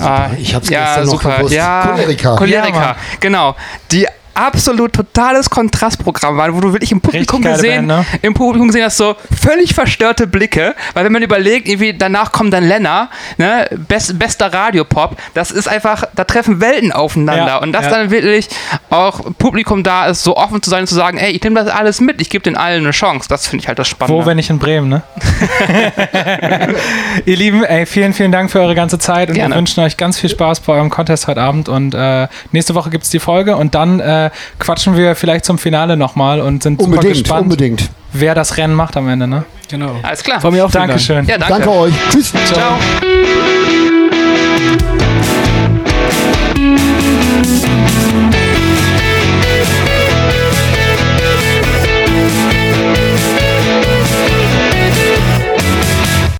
Ah, 0.00 0.30
ich 0.38 0.52
habe 0.52 0.64
es 0.64 0.70
ja, 0.70 0.84
gestern 0.84 1.04
noch 1.06 1.12
super. 1.22 1.36
gewusst. 1.36 1.54
Ja, 1.54 1.86
Cholerica. 1.94 2.36
Cholerica, 2.36 2.80
Ja, 2.80 2.96
genau. 3.20 3.54
Die 3.92 4.06
absolut 4.36 4.92
totales 4.92 5.50
Kontrastprogramm 5.50 6.36
waren, 6.36 6.54
wo 6.54 6.60
du 6.60 6.72
wirklich 6.72 6.92
im 6.92 7.00
Publikum 7.00 7.42
gesehen, 7.42 7.88
Band, 7.88 8.12
ne? 8.12 8.18
im 8.22 8.34
Publikum 8.34 8.68
gesehen 8.68 8.84
hast, 8.84 8.96
so 8.96 9.16
völlig 9.40 9.74
verstörte 9.74 10.26
Blicke, 10.26 10.74
weil 10.94 11.04
wenn 11.04 11.12
man 11.12 11.22
überlegt, 11.22 11.68
irgendwie 11.68 11.94
danach 11.94 12.32
kommt 12.32 12.52
dann 12.52 12.64
Lenner, 12.64 13.08
ne, 13.38 13.68
best, 13.88 14.18
bester 14.18 14.52
Radiopop, 14.52 15.16
das 15.34 15.50
ist 15.50 15.68
einfach, 15.68 16.04
da 16.14 16.24
treffen 16.24 16.60
Welten 16.60 16.92
aufeinander 16.92 17.46
Ja, 17.46 17.56
und 17.58 17.72
dass 17.72 17.84
ja. 17.86 17.90
dann 17.90 18.10
wirklich 18.10 18.48
auch 18.90 19.20
Publikum 19.38 19.82
da 19.82 20.06
ist, 20.06 20.22
so 20.22 20.36
offen 20.36 20.62
zu 20.62 20.70
sein 20.70 20.80
und 20.80 20.86
zu 20.86 20.94
sagen, 20.94 21.18
ey, 21.18 21.32
ich 21.32 21.42
nehme 21.42 21.62
das 21.62 21.72
alles 21.72 22.00
mit, 22.00 22.20
ich 22.20 22.30
gebe 22.30 22.42
den 22.42 22.56
allen 22.56 22.84
eine 22.84 22.90
Chance, 22.92 23.28
das 23.28 23.46
finde 23.46 23.62
ich 23.62 23.68
halt 23.68 23.78
das 23.78 23.88
Spannende. 23.88 24.22
Wo, 24.22 24.26
wenn 24.26 24.36
nicht 24.36 24.50
in 24.50 24.58
Bremen, 24.58 24.88
ne? 24.88 25.02
Ihr 27.24 27.36
Lieben, 27.36 27.64
ey, 27.64 27.86
vielen, 27.86 28.12
vielen 28.12 28.32
Dank 28.32 28.50
für 28.50 28.60
eure 28.60 28.74
ganze 28.74 28.98
Zeit 28.98 29.28
und 29.28 29.34
Gerne. 29.34 29.54
wir 29.54 29.58
wünschen 29.58 29.82
euch 29.82 29.96
ganz 29.96 30.18
viel 30.18 30.30
Spaß 30.30 30.60
bei 30.60 30.74
eurem 30.74 30.90
Contest 30.90 31.26
heute 31.26 31.40
Abend 31.40 31.68
und 31.68 31.94
äh, 31.94 32.28
nächste 32.52 32.74
Woche 32.74 32.90
gibt 32.90 33.04
es 33.04 33.10
die 33.10 33.18
Folge 33.18 33.56
und 33.56 33.74
dann 33.74 34.00
äh, 34.00 34.25
quatschen 34.58 34.96
wir 34.96 35.14
vielleicht 35.14 35.44
zum 35.44 35.58
Finale 35.58 35.96
nochmal 35.96 36.40
und 36.40 36.62
sind 36.62 36.80
super 36.80 36.92
Unbedingt, 36.94 37.14
gespannt, 37.24 37.42
unbedingt. 37.42 37.90
wer 38.12 38.34
das 38.34 38.56
Rennen 38.56 38.74
macht 38.74 38.96
am 38.96 39.08
Ende, 39.08 39.26
ne? 39.26 39.44
Genau. 39.68 39.96
Alles 40.02 40.22
klar. 40.22 40.40
Von 40.40 40.54
mir 40.54 40.64
auch 40.64 40.70
vielen 40.70 40.88
Dank. 40.88 40.90
Dankeschön. 40.92 41.26
Ja, 41.26 41.38
danke. 41.38 41.54
Danke 41.54 41.70
euch. 41.70 41.94
Tschüss. 42.10 42.32
Ciao. 42.52 42.78